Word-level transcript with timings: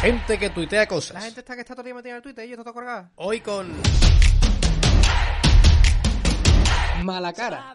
Gente 0.00 0.38
que 0.38 0.48
tuitea 0.48 0.88
cosas. 0.88 1.12
La 1.12 1.20
gente 1.20 1.40
está 1.40 1.54
que 1.54 1.60
está 1.60 1.74
todo 1.74 1.82
el 1.82 1.84
día 1.84 1.94
metida 1.94 2.12
en 2.12 2.16
el 2.16 2.22
Twitter 2.22 2.46
y 2.46 2.48
yo 2.48 2.56
está 2.56 2.72
colgado. 2.72 3.10
Hoy 3.16 3.42
con 3.42 3.70
mala 7.04 7.34
cara. 7.34 7.74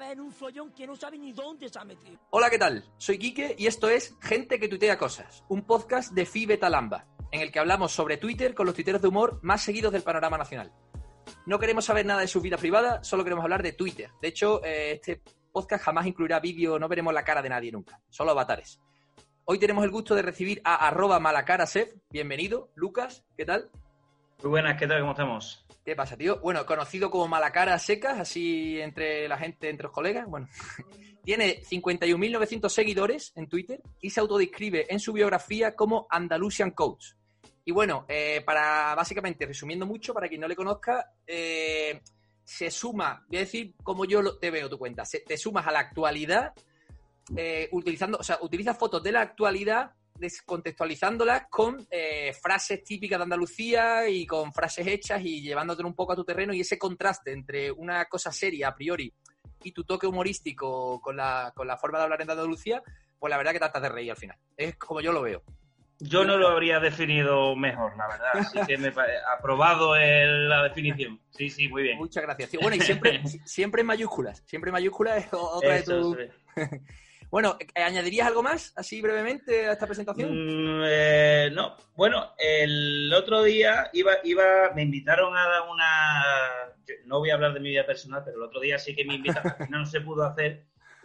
Hola, 2.32 2.50
¿qué 2.50 2.58
tal? 2.58 2.84
Soy 2.98 3.20
Quique 3.20 3.54
y 3.60 3.68
esto 3.68 3.90
es 3.90 4.16
Gente 4.20 4.60
que 4.60 4.68
tuitea 4.68 4.98
cosas, 4.98 5.44
un 5.50 5.68
podcast 5.68 6.14
de 6.14 6.26
Fibe 6.26 6.58
Talamba, 6.58 7.06
en 7.32 7.42
el 7.42 7.52
que 7.52 7.60
hablamos 7.60 7.92
sobre 7.92 8.18
Twitter 8.18 8.56
con 8.56 8.66
los 8.66 8.74
tuiteros 8.74 9.04
de 9.04 9.08
humor 9.08 9.40
más 9.44 9.62
seguidos 9.62 9.94
del 9.94 10.02
panorama 10.02 10.40
nacional. 10.40 10.74
No 11.46 11.60
queremos 11.60 11.86
saber 11.86 12.08
nada 12.08 12.22
de 12.22 12.28
su 12.28 12.42
vida 12.42 12.58
privada, 12.58 13.04
solo 13.04 13.24
queremos 13.24 13.44
hablar 13.44 13.62
de 13.62 13.74
Twitter. 13.74 14.10
De 14.20 14.30
hecho, 14.30 14.66
eh, 14.66 14.94
este 14.94 15.22
podcast 15.52 15.84
jamás 15.84 16.08
incluirá 16.08 16.40
vídeo, 16.40 16.80
no 16.80 16.88
veremos 16.88 17.14
la 17.14 17.24
cara 17.24 17.44
de 17.44 17.50
nadie 17.50 17.72
nunca, 17.72 18.02
solo 18.10 18.32
avatares. 18.32 18.80
Hoy 19.46 19.60
tenemos 19.60 19.84
el 19.84 19.92
gusto 19.92 20.16
de 20.16 20.22
recibir 20.22 20.62
a 20.64 20.88
arroba 20.88 21.20
malacarasef. 21.20 21.94
Bienvenido, 22.10 22.70
Lucas, 22.76 23.26
¿qué 23.38 23.46
tal? 23.46 23.70
Muy 24.42 24.50
buenas, 24.50 24.78
¿qué 24.78 24.88
tal? 24.88 25.00
¿Cómo 25.02 25.12
estamos? 25.12 25.66
¿Qué 25.86 25.96
pasa, 25.96 26.18
tío? 26.18 26.40
Bueno, 26.42 26.66
conocido 26.66 27.12
como 27.12 27.28
Malacara 27.28 27.78
Secas, 27.78 28.20
así 28.20 28.82
entre 28.82 29.28
la 29.28 29.38
gente, 29.38 29.70
entre 29.70 29.84
los 29.84 29.92
colegas. 29.92 30.28
Bueno, 30.28 30.48
tiene 31.24 31.62
51.900 31.62 32.70
seguidores 32.70 33.34
en 33.36 33.48
Twitter 33.48 33.82
y 34.02 34.10
se 34.10 34.20
autodescribe 34.20 34.88
en 34.90 35.00
su 35.00 35.14
biografía 35.14 35.76
como 35.76 36.08
Andalusian 36.10 36.72
Coach. 36.72 37.14
Y 37.66 37.72
bueno, 37.72 38.06
eh, 38.10 38.42
para 38.46 38.94
básicamente, 38.96 39.46
resumiendo 39.46 39.86
mucho, 39.86 40.14
para 40.14 40.28
quien 40.28 40.42
no 40.42 40.48
le 40.48 40.56
conozca, 40.56 41.12
eh, 41.26 42.02
se 42.44 42.70
suma, 42.72 43.24
voy 43.28 43.38
a 43.38 43.42
decir 43.42 43.74
cómo 43.84 44.06
yo 44.06 44.38
te 44.38 44.52
veo 44.52 44.70
tu 44.70 44.78
cuenta, 44.78 45.04
se- 45.06 45.20
te 45.22 45.38
sumas 45.38 45.66
a 45.68 45.72
la 45.72 45.80
actualidad 45.80 46.54
eh, 47.36 47.70
utilizando, 47.72 48.18
o 48.20 48.24
sea, 48.24 48.38
utilizas 48.42 48.78
fotos 48.78 49.02
de 49.04 49.12
la 49.12 49.22
actualidad 49.22 49.92
descontextualizándolas 50.18 51.48
con 51.50 51.86
eh, 51.92 52.34
frases 52.42 52.84
típicas 52.84 53.20
de 53.20 53.24
Andalucía 53.24 54.08
y 54.08 54.26
con 54.26 54.54
frases 54.54 54.88
hechas 54.88 55.22
y 55.24 55.42
llevándotelo 55.42 55.88
un 55.88 55.96
poco 55.96 56.14
a 56.14 56.16
tu 56.16 56.24
terreno 56.24 56.54
y 56.54 56.62
ese 56.62 56.78
contraste 56.78 57.32
entre 57.34 57.72
una 57.72 58.06
cosa 58.06 58.32
seria 58.32 58.70
a 58.70 58.76
priori 58.76 59.12
y 59.64 59.72
tu 59.72 59.84
toque 59.84 60.08
humorístico 60.08 61.02
con 61.02 61.18
la, 61.18 61.52
con 61.56 61.68
la 61.68 61.76
forma 61.78 61.98
de 61.98 62.04
hablar 62.06 62.22
en 62.22 62.30
Andalucía, 62.32 62.82
pues 63.20 63.30
la 63.32 63.38
verdad 63.38 63.52
que 63.52 63.60
tratas 63.60 63.82
de 63.82 63.90
reír 63.90 64.12
al 64.12 64.18
final. 64.18 64.38
Es 64.56 64.76
como 64.78 65.02
yo 65.02 65.12
lo 65.12 65.22
veo. 65.22 65.44
Yo 66.00 66.26
no 66.26 66.38
lo 66.38 66.50
habría 66.50 66.80
definido 66.80 67.56
mejor, 67.56 67.96
la 67.98 68.08
verdad. 68.08 68.32
Así 68.36 68.60
que 68.68 68.78
me 68.78 68.92
pa- 68.92 69.06
aprobado 69.38 69.96
el- 69.96 70.50
la 70.50 70.62
definición. 70.64 71.20
Sí, 71.32 71.50
sí, 71.50 71.68
muy 71.70 71.84
bien. 71.84 71.98
Muchas 71.98 72.22
gracias. 72.24 72.52
Bueno, 72.62 72.76
y 72.76 72.82
siempre, 72.82 73.22
siempre 73.46 73.82
en 73.82 73.88
mayúsculas. 73.88 74.44
Siempre 74.46 74.70
en 74.70 74.74
mayúsculas 74.74 75.26
es 75.26 75.30
otra 75.34 75.76
Eso, 75.78 76.14
de 76.16 76.28
tus... 76.28 76.36
Bueno, 77.36 77.58
eh, 77.60 77.84
¿añadirías 77.84 78.28
algo 78.28 78.42
más, 78.42 78.72
así 78.78 79.02
brevemente, 79.02 79.68
a 79.68 79.74
esta 79.74 79.86
presentación? 79.86 80.32
Mm, 80.32 80.84
eh, 80.86 81.50
no, 81.52 81.76
bueno, 81.94 82.32
el 82.40 83.14
otro 83.14 83.44
día 83.44 83.90
iba, 83.92 84.14
iba, 84.24 84.72
me 84.74 84.84
invitaron 84.84 85.36
a 85.36 85.46
dar 85.46 85.64
una. 85.70 86.24
No 87.04 87.20
voy 87.20 87.32
a 87.32 87.34
hablar 87.34 87.54
de 87.54 87.60
mi 87.60 87.72
vida 87.72 87.86
personal, 87.86 88.22
pero 88.24 88.38
el 88.38 88.44
otro 88.44 88.62
día 88.62 88.80
sí 88.80 88.96
que 88.96 89.04
me 89.04 89.16
invitaron, 89.16 89.52
no 89.70 89.86
se 89.86 90.00
pudo 90.00 90.24
hacer. 90.24 90.64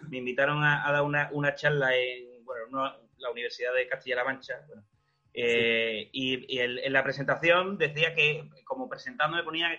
Me 0.08 0.18
invitaron 0.18 0.62
a, 0.62 0.88
dar 0.92 1.02
una, 1.02 1.30
una 1.32 1.56
charla 1.56 1.96
en 1.96 2.44
bueno, 2.44 2.66
no- 2.70 2.94
la 3.18 3.30
Universidad 3.32 3.74
de 3.74 3.88
Castilla-La 3.88 4.22
Mancha. 4.22 4.64
bueno, 4.68 4.84
eh, 5.34 6.10
y 6.12 6.60
en 6.60 6.92
la 6.92 7.02
presentación 7.02 7.76
decía 7.76 8.14
que, 8.14 8.48
como 8.62 8.88
presentándome, 8.88 9.42
ponía 9.42 9.70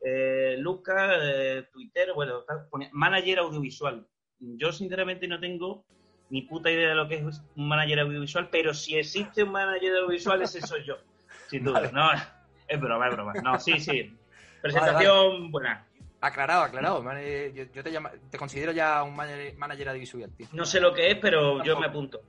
eh, 0.00 0.56
Lucas, 0.58 1.18
eh, 1.20 1.68
Twitter, 1.70 2.14
bueno, 2.14 2.46
ponía 2.70 2.88
manager 2.92 3.40
audiovisual. 3.40 4.08
Yo, 4.40 4.72
sinceramente, 4.72 5.28
no 5.28 5.38
tengo 5.38 5.84
ni 6.30 6.42
puta 6.42 6.70
idea 6.70 6.90
de 6.90 6.94
lo 6.94 7.08
que 7.08 7.16
es 7.16 7.40
un 7.56 7.68
manager 7.68 8.00
audiovisual, 8.00 8.48
pero 8.50 8.74
si 8.74 8.96
existe 8.96 9.42
un 9.42 9.52
manager 9.52 9.92
audiovisual, 9.96 10.42
ese 10.42 10.60
soy 10.60 10.84
yo. 10.84 10.96
Sin 11.48 11.64
duda. 11.64 11.80
Vale. 11.80 11.92
No, 11.92 12.10
es 12.68 12.80
broma, 12.80 13.08
es 13.08 13.14
broma. 13.14 13.32
No, 13.42 13.58
sí, 13.58 13.78
sí. 13.80 14.14
Presentación 14.60 15.50
buena. 15.50 15.86
Aclarado, 16.20 16.62
aclarado. 16.64 17.02
Yo, 17.54 17.64
yo 17.72 17.82
te, 17.84 17.92
llama- 17.92 18.12
te 18.30 18.36
considero 18.36 18.72
ya 18.72 19.02
un 19.02 19.14
manager, 19.14 19.56
manager 19.56 19.88
audiovisual, 19.90 20.30
tío. 20.36 20.46
No 20.52 20.64
sé 20.64 20.80
lo 20.80 20.92
que 20.92 21.10
es, 21.12 21.16
pero 21.18 21.62
yo 21.64 21.78
me 21.78 21.86
apunto. 21.86 22.20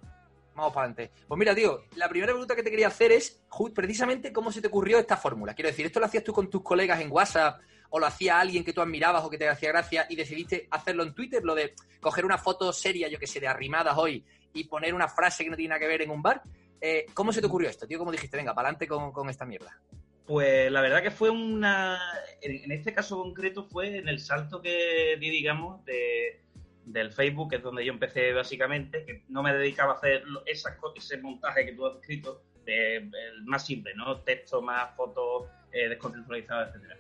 Vamos 0.56 0.74
para 0.74 0.88
adelante. 0.88 1.12
Pues 1.28 1.40
mira, 1.40 1.56
tío, 1.56 1.84
la 1.96 2.08
primera 2.10 2.34
pregunta 2.34 2.56
que 2.56 2.64
te 2.64 2.70
quería 2.70 2.88
hacer 2.88 3.12
es 3.14 3.42
precisamente 3.74 4.32
cómo 4.34 4.52
se 4.52 4.62
te 4.62 4.68
ocurrió 4.68 5.00
esta 5.00 5.16
fórmula. 5.18 5.54
Quiero 5.54 5.70
decir, 5.70 5.86
¿esto 5.86 6.00
lo 6.00 6.06
hacías 6.06 6.24
tú 6.24 6.34
con 6.34 6.50
tus 6.50 6.62
colegas 6.62 7.00
en 7.00 7.12
WhatsApp 7.12 7.62
o 7.90 8.00
lo 8.00 8.06
hacía 8.06 8.40
alguien 8.40 8.64
que 8.64 8.74
tú 8.74 8.82
admirabas 8.82 9.24
o 9.24 9.30
que 9.30 9.38
te 9.38 9.48
hacía 9.48 9.70
gracia 9.70 10.06
y 10.10 10.16
decidiste 10.16 10.68
hacerlo 10.72 11.04
en 11.04 11.14
Twitter? 11.14 11.44
Lo 11.44 11.56
de 11.56 11.74
coger 12.00 12.26
una 12.26 12.38
foto 12.38 12.72
seria, 12.74 13.08
yo 13.08 13.20
que 13.20 13.28
sé, 13.28 13.40
de 13.40 13.48
arrimadas 13.48 13.98
hoy 13.98 14.24
y 14.54 14.64
poner 14.66 14.94
una 14.94 15.08
frase 15.08 15.44
que 15.44 15.50
no 15.50 15.56
tiene 15.56 15.70
nada 15.70 15.80
que 15.80 15.88
ver 15.88 16.02
en 16.02 16.12
un 16.12 16.22
bar. 16.22 16.42
Eh, 16.82 17.06
¿Cómo 17.14 17.34
se 17.34 17.42
te 17.42 17.48
ocurrió 17.48 17.70
esto, 17.70 17.88
tío? 17.88 18.00
¿Cómo 18.00 18.12
dijiste, 18.12 18.38
venga, 18.38 18.54
para 18.54 18.70
adelante 18.70 18.88
con, 18.88 19.12
con 19.12 19.30
esta 19.30 19.46
mierda? 19.46 19.80
Pues 20.30 20.72
la 20.72 20.82
verdad 20.82 21.02
que 21.02 21.10
fue 21.10 21.32
una. 21.32 22.00
En, 22.40 22.72
este 22.72 22.94
caso 22.94 23.18
concreto 23.18 23.64
fue 23.64 23.98
en 23.98 24.08
el 24.08 24.20
salto 24.20 24.62
que 24.62 25.18
di, 25.20 25.28
digamos, 25.28 25.84
de, 25.86 26.42
del 26.86 27.12
Facebook, 27.12 27.50
que 27.50 27.56
es 27.56 27.64
donde 27.64 27.84
yo 27.84 27.92
empecé 27.92 28.32
básicamente, 28.32 29.04
que 29.06 29.24
no 29.30 29.42
me 29.42 29.52
dedicaba 29.52 29.94
a 29.94 29.96
hacer 29.96 30.24
esas 30.46 30.78
ese 30.96 31.18
montaje 31.18 31.66
que 31.66 31.74
tú 31.74 31.88
has 31.88 31.96
escrito, 31.96 32.44
de, 32.64 32.98
el 32.98 33.44
más 33.46 33.66
simple, 33.66 33.96
¿no? 33.96 34.22
Texto 34.22 34.62
más 34.62 34.96
fotos 34.96 35.50
eh, 35.72 35.90
descontextualizadas, 35.90 36.76
etcétera. 36.76 37.00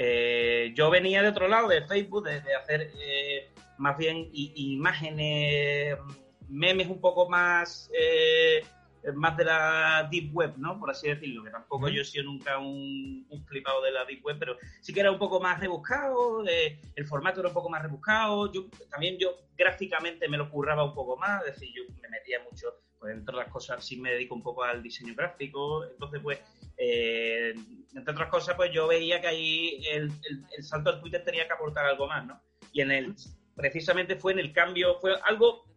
Eh, 0.00 0.72
yo 0.76 0.90
venía 0.90 1.22
de 1.22 1.28
otro 1.28 1.48
lado, 1.48 1.66
de 1.66 1.82
Facebook, 1.82 2.22
de, 2.28 2.54
hacer 2.54 2.92
eh, 3.00 3.50
más 3.78 3.98
bien 3.98 4.28
imágenes, 4.32 5.96
memes 6.48 6.86
un 6.86 7.00
poco 7.00 7.28
más. 7.28 7.90
eh, 7.92 8.62
más 9.14 9.36
de 9.36 9.44
la 9.44 10.08
deep 10.10 10.34
web, 10.34 10.54
¿no? 10.56 10.78
Por 10.78 10.90
así 10.90 11.08
decirlo, 11.08 11.44
que 11.44 11.50
tampoco 11.50 11.88
yo 11.88 12.02
he 12.02 12.04
sido 12.04 12.24
nunca 12.24 12.58
un, 12.58 13.26
un 13.28 13.44
flipado 13.46 13.82
de 13.82 13.92
la 13.92 14.04
deep 14.04 14.24
web, 14.24 14.36
pero 14.38 14.56
sí 14.80 14.92
que 14.92 15.00
era 15.00 15.10
un 15.10 15.18
poco 15.18 15.40
más 15.40 15.60
rebuscado, 15.60 16.44
eh, 16.48 16.80
el 16.94 17.06
formato 17.06 17.40
era 17.40 17.48
un 17.48 17.54
poco 17.54 17.68
más 17.70 17.82
rebuscado, 17.82 18.50
yo 18.52 18.66
también 18.90 19.16
yo 19.18 19.30
gráficamente 19.56 20.28
me 20.28 20.36
lo 20.38 20.50
curraba 20.50 20.84
un 20.84 20.94
poco 20.94 21.16
más, 21.16 21.44
es 21.46 21.54
decir, 21.54 21.70
yo 21.74 21.82
me 22.00 22.08
metía 22.08 22.40
mucho, 22.44 22.68
pues 22.98 23.14
entre 23.14 23.34
otras 23.34 23.50
cosas 23.52 23.84
sí 23.84 23.96
me 24.00 24.12
dedico 24.12 24.34
un 24.34 24.42
poco 24.42 24.62
al 24.64 24.82
diseño 24.82 25.14
gráfico, 25.14 25.84
entonces 25.84 26.20
pues, 26.22 26.38
eh, 26.76 27.54
entre 27.94 28.12
otras 28.12 28.28
cosas 28.28 28.54
pues 28.56 28.70
yo 28.72 28.86
veía 28.88 29.20
que 29.20 29.26
ahí 29.28 29.82
el, 29.90 30.04
el- 30.28 30.44
el 30.56 30.62
salto 30.64 30.90
al 30.90 31.00
Twitter 31.00 31.24
tenía 31.24 31.46
que 31.46 31.52
aportar 31.52 31.84
algo 31.86 32.06
más, 32.06 32.24
¿no? 32.26 32.40
Y 32.72 32.80
en 32.82 32.90
el, 32.92 33.14
precisamente 33.56 34.16
fue 34.16 34.32
en 34.32 34.38
el 34.40 34.52
cambio, 34.52 34.98
fue 35.00 35.14
algo... 35.24 35.67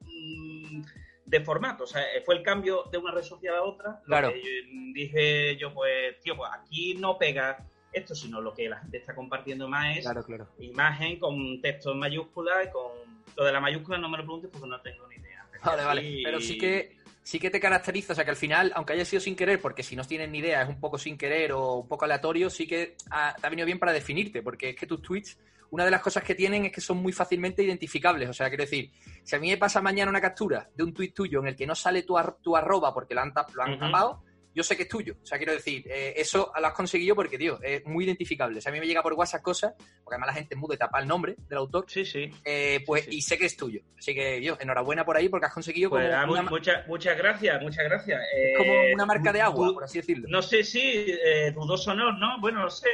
de 1.31 1.40
formato, 1.42 1.86
o 1.86 1.88
sea, 1.88 2.03
fue 2.25 2.36
el 2.36 2.44
cambio 2.44 2.84
de 2.92 2.97
una 2.97 3.12
red 3.12 3.24
social 3.24 3.56
a 3.56 3.64
otra. 3.64 3.92
Lo 4.03 4.06
Claro. 4.18 4.34
que 4.34 4.42
yo- 4.42 4.94
dije 4.94 5.56
yo, 5.58 5.74
pues, 5.74 6.19
tío, 6.19 6.36
pues 6.36 6.52
aquí 6.53 6.94
no 6.96 7.18
pega 7.18 7.58
esto, 7.94 8.14
sino 8.14 8.42
lo 8.42 8.53
que 8.53 8.68
la 8.69 8.78
gente 8.80 8.97
está 8.97 9.16
compartiendo 9.16 9.68
más 9.70 9.97
es 9.97 10.03
Claro, 10.03 10.24
claro. 10.25 10.47
imagen 10.59 11.18
con 11.20 11.62
texto 11.62 11.94
en 11.94 12.00
mayúscula 12.00 12.64
y 12.66 12.70
con 12.70 12.91
lo 13.38 13.46
de 13.46 13.52
la 13.53 13.62
mayúscula 13.62 13.97
no 13.97 14.09
me 14.09 14.18
lo 14.18 14.24
preguntes 14.24 14.50
porque 14.52 14.68
no 14.68 14.81
tengo 14.81 15.08
ni 15.08 15.16
idea. 15.16 15.46
Vale, 15.64 15.84
vale. 15.86 16.22
Pero 16.24 16.41
sí 16.41 16.58
que 16.58 16.97
sí 17.24 17.40
que 17.40 17.50
te 17.50 17.59
caracteriza, 17.59 18.12
o 18.14 18.16
sea 18.16 18.25
que 18.25 18.31
al 18.31 18.36
final, 18.36 18.72
aunque 18.75 18.94
haya 18.94 19.06
sido 19.06 19.22
sin 19.22 19.36
querer, 19.36 19.61
porque 19.61 19.84
si 19.84 19.96
no 19.96 20.03
tienes 20.03 20.29
ni 20.29 20.40
idea, 20.40 20.64
es 20.64 20.70
un 20.70 20.79
poco 20.82 20.97
sin 20.97 21.17
querer 21.17 21.52
o 21.53 21.76
un 21.76 21.88
poco 21.88 22.03
aleatorio, 22.05 22.50
sí 22.50 22.67
que 22.67 22.96
ha- 23.11 23.35
te 23.40 23.46
ha 23.47 23.50
venido 23.50 23.66
bien 23.67 23.78
para 23.79 23.94
definirte, 23.94 24.41
porque 24.41 24.70
es 24.72 24.76
que 24.76 24.85
tus 24.88 25.02
tweets, 25.02 25.38
una 25.72 25.84
de 25.85 25.91
las 25.91 26.02
cosas 26.02 26.23
que 26.23 26.35
tienen 26.35 26.66
es 26.66 26.72
que 26.72 26.82
son 26.82 26.97
muy 26.97 27.12
fácilmente 27.14 27.64
identificables. 27.64 28.29
O 28.29 28.34
sea, 28.34 28.47
quiero 28.50 28.64
decir, 28.64 28.91
si 29.23 29.35
a 29.35 29.40
mí 29.40 29.50
me 29.50 29.58
pasa 29.58 29.82
mañana 29.82 30.09
una 30.12 30.22
captura 30.22 30.70
de 30.76 30.84
un 30.84 30.94
tweet 30.94 31.12
tuyo 31.14 31.40
en 31.40 31.47
el 31.47 31.56
que 31.56 31.66
no 31.66 31.76
sale 31.76 32.03
tu, 32.03 32.18
ar- 32.18 32.35
tu 32.41 32.56
arroba 32.56 32.94
porque 32.94 33.16
lo 33.16 33.22
han, 33.22 33.34
lo 33.53 33.64
han 33.64 33.72
tapado, 33.79 34.23
yo 34.53 34.64
sé 34.64 34.76
que 34.76 34.84
es 34.84 34.90
tuyo. 34.90 35.16
O 35.22 35.26
sea, 35.26 35.38
quiero 35.38 35.53
decir, 35.53 35.84
eh, 35.90 36.14
eso 36.18 36.52
lo 36.59 36.68
has 36.68 36.74
conseguido 36.74 37.16
porque, 37.16 37.38
tío, 37.38 37.59
es 37.62 37.86
muy 37.86 38.06
identificable. 38.06 38.58
O 38.58 38.62
sea, 38.62 38.70
a 38.72 38.74
mí 38.74 38.80
me 38.80 38.88
llega 38.88 39.02
por 39.02 39.14
WhatsApp 39.14 39.42
cosas, 39.42 39.74
porque 40.03 40.16
además 40.16 40.28
la 40.28 40.34
gente 40.34 40.56
muda 40.56 40.76
y 40.76 40.78
tapa 40.78 41.00
el 41.00 41.08
nombre 41.08 41.36
del 41.48 41.58
autor, 41.58 41.86
Sí, 41.88 42.06
sí. 42.06 42.30
eh, 42.44 42.84
pues, 42.86 43.06
Sí, 43.06 43.12
sí. 43.12 43.18
y 43.18 43.22
sé 43.22 43.38
que 43.38 43.46
es 43.46 43.56
tuyo. 43.58 43.82
Así 43.98 44.14
que, 44.14 44.42
yo, 44.42 44.58
enhorabuena 44.59 45.06
por 45.06 45.16
ahí 45.18 45.30
porque 45.30 45.46
has 45.48 45.53
conseguido 45.53 45.90
Pues, 45.90 46.09
como, 46.09 46.18
ah, 46.22 46.26
una, 46.30 46.42
muchas, 46.44 46.88
muchas 46.88 47.18
gracias, 47.18 47.62
muchas 47.62 47.84
gracias. 47.86 48.22
es 48.36 48.58
como 48.58 48.74
Eh, 48.74 48.94
una 48.94 49.06
marca 49.06 49.32
de 49.32 49.42
agua, 49.42 49.74
por 49.74 49.84
así 49.84 50.00
decirlo. 50.00 50.28
No 50.30 50.42
sé 50.42 50.64
si 50.64 50.82
eh, 51.08 51.52
dudoso 51.53 51.94
no, 51.94 52.12
¿no? 52.18 52.40
Bueno, 52.42 52.62
no 52.62 52.70
sé. 52.70 52.90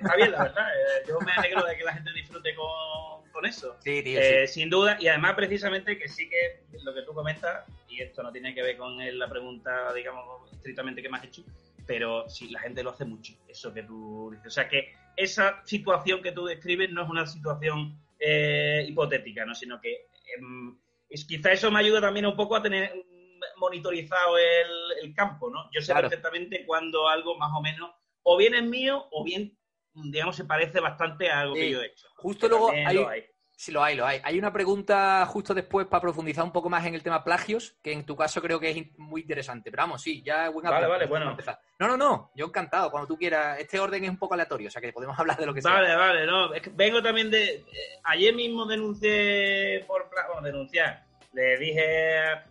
está 0.00 0.16
bien, 0.16 0.32
la 0.32 0.42
verdad. 0.44 0.66
yo 1.08 1.18
me 1.20 1.32
alegro 1.32 1.64
de 1.64 1.76
que 1.76 1.84
la 1.84 1.92
gente 1.94 2.10
disfrute 2.14 2.54
con, 2.54 3.30
con 3.32 3.46
eso. 3.46 3.76
Sí, 3.82 4.02
tío, 4.02 4.20
Eh, 4.20 4.46
sí. 4.46 4.60
Sin 4.60 4.70
duda, 4.70 4.96
y 5.00 5.08
además 5.08 5.34
precisamente 5.34 5.98
que 5.98 6.08
sí 6.08 6.28
que 6.28 6.62
lo 6.82 6.94
que 6.94 7.02
tú 7.02 7.14
comentas, 7.14 7.64
y 7.90 8.00
esto 8.00 8.22
no 8.22 8.32
tiene 8.32 8.54
que 8.54 8.62
ver 8.62 8.76
con 8.76 8.96
la 9.18 9.28
pregunta, 9.28 9.92
digamos, 9.92 10.52
estrictamente 10.52 11.02
que 11.02 11.08
me 11.08 11.18
has 11.18 11.24
hecho, 11.24 11.42
pero 11.86 12.28
sí, 12.28 12.48
la 12.50 12.60
gente 12.60 12.82
lo 12.82 12.90
hace 12.90 13.04
mucho, 13.04 13.32
eso 13.48 13.72
que 13.74 13.82
tú 13.82 14.30
dices. 14.32 14.46
O 14.46 14.50
sea, 14.50 14.68
que 14.68 14.94
esa 15.16 15.60
situación 15.66 16.22
que 16.22 16.32
tú 16.32 16.44
describes 16.46 16.90
no 16.90 17.02
es 17.02 17.08
una 17.10 17.26
situación 17.26 17.98
eh, 18.18 18.84
hipotética, 18.88 19.44
¿no? 19.44 19.54
Sino 19.54 19.80
que 19.80 20.06
em, 20.36 20.78
es, 21.08 21.24
quizá 21.24 21.52
eso 21.52 21.70
me 21.70 21.80
ayuda 21.80 22.00
también 22.00 22.26
un 22.26 22.36
poco 22.36 22.56
a 22.56 22.62
tener 22.62 22.92
monitorizado 23.56 24.38
el, 24.38 25.06
el 25.08 25.14
campo, 25.14 25.50
¿no? 25.50 25.68
Yo 25.72 25.80
sé 25.80 25.92
Claro. 25.92 26.08
perfectamente 26.08 26.64
cuando 26.66 27.08
algo 27.08 27.36
más 27.36 27.50
o 27.54 27.60
menos 27.60 27.90
o 28.22 28.36
bien 28.36 28.54
es 28.54 28.64
mío 28.64 29.06
o 29.10 29.24
bien, 29.24 29.56
digamos, 29.94 30.36
se 30.36 30.44
parece 30.44 30.78
bastante 30.80 31.30
a 31.30 31.40
algo 31.40 31.54
Sí. 31.54 31.60
que 31.62 31.70
yo 31.70 31.82
he 31.82 31.86
hecho. 31.86 32.06
Justo 32.16 32.48
luego 32.48 32.70
hay, 32.70 32.96
hay. 32.98 33.24
Sí, 33.60 33.72
lo 33.72 33.84
hay, 33.84 33.94
lo 33.94 34.06
hay. 34.06 34.22
Hay 34.24 34.38
una 34.38 34.50
pregunta 34.50 35.26
justo 35.26 35.52
después 35.52 35.86
para 35.86 36.00
profundizar 36.00 36.42
un 36.42 36.50
poco 36.50 36.70
más 36.70 36.86
en 36.86 36.94
el 36.94 37.02
tema 37.02 37.22
plagios, 37.22 37.74
que 37.82 37.92
en 37.92 38.06
tu 38.06 38.16
caso 38.16 38.40
creo 38.40 38.58
que 38.58 38.70
es 38.70 38.98
muy 38.98 39.20
interesante. 39.20 39.70
Pero 39.70 39.82
vamos, 39.82 40.00
sí, 40.00 40.22
ya 40.22 40.48
buen 40.48 40.66
Vale, 40.66 40.86
vale, 40.86 41.04
bueno. 41.04 41.32
empezar. 41.32 41.60
No, 41.78 41.86
no, 41.86 41.94
no, 41.98 42.30
yo 42.34 42.46
encantado, 42.46 42.90
cuando 42.90 43.06
tú 43.06 43.18
quieras. 43.18 43.58
Este 43.60 43.78
orden 43.78 44.02
es 44.04 44.08
un 44.08 44.16
poco 44.16 44.32
aleatorio, 44.32 44.68
o 44.68 44.70
sea 44.70 44.80
que 44.80 44.94
podemos 44.94 45.14
hablar 45.20 45.36
de 45.36 45.44
lo 45.44 45.52
que 45.52 45.60
sea. 45.60 45.72
Vale, 45.72 45.94
vale, 45.94 46.24
no. 46.26 46.54
Es 46.54 46.62
que 46.62 46.70
vengo 46.70 47.02
también 47.02 47.30
de. 47.30 47.56
eh, 47.56 47.66
ayer 48.04 48.34
mismo 48.34 48.64
denuncié 48.64 49.84
por. 49.86 50.08
Bueno, 50.08 50.40
denunciar. 50.40 51.04
Le 51.34 51.58
dije. 51.58 51.84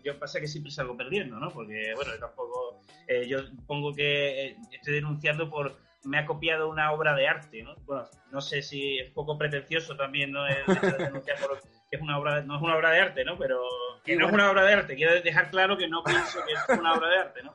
Yo 0.03 0.19
pasa 0.19 0.39
que 0.39 0.47
siempre 0.47 0.71
salgo 0.71 0.95
perdiendo, 0.95 1.39
¿no? 1.39 1.49
Porque, 1.49 1.91
bueno, 1.95 2.11
yo 2.13 2.19
tampoco. 2.19 2.81
eh, 3.07 3.27
yo 3.27 3.39
pongo 3.65 3.95
que 3.95 4.45
eh, 4.49 4.57
estoy 4.71 4.93
denunciando 4.93 5.49
por. 5.49 5.75
Me 6.05 6.17
ha 6.17 6.25
copiado 6.25 6.69
una 6.69 6.91
obra 6.91 7.13
de 7.13 7.27
arte, 7.27 7.61
¿no? 7.63 7.75
Bueno, 7.85 8.05
no 8.31 8.39
sé 8.41 8.61
si 8.61 8.99
es 8.99 9.11
poco 9.11 9.37
pretencioso 9.37 9.95
también, 9.97 10.31
¿no? 10.31 10.45
El 10.47 10.57
hecho 10.67 10.79
de 10.97 11.03
denunciar 11.05 11.37
por. 11.39 11.59
Que 11.89 11.95
es 11.97 12.01
una 12.01 12.17
obra, 12.19 12.41
no 12.41 12.55
es 12.55 12.61
una 12.61 12.75
obra 12.77 12.91
de 12.91 12.99
arte, 13.01 13.25
¿no? 13.25 13.37
Pero 13.37 13.59
que 14.05 14.15
no 14.15 14.27
es 14.27 14.33
una 14.33 14.49
obra 14.51 14.63
de 14.63 14.73
arte. 14.73 14.95
Quiero 14.95 15.19
dejar 15.21 15.49
claro 15.49 15.75
que 15.77 15.87
no 15.87 16.03
pienso 16.03 16.39
que 16.45 16.53
es 16.53 16.79
una 16.79 16.93
obra 16.93 17.09
de 17.09 17.17
arte, 17.17 17.43
¿no? 17.43 17.51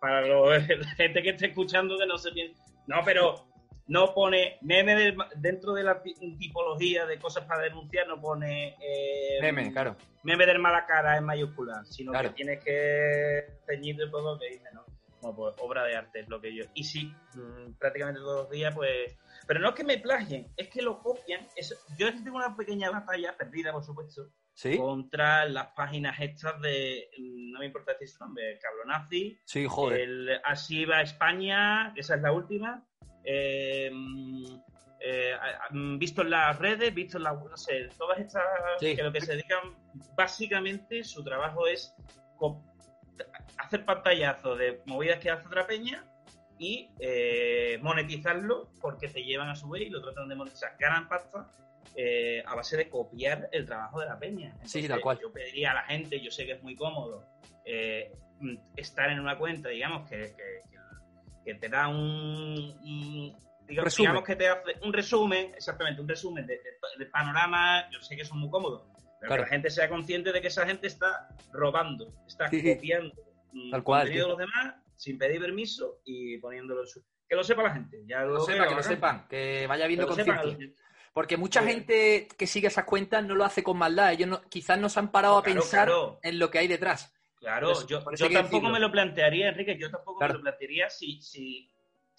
Para 0.00 0.20
lo- 0.26 0.50
la 0.58 0.60
gente 0.96 1.22
que 1.22 1.30
esté 1.30 1.46
escuchando 1.46 1.98
que 1.98 2.06
no 2.06 2.18
se 2.18 2.30
piense. 2.32 2.62
No, 2.86 2.98
pero 3.04 3.46
no 3.88 4.12
pone 4.14 4.58
meme 4.60 4.94
de- 4.94 5.16
dentro 5.36 5.72
de 5.72 5.82
la 5.82 6.00
ti- 6.02 6.14
tipología 6.38 7.06
de 7.06 7.18
cosas 7.18 7.46
para 7.46 7.62
denunciar, 7.62 8.06
no 8.06 8.20
pone 8.20 8.76
eh, 8.80 9.38
Meme, 9.40 9.72
claro. 9.72 9.96
meme 10.22 10.44
del 10.46 10.58
mala 10.58 10.84
cara 10.86 11.16
en 11.16 11.24
mayúsculas, 11.24 11.88
sino 11.92 12.12
Claro. 12.12 12.28
que 12.28 12.34
tienes 12.34 12.62
que 12.62 13.44
ceñirte 13.66 14.04
un 14.04 14.10
poco 14.10 14.38
que 14.38 14.50
dice, 14.50 14.68
¿no? 14.74 14.84
Como 15.20 15.34
pues 15.34 15.54
obra 15.60 15.84
de 15.84 15.96
arte 15.96 16.20
es 16.20 16.28
lo 16.28 16.40
que 16.40 16.54
yo. 16.54 16.64
Y 16.74 16.84
sí, 16.84 17.12
prácticamente 17.78 18.20
todos 18.20 18.42
los 18.44 18.50
días, 18.50 18.74
pues. 18.74 19.16
Pero 19.46 19.60
no 19.60 19.70
es 19.70 19.74
que 19.74 19.84
me 19.84 19.98
plagien, 19.98 20.52
es 20.56 20.68
que 20.68 20.82
lo 20.82 21.00
copian. 21.00 21.46
Eso- 21.56 21.74
yo 21.98 22.08
tengo 22.22 22.36
una 22.36 22.56
pequeña 22.56 22.90
batalla 22.90 23.36
perdida, 23.36 23.72
por 23.72 23.82
supuesto, 23.82 24.30
¿Sí? 24.54 24.76
contra 24.76 25.44
las 25.46 25.68
páginas 25.74 26.18
estas 26.20 26.60
de. 26.60 27.08
mm, 27.18 27.52
No 27.52 27.58
me 27.60 27.66
importa 27.66 27.92
decir 27.92 28.08
su 28.08 28.22
nombre, 28.24 28.52
el 28.52 28.58
Cabronazi, 28.60 29.38
Sí, 29.44 29.66
joder. 29.68 30.00
el 30.00 30.40
Así 30.44 30.84
va 30.84 31.00
España, 31.02 31.92
esa 31.96 32.14
es 32.14 32.22
la 32.22 32.30
última. 32.32 32.86
Eh, 33.24 33.90
mm, 33.92 34.60
eh, 35.00 35.34
mm, 35.70 35.98
visto 35.98 36.22
en 36.22 36.30
las 36.30 36.58
redes, 36.58 36.94
visto 36.94 37.16
en 37.18 37.24
la, 37.24 37.32
no 37.32 37.56
sé, 37.56 37.88
todas 37.98 38.18
estas 38.20 38.44
Sí. 38.80 38.94
que 38.94 39.02
lo 39.02 39.12
que 39.12 39.20
se 39.20 39.32
dedican, 39.32 39.76
básicamente 40.16 41.02
su 41.04 41.24
trabajo 41.24 41.66
es 41.66 41.92
hacer 43.58 43.84
pantallazos 43.84 44.58
de 44.58 44.82
movidas 44.86 45.18
que 45.18 45.30
hace 45.30 45.46
otra 45.46 45.66
peña 45.66 46.04
y 46.58 46.90
eh, 46.98 47.78
monetizarlo 47.82 48.70
porque 48.80 49.08
te 49.08 49.22
llevan 49.22 49.48
a 49.48 49.54
su 49.54 49.68
vez 49.68 49.82
y 49.82 49.90
lo 49.90 50.02
tratan 50.02 50.28
de 50.28 50.34
monetizar. 50.34 50.76
Ganan 50.78 51.08
pasta 51.08 51.50
eh, 51.96 52.42
a 52.46 52.54
base 52.54 52.76
de 52.76 52.88
copiar 52.88 53.48
el 53.52 53.64
trabajo 53.64 54.00
de 54.00 54.06
la 54.06 54.18
peña. 54.18 54.54
Sí, 54.64 54.86
tal 54.88 55.00
cual. 55.00 55.18
Yo 55.20 55.32
pediría 55.32 55.70
a 55.72 55.74
la 55.74 55.82
gente, 55.84 56.20
yo 56.20 56.30
sé 56.30 56.46
que 56.46 56.52
es 56.52 56.62
muy 56.62 56.74
cómodo 56.76 57.24
eh, 57.64 58.12
estar 58.76 59.10
en 59.10 59.20
una 59.20 59.36
cuenta, 59.38 59.68
digamos, 59.68 60.08
que, 60.08 60.34
que- 60.36 61.54
te 61.54 61.68
da 61.70 61.88
un, 61.88 61.96
un- 62.82 63.36
digamos, 63.66 63.96
digamos 64.02 64.22
que 64.24 64.36
te 64.36 64.48
hace 64.48 64.74
un 64.82 64.92
resumen, 64.92 65.52
exactamente, 65.54 66.00
un 66.02 66.06
resumen 66.08 66.46
de, 66.46 66.56
de- 66.58 66.62
de 66.98 67.06
panorama, 67.06 67.88
yo 67.90 68.00
sé 68.02 68.16
que 68.16 68.24
son 68.26 68.38
muy 68.40 68.50
cómodos, 68.50 68.82
pero 69.20 69.28
Claro. 69.28 69.42
que 69.42 69.46
la 69.48 69.54
gente 69.54 69.70
sea 69.70 69.88
consciente 69.88 70.32
de 70.32 70.40
que 70.40 70.48
esa 70.48 70.66
gente 70.66 70.86
está 70.86 71.28
robando, 71.52 72.12
está 72.26 72.48
Sí, 72.48 72.62
copiando 72.74 73.14
mm, 73.52 73.70
Tal 73.70 73.82
cual, 73.82 74.00
contenido 74.02 74.26
tío. 74.26 74.36
de 74.36 74.42
los 74.44 74.52
demás 74.52 74.74
sin 74.96 75.18
pedir 75.18 75.40
permiso 75.40 76.00
y 76.04 76.38
poniéndolo 76.38 76.80
en 76.82 76.86
su... 76.86 77.04
Que 77.28 77.36
lo 77.36 77.44
sepa 77.44 77.62
la 77.62 77.72
gente. 77.74 77.98
Ya 78.06 78.22
lo 78.22 78.40
sepa, 78.40 78.66
que 78.68 78.74
lo 78.74 78.82
sepan, 78.82 79.28
que 79.28 79.66
vaya 79.68 79.86
viendo 79.86 80.06
Que. 80.14 80.72
Porque 81.12 81.36
mucha 81.36 81.62
Sí. 81.62 81.68
gente 81.68 82.28
que 82.38 82.46
sigue 82.46 82.68
esas 82.68 82.84
cuentas 82.84 83.24
no 83.24 83.34
lo 83.34 83.44
hace 83.44 83.62
con 83.62 83.76
maldad. 83.76 84.12
Ellos 84.12 84.28
no- 84.28 84.42
quizás 84.48 84.78
no 84.78 84.88
se 84.88 84.98
han 85.00 85.10
parado 85.10 85.34
No, 85.34 85.40
a 85.40 85.42
pensar 85.42 85.86
claro. 85.88 86.18
en 86.22 86.38
lo 86.38 86.50
que 86.50 86.58
hay 86.58 86.68
detrás. 86.68 87.12
Claro, 87.36 87.72
eso- 87.72 87.86
yo, 87.86 87.98
yo 88.00 88.04
tampoco 88.30 88.42
decirlo. 88.44 88.70
me 88.70 88.80
lo 88.80 88.90
plantearía, 88.90 89.48
Enrique, 89.48 89.76
yo 89.78 89.90
tampoco 89.90 90.20
me 90.24 90.32
lo 90.32 90.40
plantearía 90.40 90.90
si, 90.90 91.20
si, 91.22 91.70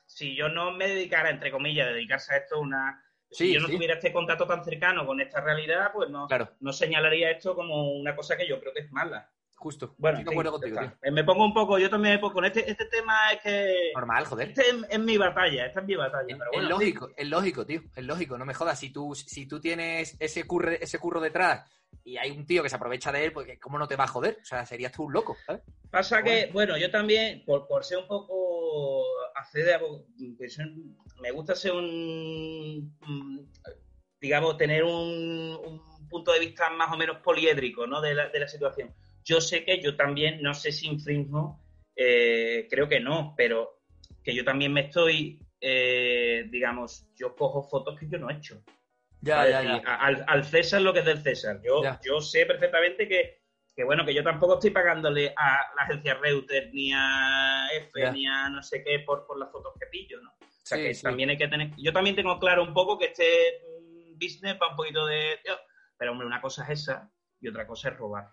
si 0.06 0.36
yo 0.36 0.48
no 0.50 0.72
me 0.72 0.88
dedicara, 0.88 1.30
entre 1.30 1.52
comillas, 1.52 1.88
a 1.88 1.92
dedicarse 1.92 2.34
a 2.34 2.38
esto 2.38 2.60
una... 2.60 3.04
Sí, 3.32 3.48
si 3.48 3.54
yo 3.54 3.60
no 3.62 3.68
sí. 3.68 3.76
tuviera 3.76 3.94
este 3.96 4.12
contacto 4.12 4.48
tan 4.48 4.64
cercano 4.64 5.06
con 5.06 5.22
esta 5.22 5.42
realidad, 5.42 5.92
pues 5.94 6.10
no, 6.10 6.28
Claro, 6.28 6.50
no 6.60 6.74
señalaría 6.74 7.32
esto 7.32 7.56
como 7.56 7.92
una 7.92 8.16
cosa 8.16 8.36
que 8.38 8.48
yo 8.48 8.60
creo 8.60 8.74
que 8.74 8.82
es 8.82 8.92
mala. 8.92 9.30
Justo. 9.60 9.94
Bueno, 9.98 10.20
Estoy 10.20 10.32
de 10.34 10.36
acuerdo 10.36 10.52
contigo, 10.54 10.80
tío. 10.80 11.12
Me 11.12 11.24
pongo 11.24 11.46
un 11.46 11.54
poco, 11.54 11.78
yo 11.78 11.90
también 11.90 12.16
me 12.16 12.20
pongo 12.20 12.34
con 12.36 12.46
este, 12.46 12.70
este 12.72 12.86
tema 12.86 13.32
es 13.34 13.42
que... 13.42 13.92
Normal, 13.94 14.26
joder. 14.26 14.48
Este 14.50 14.62
es, 14.70 14.76
es 14.90 15.00
mi 15.00 15.18
batalla, 15.18 15.66
esta 15.66 15.82
es 15.82 15.86
mi 15.86 15.96
batalla. 15.96 16.26
Es, 16.28 16.38
pero 16.38 16.52
es 16.52 16.58
bueno, 16.58 16.70
lógico, 16.70 17.10
es 17.16 17.28
lógico, 17.28 17.66
tío. 17.66 17.82
Es 17.96 18.04
lógico, 18.06 18.38
no 18.38 18.46
me 18.46 18.54
jodas. 18.54 18.80
Si 18.80 18.90
tú, 18.92 19.14
si 19.14 19.46
tú 19.48 19.60
tienes 19.60 20.16
ese, 20.20 20.46
curre, 20.46 20.80
ese 20.82 20.98
curro 20.98 21.20
detrás 21.20 21.70
y 22.04 22.18
hay 22.18 22.32
un 22.32 22.46
tío 22.46 22.64
que 22.64 22.70
se 22.70 22.76
aprovecha 22.78 23.12
de 23.12 23.26
él, 23.26 23.34
pues 23.34 23.60
¿cómo 23.60 23.78
no 23.78 23.88
te 23.88 23.96
va 23.96 24.06
a 24.06 24.08
joder? 24.08 24.38
O 24.42 24.46
sea, 24.46 24.66
serías 24.66 24.92
tú 24.94 25.04
un 25.04 25.14
loco, 25.14 25.36
¿sabes? 25.46 25.62
Pasa 25.92 26.24
que, 26.24 26.50
bueno, 26.54 26.78
yo 26.78 26.90
también, 26.90 27.44
por, 27.46 27.68
por 27.68 27.84
ser 27.84 27.98
un 27.98 28.08
poco 28.08 29.04
hacer 29.36 29.66
de 29.66 29.76
abo- 29.76 30.06
pues, 30.38 30.58
me 31.22 31.32
gusta 31.32 31.56
ser 31.56 31.74
un, 31.74 32.98
un- 33.08 33.52
digamos, 34.22 34.58
tener 34.58 34.84
un, 34.84 35.58
un 35.66 36.08
punto 36.10 36.32
de 36.32 36.40
vista 36.40 36.70
más 36.70 36.92
o 36.94 36.98
menos 36.98 37.18
poliédrico, 37.18 37.88
¿no? 37.88 38.02
De 38.02 38.14
la, 38.14 38.30
de 38.30 38.40
la 38.40 38.48
situación. 38.48 38.94
Yo 39.24 39.42
sé 39.42 39.64
que 39.64 39.82
yo 39.82 39.96
también, 39.96 40.42
no 40.42 40.54
sé 40.54 40.72
si 40.72 40.88
infringo, 40.88 41.60
eh, 41.96 42.68
creo 42.70 42.88
que 42.88 43.00
no, 43.00 43.34
pero 43.38 43.82
que 44.24 44.34
yo 44.34 44.44
también 44.44 44.74
me 44.74 44.82
estoy, 44.82 45.40
eh, 45.62 46.46
digamos, 46.50 47.08
yo 47.16 47.36
cojo 47.36 47.64
fotos 47.64 48.00
que 48.00 48.08
yo 48.10 48.18
no 48.18 48.30
he 48.30 48.36
hecho. 48.36 48.64
Ya, 49.22 49.48
ya, 49.50 49.62
ya. 49.64 49.76
Al, 49.96 50.24
al 50.28 50.46
César 50.46 50.82
lo 50.82 50.94
que 50.94 51.00
es 51.00 51.06
del 51.06 51.22
César. 51.22 51.60
Yo, 51.64 51.84
Ya. 51.84 52.00
yo 52.04 52.22
sé 52.22 52.46
perfectamente 52.46 53.08
que, 53.08 53.42
que, 53.76 53.84
bueno, 53.84 54.06
que 54.06 54.14
yo 54.14 54.24
tampoco 54.24 54.54
estoy 54.56 54.70
pagándole 54.72 55.34
a 55.36 55.62
la 55.76 55.84
agencia 55.84 56.14
Reuters 56.16 56.72
ni 56.74 56.92
a 56.94 57.68
F 57.74 57.92
Ya. 58.00 58.12
ni 58.12 58.26
a 58.28 58.50
no 58.50 58.62
sé 58.64 58.82
qué 58.84 59.00
por, 59.00 59.28
por 59.28 59.38
las 59.38 59.52
fotos 59.52 59.74
que 59.80 59.88
pillo, 59.88 60.22
¿no? 60.22 60.30
O 60.40 60.46
sea 60.70 60.78
Sí, 60.78 60.84
que 60.86 60.94
sí. 60.94 61.04
también 61.04 61.30
hay 61.32 61.38
que 61.38 61.48
tener. 61.50 61.72
Yo 61.78 61.92
también 61.92 62.16
tengo 62.16 62.40
claro 62.40 62.64
un 62.64 62.74
poco 62.74 62.98
que 62.98 63.06
este 63.08 63.62
mm, 63.82 64.14
business 64.20 64.58
va 64.62 64.70
un 64.70 64.76
poquito 64.78 65.06
de. 65.06 65.38
Pero 65.98 66.12
hombre, 66.14 66.28
una 66.28 66.40
cosa 66.42 66.64
es 66.64 66.82
esa 66.82 67.12
y 67.42 67.50
otra 67.50 67.68
cosa 67.68 67.90
es 67.90 67.98
robar. 67.98 68.30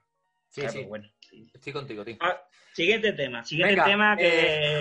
Sí, 0.49 0.61
Claro, 0.63 0.73
sí. 0.79 0.85
bueno. 0.85 1.09
Estoy 1.53 1.73
contigo, 1.73 2.05
tío. 2.05 2.17
Ah, 2.21 2.41
siguiente 2.73 3.13
tema. 3.13 3.45
Siguiente 3.45 3.73
Venga, 3.75 3.85
tema 3.85 4.17
que. 4.17 4.25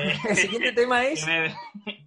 eh, 0.08 0.14
el 0.30 0.36
siguiente 0.38 0.72
tema 0.72 1.06
es... 1.06 1.26
me- 1.26 1.54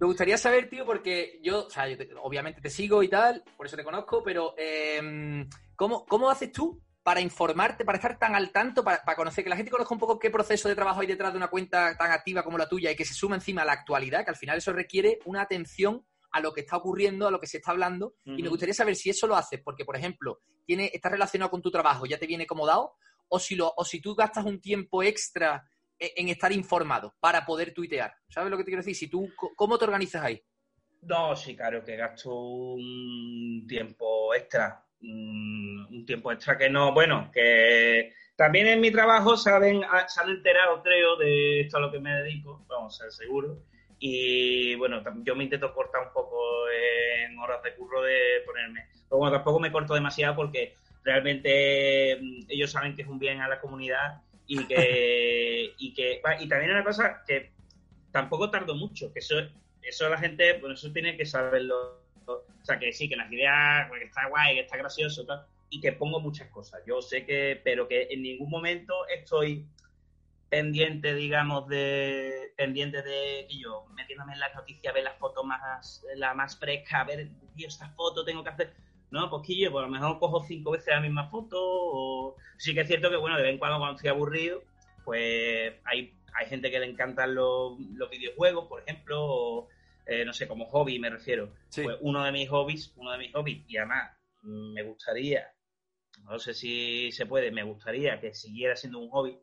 Me 0.00 0.06
gustaría 0.06 0.38
saber, 0.38 0.68
tío, 0.70 0.86
porque 0.86 1.38
yo, 1.42 1.66
o 1.66 1.70
sea, 1.70 1.88
yo 1.88 1.98
te- 1.98 2.08
obviamente 2.22 2.60
te 2.60 2.70
sigo 2.70 3.02
y 3.02 3.08
tal, 3.08 3.42
por 3.56 3.66
eso 3.66 3.76
te 3.76 3.84
conozco, 3.84 4.22
pero 4.22 4.54
eh, 4.56 5.44
¿cómo, 5.76 6.06
¿cómo 6.06 6.30
haces 6.30 6.52
tú 6.52 6.82
para 7.02 7.20
informarte, 7.20 7.84
para 7.84 7.96
estar 7.96 8.18
tan 8.18 8.34
al 8.34 8.50
tanto, 8.52 8.84
para, 8.84 9.02
para 9.02 9.16
conocer, 9.16 9.42
que 9.42 9.50
la 9.50 9.56
gente 9.56 9.70
conozca 9.70 9.94
un 9.94 10.00
poco 10.00 10.18
qué 10.18 10.30
proceso 10.30 10.68
de 10.68 10.74
trabajo 10.74 11.00
hay 11.00 11.06
detrás 11.06 11.32
de 11.32 11.38
una 11.38 11.48
cuenta 11.48 11.96
tan 11.96 12.10
activa 12.12 12.42
como 12.42 12.58
la 12.58 12.68
tuya 12.68 12.90
y 12.90 12.96
que 12.96 13.04
se 13.06 13.14
suma 13.14 13.34
encima 13.36 13.62
a 13.62 13.64
la 13.64 13.72
actualidad, 13.72 14.24
que 14.24 14.30
al 14.30 14.36
final 14.36 14.58
eso 14.58 14.72
requiere 14.72 15.18
una 15.24 15.40
atención 15.42 16.04
a 16.32 16.40
lo 16.40 16.52
que 16.52 16.60
está 16.60 16.76
ocurriendo, 16.76 17.26
a 17.26 17.30
lo 17.30 17.40
que 17.40 17.46
se 17.46 17.56
está 17.56 17.70
hablando, 17.70 18.14
y 18.26 18.42
me 18.42 18.50
gustaría 18.50 18.74
saber 18.74 18.94
si 18.94 19.08
eso 19.08 19.26
lo 19.26 19.36
haces 19.36 19.60
porque, 19.64 19.86
por 19.86 19.96
ejemplo, 19.96 20.40
tiene, 20.66 20.90
está 20.92 21.08
relacionado 21.08 21.50
con 21.50 21.62
tu 21.62 21.70
trabajo, 21.70 22.04
ya 22.04 22.18
te 22.18 22.26
viene 22.26 22.46
como 22.46 22.66
dado, 22.66 22.96
o 23.28 23.38
si, 23.38 23.56
lo, 23.56 23.72
o 23.76 23.84
si 23.84 24.00
tú 24.00 24.14
gastas 24.14 24.44
un 24.44 24.60
tiempo 24.60 25.02
extra 25.02 25.62
e- 25.98 26.12
en 26.16 26.28
estar 26.28 26.52
informado 26.52 27.14
para 27.20 27.44
poder 27.44 27.72
tuitear. 27.74 28.12
¿Sabes 28.28 28.50
lo 28.50 28.56
que 28.56 28.64
te 28.64 28.70
quiero 28.70 28.82
decir? 28.82 28.94
Si 28.96 29.08
tú, 29.08 29.30
¿Cómo 29.56 29.78
te 29.78 29.84
organizas 29.84 30.24
ahí? 30.24 30.42
No, 31.02 31.34
sí, 31.36 31.54
claro, 31.56 31.84
que 31.84 31.96
gasto 31.96 32.34
un 32.34 33.64
tiempo 33.68 34.34
extra. 34.34 34.84
Un 35.00 35.68
un 35.90 36.04
tiempo 36.06 36.30
extra 36.32 36.56
que 36.56 36.68
no, 36.70 36.92
bueno, 36.92 37.30
que 37.32 38.12
también 38.36 38.66
en 38.68 38.80
mi 38.80 38.90
trabajo 38.90 39.36
saben, 39.36 39.82
ah, 39.84 40.06
se 40.08 40.20
han 40.20 40.30
enterado, 40.30 40.82
creo, 40.82 41.16
de 41.16 41.62
esto 41.62 41.76
a 41.78 41.80
lo 41.80 41.90
que 41.90 41.98
me 42.00 42.14
dedico, 42.22 42.64
vamos 42.68 42.94
a 43.00 43.04
ser 43.04 43.12
seguro. 43.12 43.62
Y 43.98 44.74
bueno, 44.76 45.02
yo 45.24 45.34
me 45.34 45.44
intento 45.44 45.72
cortar 45.74 46.06
un 46.06 46.12
poco 46.12 46.38
en 46.70 47.36
horas 47.38 47.62
de 47.62 47.74
curro 47.74 48.02
de 48.02 48.42
ponerme. 48.46 48.86
Pero 49.08 49.18
bueno, 49.18 49.36
tampoco 49.36 49.58
me 49.58 49.72
corto 49.72 49.94
demasiado 49.94 50.36
porque 50.36 50.76
realmente 51.08 52.18
mm, 52.20 52.40
ellos 52.48 52.70
saben 52.70 52.94
que 52.94 53.02
es 53.02 53.08
un 53.08 53.18
bien 53.18 53.40
a 53.40 53.48
la 53.48 53.60
comunidad 53.60 54.20
y 54.46 54.64
que, 54.66 55.74
y 55.78 55.94
que 55.94 56.20
y 56.40 56.48
también 56.48 56.72
una 56.72 56.84
cosa 56.84 57.22
que 57.26 57.50
tampoco 58.12 58.50
tardo 58.50 58.74
mucho, 58.74 59.10
que 59.12 59.20
eso, 59.20 59.36
eso 59.82 60.08
la 60.08 60.18
gente, 60.18 60.58
bueno, 60.58 60.74
eso 60.74 60.92
tiene 60.92 61.16
que 61.16 61.24
saberlo 61.24 62.02
o 62.26 62.64
sea, 62.64 62.78
que 62.78 62.92
sí, 62.92 63.08
que 63.08 63.16
las 63.16 63.32
ideas, 63.32 63.90
que 63.90 64.04
está 64.04 64.28
guay, 64.28 64.56
que 64.56 64.60
está 64.60 64.76
gracioso, 64.76 65.24
tal, 65.24 65.46
y 65.70 65.80
que 65.80 65.92
pongo 65.92 66.20
muchas 66.20 66.50
cosas. 66.50 66.82
Yo 66.86 67.00
sé 67.00 67.24
que, 67.24 67.58
pero 67.64 67.88
que 67.88 68.08
en 68.10 68.20
ningún 68.20 68.50
momento 68.50 68.94
estoy 69.08 69.66
pendiente, 70.50 71.14
digamos, 71.14 71.66
de 71.68 72.52
pendiente 72.56 73.00
de 73.02 73.46
que 73.48 73.58
yo 73.58 73.86
metiéndome 73.94 74.34
en 74.34 74.40
las 74.40 74.54
noticias, 74.54 74.92
ver 74.92 75.04
las 75.04 75.16
fotos 75.16 75.44
más, 75.46 76.04
la 76.16 76.34
más 76.34 76.58
fresca, 76.58 77.04
ver, 77.04 77.28
tío, 77.54 77.68
esta 77.68 77.88
foto 77.90 78.24
tengo 78.24 78.44
que 78.44 78.50
hacer. 78.50 78.74
No, 79.10 79.30
pues 79.30 79.42
quillo, 79.46 79.70
pues 79.70 79.82
a 79.82 79.86
lo 79.86 79.92
mejor 79.92 80.18
cojo 80.18 80.44
cinco 80.44 80.72
veces 80.72 80.88
la 80.88 81.00
misma 81.00 81.28
foto. 81.28 81.56
O... 81.60 82.36
Sí 82.58 82.74
que 82.74 82.80
es 82.80 82.88
cierto 82.88 83.10
que, 83.10 83.16
bueno, 83.16 83.36
de 83.36 83.42
vez 83.42 83.52
en 83.52 83.58
cuando 83.58 83.78
cuando 83.78 83.96
estoy 83.96 84.10
aburrido, 84.10 84.62
pues 85.04 85.74
hay, 85.84 86.14
hay 86.34 86.46
gente 86.46 86.70
que 86.70 86.78
le 86.78 86.86
encantan 86.86 87.34
los, 87.34 87.78
los 87.94 88.10
videojuegos, 88.10 88.66
por 88.68 88.82
ejemplo, 88.82 89.24
o, 89.24 89.68
eh, 90.06 90.24
no 90.24 90.32
sé, 90.32 90.46
como 90.46 90.66
hobby 90.66 90.98
me 90.98 91.10
refiero. 91.10 91.52
Sí. 91.68 91.82
Pues 91.82 91.96
uno 92.00 92.24
de 92.24 92.32
mis 92.32 92.48
hobbies, 92.48 92.92
uno 92.96 93.12
de 93.12 93.18
mis 93.18 93.32
hobbies, 93.32 93.64
y 93.68 93.76
además 93.76 94.12
me 94.42 94.82
gustaría, 94.82 95.50
no 96.24 96.38
sé 96.38 96.54
si 96.54 97.10
se 97.12 97.26
puede, 97.26 97.50
me 97.50 97.62
gustaría 97.62 98.20
que 98.20 98.34
siguiera 98.34 98.76
siendo 98.76 98.98
un 98.98 99.10
hobby, 99.10 99.38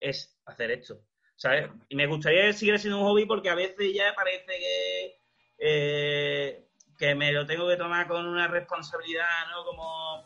es 0.00 0.38
hacer 0.44 0.70
esto. 0.70 1.00
¿Sabes? 1.34 1.70
Y 1.88 1.96
me 1.96 2.06
gustaría 2.06 2.42
que 2.46 2.52
siguiera 2.52 2.78
siendo 2.78 3.00
un 3.00 3.06
hobby 3.06 3.24
porque 3.24 3.48
a 3.48 3.54
veces 3.54 3.92
ya 3.92 4.14
parece 4.14 4.46
que, 4.46 5.20
eh, 5.58 6.68
que 7.02 7.16
me 7.16 7.32
lo 7.32 7.44
tengo 7.44 7.66
que 7.68 7.76
tomar 7.76 8.06
con 8.06 8.24
una 8.24 8.46
responsabilidad, 8.46 9.26
¿no? 9.50 9.64
Como, 9.64 10.24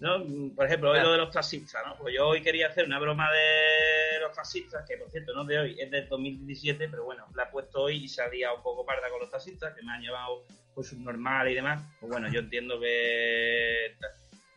¿no? 0.00 0.54
Por 0.54 0.66
ejemplo, 0.66 0.90
hoy 0.90 1.00
lo 1.00 1.12
de 1.12 1.16
los 1.16 1.30
taxistas, 1.30 1.82
¿no? 1.86 1.96
Pues 1.96 2.14
yo 2.14 2.28
hoy 2.28 2.42
quería 2.42 2.66
hacer 2.68 2.84
una 2.84 2.98
broma 2.98 3.32
de 3.32 4.20
los 4.20 4.36
taxistas, 4.36 4.84
que 4.86 4.98
por 4.98 5.10
cierto 5.10 5.32
no 5.32 5.42
es 5.42 5.48
de 5.48 5.58
hoy, 5.58 5.76
es 5.80 5.90
del 5.90 6.06
2017, 6.10 6.90
pero 6.90 7.04
bueno, 7.04 7.24
la 7.34 7.44
he 7.44 7.46
puesto 7.46 7.80
hoy 7.80 8.04
y 8.04 8.08
salía 8.08 8.52
un 8.52 8.62
poco 8.62 8.84
parda 8.84 9.08
con 9.08 9.20
los 9.20 9.30
taxistas, 9.30 9.74
que 9.74 9.82
me 9.82 9.92
han 9.92 10.02
llevado 10.02 10.44
pues 10.74 10.88
subnormal 10.88 11.48
y 11.48 11.54
demás. 11.54 11.82
Pues 12.00 12.12
bueno, 12.12 12.28
yo 12.30 12.40
entiendo 12.40 12.78
que 12.78 13.96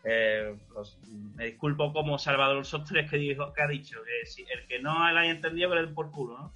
eh, 0.04 0.54
los- 0.76 0.98
me 1.38 1.46
disculpo 1.46 1.94
como 1.94 2.20
Salvador 2.20 2.66
Sostres 2.66 3.10
que, 3.10 3.16
dijo, 3.16 3.54
que 3.54 3.62
ha 3.62 3.68
dicho 3.70 4.02
que 4.04 4.26
si 4.26 4.46
el 4.52 4.68
que 4.68 4.80
no 4.80 5.10
lo 5.14 5.18
haya 5.18 5.32
entendido 5.32 5.70
que 5.70 5.76
le 5.78 5.84
den 5.86 5.96
por 5.96 6.12
culo, 6.12 6.38
¿no? 6.38 6.54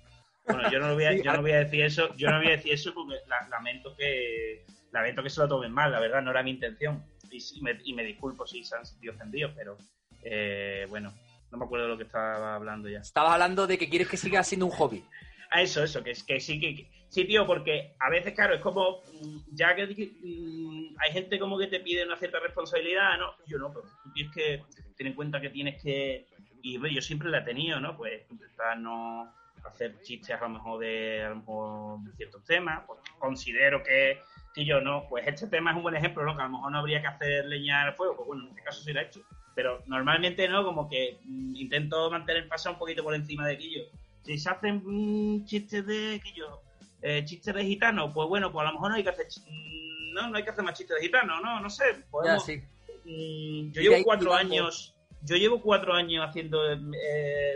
Bueno, 0.48 0.70
yo 0.70 0.80
no, 0.80 0.94
voy 0.96 1.06
a, 1.06 1.12
yo 1.24 1.32
no 1.32 1.42
voy 1.42 1.52
a 1.54 1.60
decir 1.60 1.82
eso, 1.86 2.14
yo 2.18 2.30
no 2.30 2.40
voy 2.40 2.48
a 2.48 2.58
decir 2.58 2.74
eso 2.74 2.94
porque 2.94 3.16
la- 3.28 3.48
lamento 3.48 3.96
que 3.96 4.66
lamento 4.92 5.24
que 5.24 5.30
se 5.30 5.40
lo 5.42 5.48
tomen 5.48 5.72
mal, 5.72 5.92
la 5.92 6.00
verdad, 6.00 6.22
no 6.22 6.32
era 6.32 6.44
mi 6.44 6.52
intención. 6.52 7.04
Y, 7.32 7.62
me, 7.62 7.78
y 7.84 7.94
me 7.94 8.04
disculpo 8.04 8.48
si 8.48 8.64
se 8.64 8.76
han 8.76 8.86
sentido 8.86 9.14
ofendidos, 9.14 9.52
pero 9.56 9.78
eh, 10.24 10.86
bueno, 10.90 11.14
no 11.52 11.58
me 11.58 11.66
acuerdo 11.66 11.86
de 11.86 11.92
lo 11.92 11.98
que 11.98 12.04
estaba 12.06 12.56
hablando 12.56 12.90
ya. 12.90 13.00
Estabas 13.00 13.34
hablando 13.34 13.68
de 13.68 13.78
que 13.78 13.90
quieres 13.90 14.08
que 14.08 14.18
siga 14.18 14.44
siendo 14.44 14.66
un 14.66 14.72
hobby. 14.72 15.04
A 15.52 15.62
eso, 15.62 15.84
eso, 15.84 16.04
que, 16.04 16.14
que 16.26 16.40
sí, 16.40 16.60
que, 16.60 16.76
que- 16.76 16.90
sí, 17.10 17.26
tío, 17.26 17.46
porque 17.46 17.96
a 18.00 18.10
veces, 18.10 18.34
claro, 18.34 18.56
es 18.56 18.62
como, 18.62 19.02
mm, 19.22 19.38
ya 19.54 19.76
que 19.76 19.86
mm, 19.88 20.96
hay 21.00 21.12
gente 21.14 21.40
como 21.40 21.58
que 21.58 21.68
te 21.68 21.80
pide 21.80 22.06
una 22.06 22.18
cierta 22.18 22.40
responsabilidad, 22.40 23.18
¿no? 23.18 23.32
Yo 23.46 23.58
no, 23.58 23.70
pero 23.70 23.84
tú 24.04 24.12
tienes 24.14 24.34
que 24.34 24.64
tener 24.98 25.12
en 25.12 25.16
cuenta 25.16 25.40
que 25.40 25.50
tienes 25.50 25.82
que, 25.82 26.26
y 26.62 26.80
yo 26.94 27.02
siempre 27.02 27.30
la 27.30 27.40
he 27.40 27.44
tenido, 27.44 27.80
¿no? 27.80 27.96
Pues 27.96 28.24
intentar 28.30 28.78
no 28.80 29.34
hacer 29.66 30.02
chistes 30.02 30.36
a 30.36 30.40
lo 30.42 30.50
mejor 30.50 30.80
de, 30.80 31.24
a 31.24 31.30
lo 31.30 31.36
mejor 31.38 32.00
de 32.04 32.12
ciertos 32.18 32.44
temas, 32.46 32.84
porque 32.86 33.10
considero 33.20 33.84
que, 33.84 34.20
que 34.58 34.66
yo 34.66 34.82
no, 34.82 35.06
pues 35.08 35.26
este 35.28 35.48
tema 35.48 35.70
es 35.72 35.78
un 35.78 35.84
buen 35.84 35.96
ejemplo, 35.96 36.24
¿no? 36.26 36.36
Que 36.36 36.42
a 36.42 36.46
lo 36.46 36.52
mejor 36.54 36.72
no 36.72 36.80
habría 36.80 37.00
que 37.00 37.08
hacer 37.08 37.46
leña 37.46 37.84
al 37.84 37.94
fuego, 37.94 38.16
pues 38.18 38.28
bueno, 38.28 38.44
en 38.44 38.50
este 38.50 38.64
caso 38.64 38.82
sí 38.82 38.92
lo 38.92 39.00
he 39.00 39.04
hecho, 39.04 39.22
pero 39.56 39.84
normalmente, 39.86 40.48
¿no? 40.50 40.64
Como 40.64 40.90
que 40.90 41.20
mm, 41.24 41.56
intento 41.56 42.10
mantener 42.10 42.48
pasar 42.48 42.74
un 42.74 42.80
poquito 42.80 43.04
por 43.04 43.14
encima 43.16 43.48
de 43.48 43.58
Quillo. 43.58 43.84
Si 44.24 44.38
se 44.38 44.50
hacen 44.50 44.82
mm, 44.84 45.46
chistes 45.46 45.86
de 45.86 46.20
Quillo, 46.24 46.62
eh, 47.04 47.24
chistes 47.24 47.54
de 47.54 47.64
gitano, 47.64 48.12
pues 48.12 48.28
bueno, 48.28 48.52
pues 48.52 48.64
a 48.66 48.70
lo 48.72 48.74
mejor 48.74 48.90
no 48.90 48.96
hay 48.98 49.04
que 49.04 49.10
hacer, 49.10 49.28
ch- 49.28 49.44
mm, 49.48 50.14
no, 50.16 50.30
no 50.30 50.38
hay 50.38 50.44
que 50.44 50.50
hacer 50.50 50.64
más 50.64 50.78
chistes 50.78 50.98
de 50.98 51.04
gitano, 51.06 51.40
no, 51.40 51.60
no 51.60 51.70
sé, 51.70 51.84
Ya, 51.94 52.06
podemos, 52.10 52.44
sí. 52.46 52.58
Mm, 53.06 53.72
yo 53.74 53.82
Y 53.82 53.84
llevo 53.84 54.04
cuatro 54.04 54.34
años. 54.34 54.94
Yo 55.24 55.36
llevo 55.36 55.62
cuatro 55.62 55.94
años 55.94 56.24
haciendo 56.28 56.62
eh, 56.72 57.56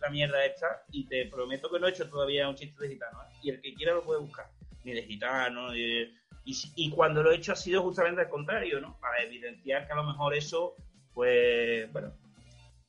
la 0.00 0.08
mierda 0.10 0.44
esta 0.44 0.82
y 0.90 1.04
te 1.06 1.26
prometo 1.26 1.70
que 1.70 1.78
no 1.78 1.86
he 1.86 1.90
hecho 1.90 2.08
todavía 2.08 2.48
un 2.48 2.54
chiste 2.56 2.82
de 2.84 2.94
gitano. 2.94 3.18
¿eh? 3.22 3.36
Y 3.42 3.50
el 3.50 3.60
que 3.60 3.74
quiera 3.74 3.92
lo 3.94 4.02
puede 4.02 4.20
buscar. 4.20 4.46
Ni 4.84 4.92
de 4.92 5.02
gitano, 5.02 5.70
ni 5.72 5.80
de- 5.80 6.10
Y, 6.44 6.56
y 6.76 6.90
cuando 6.90 7.22
lo 7.22 7.30
he 7.30 7.36
hecho 7.36 7.52
ha 7.52 7.56
sido 7.56 7.82
justamente 7.82 8.22
al 8.22 8.28
contrario, 8.28 8.80
¿no? 8.80 8.98
Para 8.98 9.22
evidenciar 9.22 9.86
que 9.86 9.92
a 9.92 9.96
lo 9.96 10.04
mejor 10.04 10.34
eso, 10.34 10.74
pues, 11.14 11.90
bueno, 11.92 12.12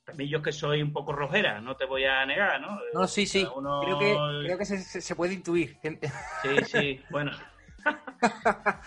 también 0.05 0.29
yo 0.29 0.39
es 0.39 0.43
que 0.43 0.51
soy 0.51 0.81
un 0.81 0.91
poco 0.91 1.13
rojera, 1.13 1.61
no 1.61 1.75
te 1.77 1.85
voy 1.85 2.05
a 2.05 2.25
negar, 2.25 2.59
¿no? 2.59 2.79
No, 2.93 3.07
sí, 3.07 3.25
sí. 3.25 3.47
Uno- 3.55 3.81
Creo 3.81 3.97
que, 3.99 4.17
creo 4.45 4.57
que 4.57 4.65
se, 4.65 5.15
puede 5.15 5.33
intuir. 5.33 5.77
Sí, 6.41 6.65
sí, 6.65 7.01
bueno. 7.09 7.31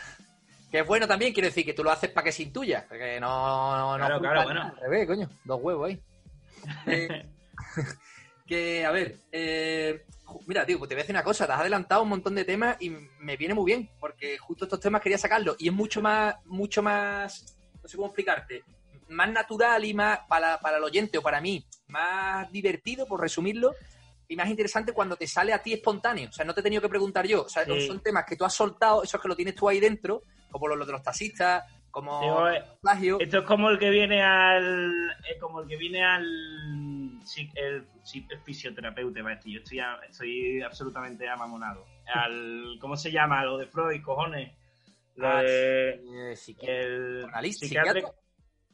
Que 0.71 0.81
es 0.81 0.87
bueno 0.87 1.07
también, 1.07 1.33
quiero 1.33 1.47
decir, 1.49 1.65
que 1.65 1.75
tú 1.75 1.85
lo 1.85 1.91
haces 1.93 2.11
para 2.11 2.25
que 2.25 2.33
se 2.33 2.43
intuya. 2.43 2.87
Que 2.89 3.21
no, 3.21 3.97
no 3.97 3.97
Claro, 3.97 4.19
culpa 4.19 4.33
claro, 4.33 4.45
bueno. 4.45 4.63
Al 4.63 4.77
revés, 4.77 5.07
coño. 5.07 5.29
Dos 5.45 5.61
huevos 5.63 5.89
ahí. 5.89 6.01
Eh, 6.87 7.25
que, 8.47 8.85
a 8.85 8.91
ver, 8.91 9.21
eh, 9.31 10.05
mira, 10.47 10.65
tío, 10.67 10.79
pues 10.79 10.89
te 10.89 10.95
voy 10.95 11.01
a 11.01 11.03
decir 11.05 11.15
una 11.15 11.25
cosa. 11.25 11.47
Te 11.47 11.53
has 11.53 11.61
adelantado 11.61 12.03
un 12.03 12.09
montón 12.09 12.35
de 12.35 12.45
temas 12.45 12.77
y 12.81 12.91
me 12.91 13.37
viene 13.37 13.55
muy 13.55 13.65
bien, 13.67 13.91
porque 14.01 14.39
justo 14.39 14.65
estos 14.65 14.81
temas 14.81 15.01
quería 15.03 15.19
sacarlos. 15.19 15.57
Y 15.59 15.69
es 15.69 15.75
mucho 15.75 16.01
más, 16.03 16.37
mucho 16.47 16.83
más, 16.83 17.57
no 17.83 17.89
sé 17.89 17.97
cómo 17.97 18.09
explicarte, 18.09 18.63
más 19.09 19.31
natural 19.31 19.85
y 19.85 19.95
más, 19.95 20.21
para, 20.29 20.59
para 20.61 20.79
el 20.79 20.85
oyente 20.85 21.19
o 21.19 21.23
para 21.23 21.41
mí, 21.41 21.65
más 21.89 22.51
divertido, 22.51 23.07
por 23.07 23.21
resumirlo, 23.21 23.75
y 24.29 24.35
más 24.35 24.49
interesante 24.49 24.93
cuando 24.93 25.17
te 25.17 25.27
sale 25.29 25.53
a 25.53 25.63
ti 25.63 25.73
espontáneo. 25.73 26.29
O 26.31 26.33
sea, 26.33 26.45
no 26.45 26.53
te 26.53 26.61
he 26.61 26.63
tenido 26.65 26.83
que 26.83 26.89
preguntar 26.89 27.27
yo. 27.27 27.43
O 27.45 27.49
sea, 27.49 27.65
Sí. 27.65 27.87
son 27.87 28.01
temas 28.01 28.25
que 28.27 28.35
tú 28.37 28.45
has 28.45 28.55
soltado, 28.55 29.05
esos 29.05 29.21
que 29.21 29.29
lo 29.29 29.37
tienes 29.37 29.55
tú 29.55 29.69
ahí 29.69 29.79
dentro, 29.79 30.25
como 30.51 30.67
los 30.69 30.85
de 30.87 30.93
los 30.93 31.03
taxistas, 31.03 31.65
como 32.03 32.49
eh, 32.51 32.63
plagio. 32.83 33.19
Esto 33.21 33.39
es 33.39 33.45
como 33.45 33.71
el 33.71 33.79
que 33.79 33.89
viene 33.91 34.23
al. 34.23 35.11
Es 35.31 35.41
como 35.41 35.63
el 35.63 35.69
que 35.69 35.77
viene 35.79 36.05
al. 36.05 36.25
sí, 37.25 37.51
el, 37.55 37.87
el 38.31 38.41
fisioterapeuta, 38.43 39.23
decir. 39.23 39.55
Yo 39.55 39.59
estoy, 39.61 39.79
a- 39.81 40.01
estoy 40.09 40.61
absolutamente 40.63 41.27
amamonado. 41.29 41.87
Al, 42.13 42.77
¿Cómo 42.81 42.97
se 42.97 43.11
llama? 43.11 43.45
Lo 43.45 43.57
de 43.57 43.67
Freud, 43.67 44.03
cojones. 44.03 44.53
Lo 45.15 45.27
Ah, 45.29 45.43
de. 45.43 45.91
eh, 45.95 46.31
El, 46.33 46.35
¿Psicoanalista? 46.37 47.67
psiquiatra- 47.67 48.13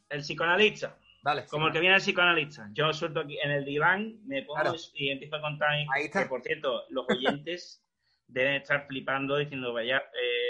el 0.08 0.20
psicoanalista. 0.20 0.98
Vale. 1.22 1.44
Como 1.48 1.68
el 1.68 1.72
que 1.72 1.78
viene 1.78 1.94
al 1.94 2.00
psicoanalista. 2.00 2.68
Yo 2.72 2.92
suelto 2.92 3.20
aquí 3.20 3.38
en 3.40 3.52
el 3.52 3.64
diván, 3.64 4.18
me 4.26 4.42
pongo 4.42 4.60
Claro. 4.60 4.76
y 4.94 5.10
empiezo 5.10 5.36
a 5.36 5.40
contar. 5.40 5.70
Ahí 5.70 6.06
está. 6.06 6.24
Que 6.24 6.28
por 6.28 6.42
cierto, 6.42 6.82
los 6.90 7.06
oyentes 7.08 7.78
deben 8.26 8.54
estar 8.54 8.86
flipando 8.88 9.36
diciendo, 9.36 9.72
vaya, 9.72 9.98
eh, 9.98 10.41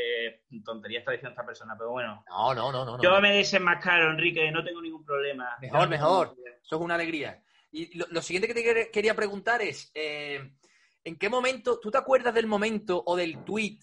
tontería 0.64 1.00
está 1.00 1.12
diciendo 1.12 1.30
esta 1.30 1.44
persona. 1.46 1.74
Pero 1.76 1.90
bueno, 1.90 2.24
No, 2.28 2.54
no, 2.54 2.72
no, 2.72 2.84
no. 2.84 2.96
no. 2.96 3.02
yo 3.02 3.20
me 3.20 3.32
desenmascaro, 3.32 4.10
Enrique, 4.10 4.50
no 4.50 4.64
tengo 4.64 4.80
ningún 4.82 5.04
problema. 5.04 5.56
Mejor, 5.60 5.80
no 5.82 5.88
mejor. 5.88 6.36
Eso 6.64 6.76
es 6.76 6.82
una 6.82 6.94
alegría. 6.94 7.42
Y 7.70 7.96
lo, 7.96 8.06
lo 8.10 8.20
siguiente 8.22 8.48
que 8.48 8.54
te 8.54 8.64
quer- 8.64 8.90
quería 8.90 9.14
preguntar 9.14 9.62
es, 9.62 9.90
eh, 9.94 10.52
¿en 11.04 11.16
qué 11.16 11.28
momento, 11.28 11.78
tú 11.80 11.90
te 11.90 11.98
acuerdas 11.98 12.34
del 12.34 12.46
momento 12.46 13.02
o 13.06 13.16
del 13.16 13.44
tweet 13.44 13.78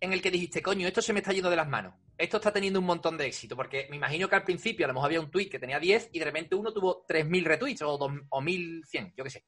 en 0.00 0.12
el 0.12 0.20
que 0.20 0.30
dijiste, 0.30 0.60
coño, 0.62 0.86
esto 0.86 1.00
se 1.00 1.12
me 1.12 1.20
está 1.20 1.32
yendo 1.32 1.48
de 1.50 1.56
las 1.56 1.68
manos? 1.68 1.94
Esto 2.18 2.38
está 2.38 2.50
teniendo 2.52 2.80
un 2.80 2.86
montón 2.86 3.16
de 3.18 3.26
éxito, 3.26 3.56
porque 3.56 3.86
me 3.90 3.96
imagino 3.96 4.26
que 4.28 4.36
al 4.36 4.42
principio 4.44 4.86
a 4.86 4.88
lo 4.88 4.94
mejor 4.94 5.08
había 5.08 5.20
un 5.20 5.30
tweet 5.30 5.48
que 5.50 5.58
tenía 5.58 5.78
10 5.78 6.10
y 6.12 6.18
de 6.18 6.24
repente 6.24 6.54
uno 6.54 6.72
tuvo 6.72 7.04
3.000 7.06 7.44
retweets 7.44 7.82
o, 7.82 7.98
dos- 7.98 8.12
o 8.30 8.40
1.100, 8.40 9.12
yo 9.16 9.24
qué 9.24 9.30
sé. 9.30 9.44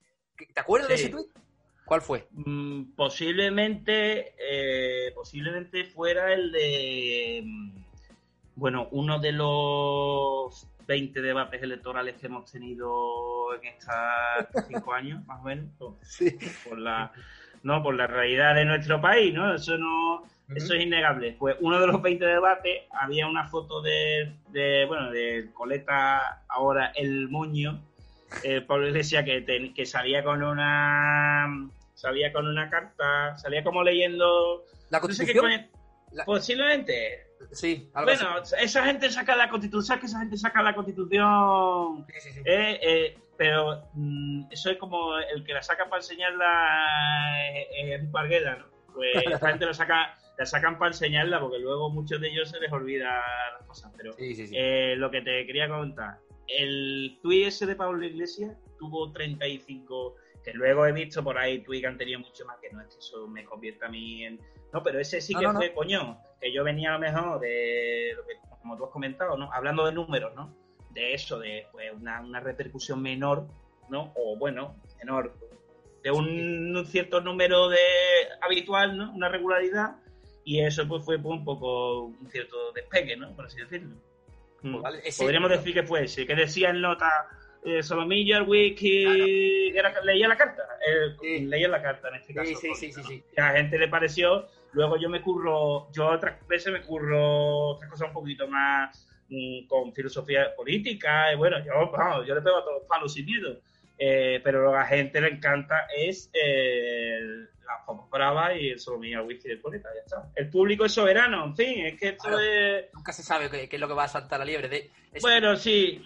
¿Te 0.54 0.60
acuerdas 0.60 0.88
de 0.88 0.94
ese 0.94 1.08
tweet? 1.08 1.26
¿Cuál 1.88 2.02
fue? 2.02 2.28
Mm, 2.32 2.92
posiblemente, 2.94 4.34
eh, 4.38 5.10
posiblemente 5.14 5.84
fuera 5.86 6.34
el 6.34 6.52
de, 6.52 7.42
mm, 7.44 7.70
bueno, 8.56 8.88
uno 8.90 9.18
de 9.18 9.32
los 9.32 10.68
20 10.86 11.22
debates 11.22 11.62
electorales 11.62 12.16
que 12.16 12.26
hemos 12.26 12.50
tenido 12.52 13.54
en 13.54 13.64
estos 13.68 13.94
cinco 14.68 14.92
años, 14.92 15.24
más 15.26 15.40
o 15.40 15.44
menos, 15.44 15.66
por, 15.78 15.94
Sí. 16.02 16.36
por 16.68 16.78
la, 16.78 17.10
no, 17.62 17.82
por 17.82 17.94
la 17.94 18.06
realidad 18.06 18.54
de 18.54 18.66
nuestro 18.66 19.00
país, 19.00 19.32
¿no? 19.32 19.54
Eso 19.54 19.78
no, 19.78 20.24
eso 20.54 20.74
es 20.74 20.82
innegable. 20.82 21.36
Pues 21.38 21.56
uno 21.60 21.80
de 21.80 21.86
los 21.86 22.02
20 22.02 22.22
debates 22.24 22.82
había 22.90 23.26
una 23.26 23.46
foto 23.48 23.80
de, 23.80 24.34
de 24.50 24.84
bueno, 24.86 25.10
de 25.10 25.48
Coleta, 25.54 26.42
ahora 26.48 26.92
el 26.96 27.28
Moño, 27.30 27.80
eh, 28.42 28.60
Pablo 28.60 28.88
Iglesias, 28.88 29.24
que, 29.24 29.72
que 29.74 29.86
salía 29.86 30.22
con 30.22 30.42
una 30.42 31.70
salía 31.98 32.32
con 32.32 32.46
una 32.46 32.70
carta, 32.70 33.36
salía 33.38 33.64
como 33.64 33.82
leyendo 33.82 34.64
¿La 34.90 35.00
no 35.00 35.08
sé 35.08 35.26
qué 35.26 35.34
constitución? 35.34 35.44
coño- 35.44 35.68
La- 36.12 36.24
posiblemente. 36.24 37.26
Sí, 37.52 37.90
algo 37.94 38.10
así. 38.10 38.24
Bueno, 38.24 38.42
esa 38.60 38.84
gente 38.84 39.10
saca 39.10 39.34
la 39.36 39.48
constitución, 39.50 39.84
¿sabes 39.84 40.00
que 40.00 40.06
esa 40.06 40.20
gente 40.20 40.36
saca 40.36 40.62
la 40.62 40.74
constitución? 40.74 42.06
Sí, 42.08 42.20
sí, 42.20 42.32
sí. 42.32 42.40
Eh, 42.44 42.78
eh, 42.82 43.18
pero 43.36 43.82
mm, 43.94 44.44
eso 44.50 44.70
es 44.70 44.76
como 44.78 45.18
el 45.18 45.44
que 45.44 45.52
la 45.54 45.62
saca 45.62 45.84
para 45.88 46.00
enseñarla 46.00 47.50
eh, 47.52 47.66
eh, 47.94 47.98
un 48.00 48.10
parguela, 48.12 48.56
¿no? 48.56 48.66
Pues 48.94 49.14
esta 49.26 49.48
gente 49.50 49.66
la, 49.66 49.74
saca, 49.74 50.16
la 50.38 50.46
sacan 50.46 50.78
para 50.78 50.90
enseñarla 50.92 51.40
porque 51.40 51.58
luego 51.58 51.90
muchos 51.90 52.20
de 52.20 52.28
ellos 52.28 52.48
se 52.50 52.60
les 52.60 52.72
olvida 52.72 53.20
las 53.58 53.66
cosas. 53.66 53.92
Pero 53.96 54.14
eh, 54.18 54.94
lo 54.96 55.10
que 55.10 55.20
te 55.22 55.46
quería 55.46 55.68
comentar, 55.68 56.18
el 56.48 57.18
tuit 57.22 57.46
ese 57.48 57.66
de 57.66 57.76
Pablo 57.76 58.04
Iglesias 58.04 58.56
tuvo 58.78 59.12
35, 59.12 60.16
Que 60.50 60.54
luego 60.56 60.86
he 60.86 60.92
visto 60.92 61.22
por 61.22 61.36
ahí 61.36 61.58
tweets 61.62 61.82
que 61.82 61.86
han 61.88 61.98
tenido 61.98 62.20
mucho 62.20 62.46
más, 62.46 62.56
que 62.58 62.70
no 62.72 62.80
es 62.80 62.88
que 62.88 62.98
eso 63.00 63.26
me 63.28 63.44
convierta 63.44 63.84
a 63.86 63.88
mí 63.90 64.24
en... 64.24 64.40
No, 64.72 64.82
pero 64.82 64.98
ese 64.98 65.20
sí 65.20 65.34
No, 65.34 65.40
que 65.40 65.46
no, 65.46 65.52
no. 65.52 65.58
fue, 65.58 65.74
coño, 65.74 66.18
que 66.40 66.50
yo 66.52 66.64
venía 66.64 66.90
a 66.90 66.92
lo 66.94 67.00
mejor 67.00 67.40
de, 67.40 68.12
lo 68.16 68.26
que, 68.26 68.34
como 68.62 68.76
tú 68.78 68.86
has 68.86 68.90
comentado, 68.90 69.36
¿no? 69.36 69.52
Hablando 69.52 69.84
de 69.84 69.92
números, 69.92 70.34
¿no? 70.34 70.54
De 70.90 71.12
eso, 71.12 71.38
de 71.38 71.66
pues, 71.70 71.92
una, 71.92 72.22
una 72.22 72.40
repercusión 72.40 73.02
menor, 73.02 73.46
¿no? 73.90 74.12
O 74.16 74.36
bueno, 74.38 74.74
menor, 74.98 75.34
de 76.02 76.10
un, 76.12 76.74
un 76.76 76.86
cierto 76.86 77.20
número 77.20 77.68
de 77.68 77.78
habitual, 78.40 78.96
¿no? 78.96 79.12
Una 79.12 79.28
regularidad, 79.28 79.96
y 80.44 80.60
eso 80.60 80.88
pues 80.88 81.04
fue 81.04 81.18
pues, 81.18 81.38
un 81.38 81.44
poco 81.44 82.04
un 82.04 82.30
cierto 82.30 82.72
despegue, 82.72 83.16
¿no? 83.18 83.34
Por 83.36 83.44
así 83.46 83.58
decirlo. 83.58 83.96
Mm. 84.62 84.72
Pues 84.72 84.82
vale, 84.82 85.00
ese- 85.04 85.22
Podríamos 85.22 85.50
decir 85.50 85.74
que 85.74 85.82
fue 85.82 86.04
ese, 86.04 86.26
que 86.26 86.34
decía 86.34 86.70
en 86.70 86.80
nota 86.80 87.28
eh, 87.64 87.82
Solomillo, 87.82 88.36
el 88.38 88.42
wiki, 88.48 89.70
que 89.72 89.78
era- 89.78 90.00
leía 90.02 90.28
la 90.28 90.36
carta, 90.36 90.62
eh, 90.86 91.16
Sí. 91.20 91.40
leía 91.46 91.68
la 91.68 91.82
carta 91.82 92.08
en 92.08 92.14
este 92.16 92.34
caso. 92.34 92.46
Sí, 92.48 92.54
sí, 92.74 92.92
porque, 92.94 93.08
sí, 93.08 93.24
a 93.36 93.52
la 93.52 93.58
gente 93.58 93.78
le 93.78 93.88
pareció, 93.88 94.46
luego 94.72 94.96
yo 94.96 95.08
me 95.08 95.20
curro, 95.20 95.90
yo 95.92 96.08
otras 96.08 96.46
veces 96.46 96.72
me 96.72 96.80
curro 96.82 97.70
otras 97.74 97.90
cosas 97.90 98.08
un 98.08 98.14
poquito 98.14 98.46
más 98.48 99.04
mm, 99.30 99.66
con 99.66 99.92
filosofía 99.92 100.54
política, 100.56 101.30
y 101.32 101.36
bueno, 101.36 101.58
yo, 101.64 101.90
vamos, 101.90 102.26
yo 102.26 102.34
le 102.34 102.40
pego 102.40 102.56
a 102.58 102.64
todos 102.64 102.78
los 102.80 102.88
palos 102.88 103.12
sin 103.12 103.26
miedo. 103.26 103.60
Eh, 103.98 104.40
pero 104.44 104.62
lo 104.62 104.70
que 104.70 104.76
a 104.76 104.80
la 104.80 104.86
gente 104.86 105.20
le 105.20 105.28
encanta 105.28 105.86
es 105.94 106.30
eh, 106.32 107.18
las 107.66 107.84
papas 107.86 108.08
bravas 108.10 108.52
y 108.58 108.68
el 108.70 108.78
solomillo 108.78 109.24
whisky 109.24 109.48
del 109.48 109.60
poeta, 109.60 109.88
ya 109.94 110.00
está. 110.02 110.30
El 110.36 110.48
público 110.48 110.84
es 110.86 110.92
soberano, 110.92 111.44
en 111.44 111.56
fin, 111.56 111.84
es 111.86 111.98
que 112.00 112.08
esto 112.10 112.28
Claro. 112.28 112.38
es... 112.40 112.86
Nunca 112.94 113.12
se 113.12 113.22
sabe 113.22 113.50
qué, 113.50 113.68
qué 113.68 113.76
es 113.76 113.80
lo 113.80 113.88
que 113.88 113.94
va 113.94 114.04
a 114.04 114.08
saltar 114.08 114.38
la 114.38 114.44
liebre. 114.46 114.68
De, 114.68 114.90
es- 115.12 115.20
Bueno, 115.22 115.56
sí, 115.56 116.00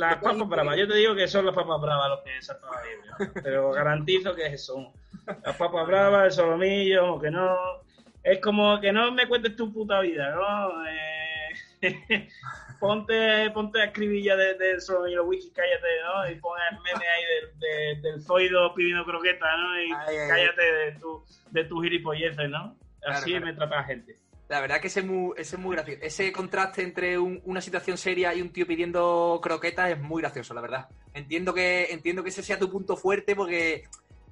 las 0.00 0.16
papas 0.16 0.48
bravas. 0.48 0.76
Yo 0.76 0.88
te 0.88 0.94
digo 0.96 1.14
que 1.14 1.28
son 1.28 1.46
las 1.46 1.54
papas 1.54 1.80
bravas 1.80 2.08
los 2.10 2.20
que 2.22 2.42
saltan 2.42 2.70
la 2.70 2.82
liebre. 2.82 3.40
Pero 3.42 3.70
garantizo 3.72 4.34
que 4.34 4.56
son 4.58 4.88
las 5.44 5.56
papas 5.56 5.86
bravas, 5.86 6.24
el 6.26 6.32
solomillo, 6.32 7.14
o 7.14 7.20
que 7.20 7.30
no. 7.30 7.56
Es 8.22 8.40
como 8.40 8.80
que 8.80 8.92
no 8.92 9.12
me 9.12 9.26
cuentes 9.28 9.56
tu 9.56 9.72
puta 9.72 10.00
vida, 10.00 10.30
¿no? 10.30 10.86
Eh, 10.88 11.48
ponte, 12.80 13.50
ponte 13.52 13.80
a 13.80 13.84
escribir 13.84 14.24
ya 14.24 14.36
del 14.36 14.58
de 14.58 14.80
solomillo 14.80 15.24
wiki, 15.24 15.50
cállate, 15.50 15.86
¿no? 16.04 16.30
Y 16.30 16.34
pon 16.36 16.58
el 16.70 16.78
meme 16.80 17.06
ahí 17.08 17.24
del, 17.24 17.58
de- 18.02 18.08
del 18.10 18.22
zoido 18.22 18.74
pidiendo 18.74 19.04
croqueta, 19.04 19.46
¿no? 19.56 19.80
Y 19.82 19.84
Ay, 19.84 19.92
ay, 20.08 20.16
ay. 20.18 20.28
cállate 20.28 20.62
de 20.62 20.92
tu, 21.00 21.24
de 21.50 21.64
tus 21.64 21.82
gilipolleces, 21.82 22.48
¿no? 22.50 22.76
Así 23.06 23.30
claro. 23.30 23.46
me 23.46 23.52
trata 23.54 23.76
la 23.76 23.84
gente. 23.84 24.16
La 24.50 24.60
verdad 24.60 24.80
que 24.80 24.88
ese 24.88 25.00
es 25.00 25.06
muy, 25.06 25.32
ese 25.36 25.54
es 25.54 25.62
muy 25.62 25.76
gracioso. 25.76 26.00
Ese 26.02 26.32
contraste 26.32 26.82
entre 26.82 27.16
un- 27.16 27.40
una 27.44 27.60
situación 27.60 27.96
seria 27.96 28.34
y 28.34 28.42
un 28.42 28.52
tío 28.52 28.66
pidiendo 28.66 29.38
croquetas 29.40 29.92
es 29.92 30.00
muy 30.00 30.20
gracioso, 30.20 30.52
la 30.54 30.60
verdad. 30.60 30.88
Entiendo 31.14 31.54
que, 31.54 31.86
entiendo 31.92 32.24
que 32.24 32.30
ese 32.30 32.42
sea 32.42 32.58
tu 32.58 32.68
punto 32.68 32.96
fuerte 32.96 33.36
porque 33.36 33.84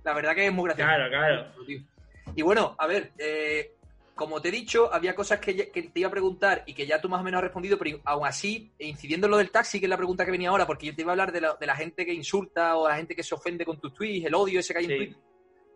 la 0.02 0.12
verdad 0.14 0.34
que 0.34 0.46
es 0.48 0.52
muy 0.52 0.64
gracioso. 0.64 0.88
Claro, 0.88 1.08
claro. 1.08 1.46
Y 2.34 2.42
bueno, 2.42 2.74
a 2.78 2.88
ver, 2.88 3.12
eh, 3.16 3.74
como 4.16 4.42
te 4.42 4.48
he 4.48 4.50
dicho, 4.50 4.92
había 4.92 5.14
cosas 5.14 5.38
que, 5.38 5.54
te 5.54 6.00
iba 6.00 6.08
a 6.08 6.10
preguntar 6.10 6.64
y 6.66 6.74
que 6.74 6.84
ya 6.84 7.00
tú 7.00 7.08
más 7.08 7.20
o 7.20 7.22
menos 7.24 7.38
has 7.38 7.44
respondido, 7.44 7.78
pero 7.78 8.00
aún 8.04 8.26
así, 8.26 8.72
incidiendo 8.80 9.28
en 9.28 9.30
lo 9.30 9.36
del 9.36 9.52
taxi, 9.52 9.78
que 9.78 9.86
es 9.86 9.90
la 9.90 9.96
pregunta 9.96 10.24
que 10.24 10.32
venía 10.32 10.48
ahora, 10.48 10.66
porque 10.66 10.86
yo 10.86 10.96
te 10.96 11.02
iba 11.02 11.12
a 11.12 11.14
hablar 11.14 11.30
de 11.30 11.42
la, 11.42 11.54
de 11.54 11.66
la 11.66 11.76
gente 11.76 12.04
que 12.04 12.12
insulta 12.12 12.76
o 12.76 12.88
la 12.88 12.96
gente 12.96 13.14
que 13.14 13.22
se 13.22 13.36
ofende 13.36 13.64
con 13.64 13.78
tus 13.80 13.94
tweets, 13.94 14.26
el 14.26 14.34
odio 14.34 14.58
ese 14.58 14.72
que 14.72 14.80
hay 14.80 14.84
en. 14.86 14.96
Twitter. 14.96 15.16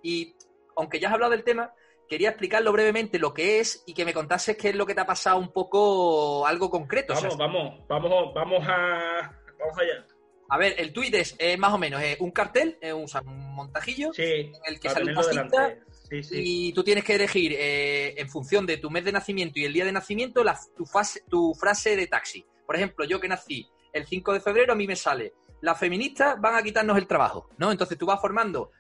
Y 0.03 0.35
aunque 0.77 0.99
ya 0.99 1.07
has 1.07 1.15
hablado 1.15 1.31
del 1.31 1.45
tema, 1.45 1.73
quería 2.12 2.28
explicarlo 2.28 2.71
brevemente 2.73 3.19
lo 3.19 3.33
que 3.33 3.59
es 3.61 3.83
y 3.87 3.95
que 3.95 4.04
me 4.04 4.12
contases 4.12 4.57
qué 4.59 4.69
es 4.69 4.75
lo 4.76 4.85
que 4.85 4.95
te 4.95 5.00
ha 5.00 5.07
pasado 5.07 5.38
un 5.38 5.50
poco 5.50 6.47
algo 6.47 6.69
concreto. 6.71 7.14
O 7.14 7.16
sea, 7.16 7.31
Vamos, 7.31 7.78
vamos, 7.88 7.88
vamos, 7.88 8.35
vamos 8.35 8.69
a. 8.69 9.33
Vamos 9.59 9.78
allá. 9.78 10.07
a 10.50 10.59
ver, 10.59 10.75
el 10.78 10.92
tweet 10.92 11.11
es 11.14 11.35
eh, 11.38 11.57
más 11.57 11.73
o 11.73 11.78
menos 11.78 12.02
eh, 12.02 12.19
un 12.21 12.31
cartel, 12.31 12.76
eh, 12.83 12.92
un, 12.92 13.07
montajillo, 13.54 14.12
Sí, 14.12 14.52
el 14.66 14.78
que 14.78 14.90
sale 14.90 15.04
un 15.07 15.14
tenerlo 15.14 15.23
taxista 15.23 15.69
delante. 15.69 15.92
Sí, 16.11 16.23
sí. 16.23 16.42
y 16.69 16.73
tú 16.75 16.85
tienes 16.85 17.04
que 17.04 17.14
elegir 17.14 17.57
en 17.59 18.28
función 18.28 18.66
de 18.66 18.76
tu 18.76 18.90
mes 18.90 19.04
de 19.04 19.12
nacimiento 19.12 19.59
y 19.59 19.64
el 19.64 19.73
día 19.73 19.87
de 19.87 19.92
nacimiento 19.92 20.45
la- 20.45 20.59
tu, 20.76 20.85
fase- 20.85 21.23
tu 21.31 21.54
frase 21.54 21.97
de 21.97 22.07
taxi. 22.07 22.45
Por 22.66 22.76
ejemplo, 22.76 23.07
yo 23.07 23.19
que 23.19 23.28
nací 23.28 23.66
el 23.95 24.07
5 24.07 24.35
de 24.35 24.40
febrero, 24.40 24.75
a 24.75 24.76
mí 24.76 24.87
me 24.87 24.97
sale, 24.97 25.33
las 25.62 25.78
feministas 25.78 26.38
van 26.40 26.57
a 26.57 26.62
quitarnos 26.62 26.99
el 26.99 27.07
trabajo, 27.07 27.49
¿no? 27.57 27.71
Entonces 27.73 27.97
tú 27.97 28.04
vas 28.04 28.21
formando 28.21 28.73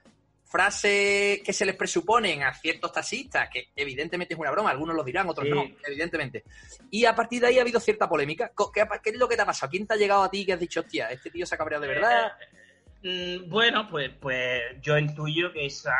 frases 0.52 1.40
que 1.42 1.52
se 1.52 1.64
les 1.64 1.74
presuponen 1.74 2.42
a 2.42 2.52
ciertos 2.52 2.92
taxistas, 2.92 3.48
que 3.50 3.70
evidentemente 3.74 4.34
es 4.34 4.40
una 4.40 4.50
broma, 4.50 4.70
algunos 4.70 4.94
lo 4.94 5.02
dirán, 5.02 5.28
otros 5.28 5.46
Sí. 5.46 5.52
no, 5.52 5.64
evidentemente. 5.86 6.44
Y 6.90 7.06
a 7.06 7.14
partir 7.14 7.40
de 7.40 7.48
ahí 7.48 7.58
ha 7.58 7.62
habido 7.62 7.80
cierta 7.80 8.08
polémica. 8.08 8.52
¿Qué, 8.72 9.10
es 9.10 9.18
lo 9.18 9.28
que 9.28 9.36
te 9.36 9.42
ha 9.42 9.46
pasado? 9.46 9.70
¿Quién 9.70 9.86
te 9.86 9.94
ha 9.94 9.96
llegado 9.96 10.22
a 10.22 10.30
ti 10.30 10.44
que 10.44 10.52
has 10.52 10.60
dicho, 10.60 10.80
hostia, 10.80 11.10
este 11.10 11.30
tío 11.30 11.46
se 11.46 11.54
ha 11.54 11.58
cabreado 11.58 11.82
de 11.82 11.88
verdad? 11.88 12.32
Mm, 13.02 13.48
Bueno, 13.48 13.88
pues, 13.88 14.10
pues 14.20 14.62
yo 14.80 14.96
intuyo 14.98 15.52
que 15.52 15.66
esa, 15.66 15.96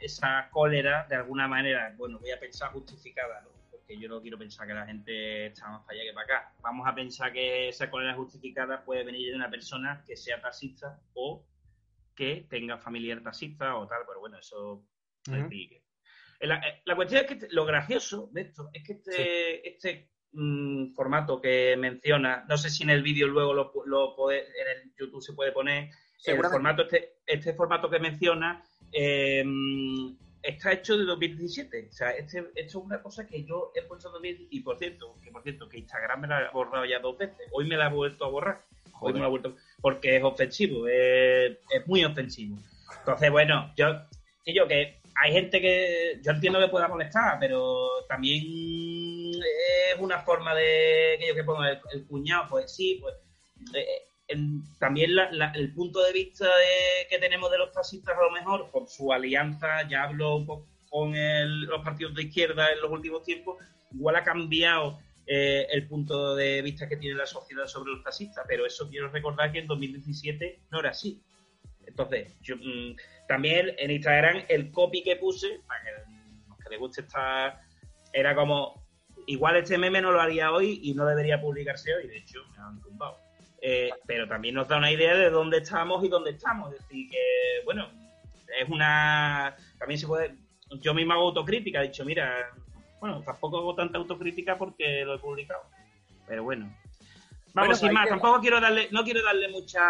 esa 0.00 0.48
cólera, 0.50 1.06
de 1.08 1.16
alguna 1.16 1.46
manera, 1.46 1.94
bueno, 1.96 2.18
voy 2.18 2.30
a 2.30 2.40
pensar 2.40 2.72
justificada, 2.72 3.42
¿no? 3.42 3.52
porque 3.70 3.98
yo 3.98 4.08
no 4.08 4.20
quiero 4.20 4.38
pensar 4.38 4.66
que 4.66 4.74
la 4.74 4.86
gente 4.86 5.46
está 5.46 5.68
más 5.68 5.82
para 5.84 5.98
allá 5.98 6.10
que 6.10 6.14
para 6.14 6.24
acá. 6.24 6.52
Vamos 6.62 6.86
a 6.88 6.94
pensar 6.94 7.32
que 7.32 7.68
esa 7.68 7.90
cólera 7.90 8.14
justificada 8.14 8.84
puede 8.84 9.04
venir 9.04 9.30
de 9.30 9.36
una 9.36 9.50
persona 9.50 10.02
que 10.06 10.16
sea 10.16 10.40
taxista 10.40 10.98
o 11.14 11.44
que 12.14 12.46
tenga 12.48 12.78
familiar 12.78 13.22
taxista 13.22 13.76
o 13.76 13.86
tal, 13.88 14.02
pero 14.06 14.20
bueno, 14.20 14.38
eso 14.38 14.84
fin, 15.48 15.68
que- 15.68 15.82
La, 16.46 16.56
eh, 16.56 16.82
la 16.86 16.96
cuestión 16.96 17.24
es 17.24 17.26
que 17.30 17.46
lo 17.50 17.64
gracioso 17.64 18.28
de 18.32 18.40
esto 18.42 18.68
es 18.72 18.82
que 18.84 18.92
este, 18.94 19.68
este 19.68 20.10
mm, 20.32 20.94
formato 20.94 21.40
que 21.40 21.76
menciona, 21.76 22.44
no 22.48 22.56
sé 22.56 22.70
si 22.70 22.82
en 22.82 22.90
el 22.90 23.02
vídeo 23.02 23.28
luego 23.28 23.52
lo, 23.54 23.72
lo 23.86 24.16
puede- 24.16 24.40
en 24.46 24.68
el 24.82 24.92
YouTube 24.98 25.22
se 25.22 25.34
puede 25.34 25.52
poner, 25.52 25.90
el 26.30 26.36
formato 26.54 26.82
este, 26.82 27.18
este 27.26 27.54
formato 27.54 27.88
que 27.90 27.98
menciona 28.00 28.62
eh, 28.92 29.44
está 30.42 30.72
hecho 30.72 30.96
de 30.98 31.04
2017. 31.04 31.88
O 31.88 31.92
sea, 31.92 32.10
este, 32.10 32.38
esto 32.38 32.50
es 32.56 32.74
una 32.74 33.00
cosa 33.02 33.26
que 33.26 33.44
yo 33.44 33.70
he 33.74 33.82
puesto 33.82 34.08
en 34.08 34.12
2017. 34.14 34.48
Y 34.56 34.60
por 34.60 34.78
cierto, 34.78 35.18
que 35.22 35.30
por 35.30 35.42
cierto, 35.42 35.68
que 35.68 35.78
Instagram 35.78 36.22
me 36.22 36.28
la 36.28 36.38
ha 36.48 36.50
borrado 36.50 36.84
ya 36.84 36.98
dos 36.98 37.16
veces. 37.18 37.36
Hoy 37.52 37.66
me 37.68 37.76
la 37.76 37.86
ha 37.86 37.90
vuelto 37.90 38.24
a 38.24 38.28
borrar. 38.28 38.64
Porque 39.80 40.16
es 40.16 40.22
ofensivo, 40.24 40.86
es, 40.88 41.56
muy 41.86 42.04
ofensivo. 42.04 42.56
Entonces, 42.98 43.30
bueno, 43.30 43.72
yo, 43.76 43.86
que 44.44 44.54
yo 44.54 44.66
que 44.68 45.00
hay 45.14 45.32
gente 45.32 45.60
que 45.60 46.18
yo 46.22 46.32
entiendo 46.32 46.60
que 46.60 46.68
pueda 46.68 46.88
molestar, 46.88 47.38
pero 47.40 48.04
también 48.08 48.42
es 49.34 49.98
una 49.98 50.20
forma 50.20 50.54
de 50.54 51.16
que 51.18 51.28
yo 51.28 51.34
que 51.34 51.44
pongo 51.44 51.64
el, 51.64 52.06
cuñado, 52.06 52.46
pues 52.48 52.74
sí, 52.74 52.98
pues 53.00 53.14
también 54.78 55.14
la- 55.14 55.30
la- 55.32 55.52
el 55.54 55.72
punto 55.74 56.02
de 56.02 56.12
vista 56.12 56.46
que 57.10 57.18
tenemos 57.18 57.50
de 57.50 57.58
los 57.58 57.72
taxistas 57.72 58.16
a 58.16 58.22
lo 58.22 58.30
mejor 58.30 58.70
por 58.70 58.88
su 58.88 59.12
alianza, 59.12 59.86
ya 59.88 60.04
hablo 60.04 60.46
con 60.90 61.14
el- 61.14 61.62
los 61.62 61.82
partidos 61.82 62.14
de 62.14 62.22
izquierda 62.24 62.72
en 62.72 62.80
los 62.80 62.90
últimos 62.90 63.22
tiempos, 63.24 63.56
igual 63.92 64.16
ha 64.16 64.22
cambiado 64.24 64.98
eh, 65.26 65.66
el 65.70 65.86
punto 65.86 66.34
de 66.34 66.62
vista 66.62 66.88
que 66.88 66.96
tiene 66.96 67.16
la 67.16 67.26
sociedad 67.26 67.66
sobre 67.66 67.92
los 67.92 68.02
taxistas, 68.02 68.44
pero 68.48 68.66
eso 68.66 68.88
quiero 68.88 69.08
recordar 69.08 69.52
que 69.52 69.60
en 69.60 69.66
2017 69.66 70.62
no 70.70 70.80
era 70.80 70.90
así. 70.90 71.22
Entonces, 71.86 72.34
yo, 72.40 72.56
mm, 72.56 72.96
también 73.28 73.74
en 73.78 73.90
Instagram 73.90 74.44
el 74.48 74.70
copy 74.70 75.02
que 75.02 75.16
puse, 75.16 75.60
para 75.66 75.82
que 75.84 75.90
que 76.62 76.70
les 76.70 76.78
guste 76.78 77.00
estar, 77.02 77.60
era 78.12 78.34
como, 78.34 78.86
igual 79.26 79.56
este 79.56 79.78
meme 79.78 80.00
no 80.00 80.12
lo 80.12 80.20
haría 80.20 80.52
hoy 80.52 80.80
y 80.82 80.94
no 80.94 81.06
debería 81.06 81.40
publicarse 81.40 81.94
hoy, 81.94 82.08
de 82.08 82.18
hecho 82.18 82.40
me 82.56 82.62
han 82.62 82.80
tumbado. 82.80 83.18
Eh, 83.60 83.90
pero 84.06 84.26
también 84.26 84.56
nos 84.56 84.66
da 84.66 84.76
una 84.76 84.90
idea 84.90 85.14
de 85.14 85.30
dónde 85.30 85.58
estamos 85.58 86.04
y 86.04 86.08
dónde 86.08 86.30
estamos. 86.30 86.72
Es 86.74 86.80
decir, 86.80 87.08
que, 87.08 87.18
bueno, 87.64 87.88
es 88.60 88.68
una... 88.68 89.56
También 89.78 90.00
se 90.00 90.06
puede... 90.06 90.34
Yo 90.80 90.94
mismo 90.94 91.12
hago 91.12 91.28
autocrítica, 91.28 91.80
he 91.80 91.88
dicho, 91.88 92.04
mira, 92.04 92.50
bueno, 93.02 93.20
tampoco 93.24 93.58
hago 93.58 93.74
tanta 93.74 93.98
autocrítica 93.98 94.56
porque 94.56 95.04
lo 95.04 95.14
he 95.16 95.18
publicado. 95.18 95.62
Pero 96.28 96.44
bueno. 96.44 96.66
Vamos, 97.54 97.68
Bueno, 97.68 97.74
sin 97.74 97.92
más, 97.92 98.08
tampoco 98.08 98.40
quiero 98.40 98.60
darle, 98.60 98.88
no 98.92 99.02
quiero 99.04 99.22
darle 99.24 99.48
mucha 99.48 99.80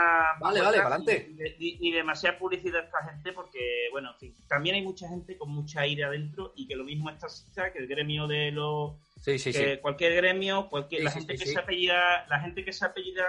Vale, 0.41 0.61
vale, 0.63 0.79
ni- 0.79 0.83
pa'lante. 0.83 1.31
Ni, 1.61 1.77
ni 1.77 1.93
demasiada 1.93 2.37
publicidad 2.39 2.81
a 2.81 2.85
esta 2.87 3.05
gente 3.05 3.33
porque, 3.35 3.87
bueno, 3.93 4.11
en 4.13 4.19
fin, 4.19 4.37
también 4.49 4.77
hay 4.77 4.83
mucha 4.83 5.07
gente 5.09 5.37
con 5.37 5.51
mucha 5.51 5.87
ira 5.87 6.07
adentro 6.09 6.55
y 6.57 6.67
que 6.67 6.75
lo 6.75 6.83
mismo 6.85 7.11
está 7.11 7.29
que 7.71 7.79
el 7.81 7.87
gremio 7.87 8.27
de 8.27 8.51
los 8.51 8.95
Sí, 9.21 9.39
sí, 9.39 9.53
que 9.53 9.75
sí. 9.75 9.81
cualquier 9.83 10.15
gremio, 10.17 10.69
cualquier, 10.71 11.05
la 11.05 11.11
gente 11.13 11.37
que 11.37 11.45
se 11.47 11.57
apellida, 11.59 12.27
la 12.29 12.41
gente 12.41 12.65
que 12.65 12.73
se 12.73 12.85
apellida 12.87 13.27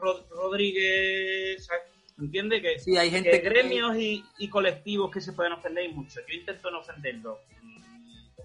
Rod- 0.00 0.24
Rodríguez, 0.30 1.64
¿sabes? 1.66 1.82
¿entiende? 2.18 2.60
Que, 2.62 2.78
Sí, 2.80 2.96
hay 2.96 3.10
gente 3.10 3.30
que 3.30 3.40
que- 3.42 3.48
gremios 3.48 3.96
y, 3.96 4.24
y 4.38 4.48
colectivos 4.48 5.10
que 5.12 5.20
se 5.20 5.32
pueden 5.32 5.52
ofender 5.52 5.84
y 5.84 5.92
mucho. 5.92 6.20
Yo 6.26 6.34
intento 6.34 6.70
no 6.72 6.80
ofenderlos 6.80 7.38
como 7.60 7.63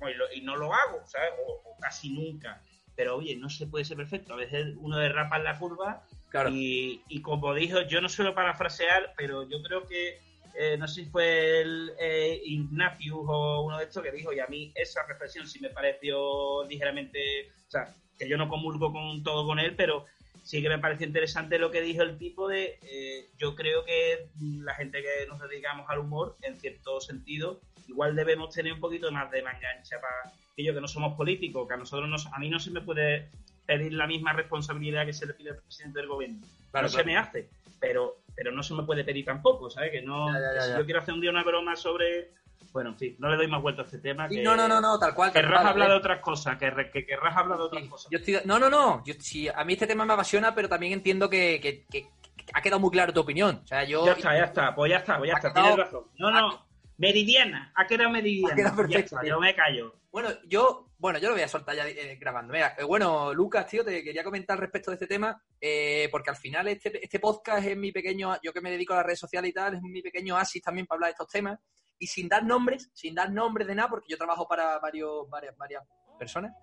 y, 0.08 0.14
lo- 0.14 0.32
y 0.32 0.42
no 0.42 0.56
lo 0.56 0.72
hago, 0.74 1.02
¿sabes? 1.08 1.32
O, 1.48 1.72
o 1.72 1.78
casi 1.80 2.12
nunca. 2.12 2.62
Pero 2.96 3.16
oye, 3.18 3.36
no 3.36 3.50
se 3.50 3.66
puede 3.66 3.86
ser 3.86 3.98
perfecto. 3.98 4.34
A 4.34 4.38
veces 4.38 4.76
uno 4.78 4.98
derrapa 4.98 5.38
en 5.38 5.44
la 5.46 5.58
curva 5.58 6.04
Claro. 6.30 6.50
y, 6.52 7.02
y 7.08 7.22
como 7.22 7.54
dijo, 7.56 7.82
yo 7.82 8.02
no 8.02 8.10
suelo 8.10 8.36
parafrasear, 8.36 9.14
pero 9.18 9.48
yo 9.50 9.64
creo 9.64 9.88
que, 9.88 10.20
eh, 10.60 10.78
no 10.78 10.88
sé 10.88 11.04
si 11.06 11.10
fue 11.10 11.62
el 11.62 11.92
eh, 12.00 12.40
Ignatius 12.46 13.26
o 13.28 13.62
uno 13.64 13.78
de 13.80 13.86
estos 13.86 14.04
que 14.04 14.12
dijo, 14.12 14.32
y 14.34 14.40
a 14.40 14.48
mí 14.48 14.72
esa 14.76 15.04
reflexión 15.08 15.48
sí 15.48 15.60
me 15.60 15.70
pareció 15.70 16.64
ligeramente, 16.68 17.50
o 17.68 17.72
sea, 17.72 17.96
que 18.18 18.28
yo 18.28 18.38
no 18.38 18.48
comulgo 18.50 18.92
con 18.92 19.24
todo 19.24 19.48
con 19.48 19.60
él, 19.60 19.76
pero 19.76 20.06
sí 20.44 20.62
que 20.62 20.70
me 20.70 20.78
pareció 20.80 21.08
interesante 21.08 21.58
lo 21.58 21.72
que 21.72 21.82
dijo 21.82 22.04
el 22.04 22.18
tipo 22.18 22.48
de, 22.48 22.78
eh, 22.84 23.30
yo 23.38 23.56
creo 23.56 23.84
que 23.86 24.28
la 24.42 24.74
gente 24.76 25.02
que 25.02 25.26
nos 25.28 25.40
dedicamos 25.40 25.90
al 25.90 26.00
humor, 26.00 26.38
en 26.42 26.60
cierto 26.60 27.00
sentido, 27.02 27.62
igual 27.90 28.16
debemos 28.16 28.54
tener 28.54 28.74
un 28.74 28.80
poquito 28.80 29.12
más 29.12 29.30
de 29.32 29.42
mangancha 29.42 30.00
para 30.00 30.34
aquello 30.54 30.74
que 30.74 30.82
no 30.82 30.88
somos 30.88 31.16
políticos, 31.16 31.68
que 31.68 31.74
a 31.74 31.78
nosotros 31.78 32.08
nos, 32.10 32.28
a 32.28 32.38
mí 32.40 32.50
no 32.50 32.60
se 32.60 32.72
me 32.72 32.82
puede 32.82 33.30
pedir 33.66 33.94
la 33.94 34.08
misma 34.08 34.34
responsabilidad 34.34 35.06
que 35.06 35.14
se 35.14 35.26
le 35.26 35.34
pide 35.34 35.52
al 35.52 35.58
presidente 35.58 36.00
del 36.00 36.08
gobierno. 36.08 36.40
Claro, 36.72 36.88
no 36.88 36.92
claro. 36.92 37.04
se 37.04 37.04
me 37.04 37.18
hace, 37.18 37.50
pero, 37.80 38.18
pero 38.36 38.52
no 38.52 38.64
se 38.64 38.74
me 38.74 38.84
puede 38.84 39.04
pedir 39.04 39.26
tampoco, 39.26 39.70
¿sabes? 39.70 39.92
Que 39.92 40.02
no, 40.02 40.32
Ya, 40.34 40.40
ya, 40.40 40.54
ya, 40.56 40.62
si 40.62 40.78
yo 40.80 40.86
quiero 40.86 41.00
hacer 41.02 41.14
un 41.14 41.22
día 41.22 41.30
una 41.30 41.44
broma 41.44 41.76
sobre, 41.76 42.32
bueno, 42.72 42.92
en 42.92 42.98
fin, 42.98 43.16
no 43.20 43.30
le 43.30 43.38
doy 43.38 43.48
más 43.48 43.62
vuelta 43.62 43.82
a 43.84 43.86
este 43.86 44.00
tema. 44.00 44.28
Sí, 44.30 44.36
que- 44.38 44.44
no, 44.44 44.56
no, 44.56 44.68
no, 44.68 44.80
no, 44.82 44.98
tal 45.00 45.14
cual. 45.14 45.32
Querrás 45.32 45.66
hablar 45.66 45.90
de 45.90 45.96
¿eh? 45.96 45.98
otras 45.98 46.20
cosas, 46.20 46.58
que, 46.58 46.90
que 46.92 47.06
querrás 47.06 47.36
hablar 47.38 47.58
de 47.58 47.64
otras 47.66 47.84
Sí, 47.84 47.90
cosas. 47.90 48.12
yo 48.12 48.18
estoy- 48.20 48.40
no, 48.46 48.58
no, 48.60 48.70
no. 48.70 49.04
Yo, 49.06 49.14
sí, 49.20 49.48
a 49.48 49.64
mí 49.64 49.74
este 49.74 49.88
tema 49.88 50.06
me 50.06 50.14
apasiona, 50.14 50.54
pero 50.56 50.68
también 50.70 50.94
entiendo 50.94 51.30
que, 51.30 51.60
que- 51.62 51.86
que- 51.92 52.08
que 52.36 52.46
ha 52.54 52.62
quedado 52.62 52.80
muy 52.80 52.90
claro 52.92 53.14
tu 53.14 53.20
opinión. 53.22 53.62
O 53.64 53.68
sea, 53.68 53.84
yo. 53.84 54.06
Ya 54.06 54.14
está, 54.14 54.36
ya 54.38 54.46
está, 54.46 54.74
pues 54.76 54.90
ya 54.92 54.98
está, 54.98 55.18
pues 55.20 55.30
ya 55.30 55.36
está, 55.36 55.50
quedado- 55.54 55.68
tienes 55.76 55.86
razón. 55.86 56.04
No, 56.18 56.32
no, 56.32 56.66
meridiana, 57.00 57.72
ha 57.76 57.88
quedado 57.88 58.12
meridiana. 58.12 58.54
Ha 58.54 58.56
quedado 58.56 58.76
Ya 58.76 58.88
perfecto, 58.88 59.18
tío. 59.22 59.30
yo 59.30 59.40
me 59.40 59.56
callo. 59.56 59.96
Bueno, 60.12 60.30
yo, 60.48 60.92
bueno, 60.98 61.18
yo 61.18 61.30
lo 61.30 61.36
voy 61.36 61.44
a 61.44 61.48
soltar 61.48 61.76
ya 61.76 61.88
eh, 61.88 62.18
grabando. 62.20 62.54
Mira, 62.54 62.76
eh, 62.78 62.84
bueno, 62.84 63.34
Lucas, 63.34 63.68
tío, 63.68 63.86
te 63.86 64.04
quería 64.04 64.24
comentar 64.24 64.60
respecto 64.60 64.92
de 64.92 64.96
este 64.96 65.08
tema, 65.08 65.42
eh, 65.62 66.10
porque 66.12 66.30
al 66.30 66.36
final 66.36 66.68
este, 66.68 67.04
este 67.04 67.20
podcast 67.20 67.66
es 67.66 67.78
mi 67.78 67.92
pequeño, 67.92 68.36
yo 68.44 68.52
que 68.52 68.62
me 68.62 68.72
dedico 68.72 68.94
a 68.94 68.98
las 68.98 69.06
redes 69.06 69.20
sociales 69.20 69.50
y 69.50 69.54
tal, 69.54 69.76
es 69.76 69.82
mi 69.82 70.02
pequeño 70.02 70.36
asis 70.36 70.62
también 70.62 70.86
para 70.86 70.98
hablar 70.98 71.08
de 71.10 71.14
estos 71.14 71.30
temas. 71.30 71.60
Y 71.98 72.08
sin 72.08 72.28
dar 72.28 72.44
nombres, 72.44 72.90
sin 72.94 73.16
dar 73.16 73.32
nombres 73.32 73.68
de 73.68 73.76
nada, 73.76 73.90
porque 73.90 74.08
yo 74.10 74.18
trabajo 74.18 74.48
para 74.48 74.80
varios, 74.80 75.30
varias, 75.30 75.56
varias 75.58 75.84
personas. 76.18 76.54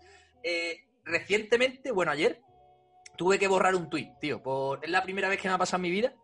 recientemente, 1.04 1.92
bueno, 1.92 2.12
ayer, 2.12 2.40
tuve 3.16 3.38
que 3.38 3.48
borrar 3.48 3.74
un 3.74 3.88
tuit, 3.90 4.18
tío. 4.18 4.42
Por, 4.42 4.82
es 4.82 4.90
la 4.90 5.02
primera 5.02 5.28
vez 5.28 5.40
que 5.40 5.48
me 5.48 5.54
ha 5.54 5.58
pasado 5.58 5.78
en 5.78 5.82
mi 5.82 5.90
vida. 5.90 6.14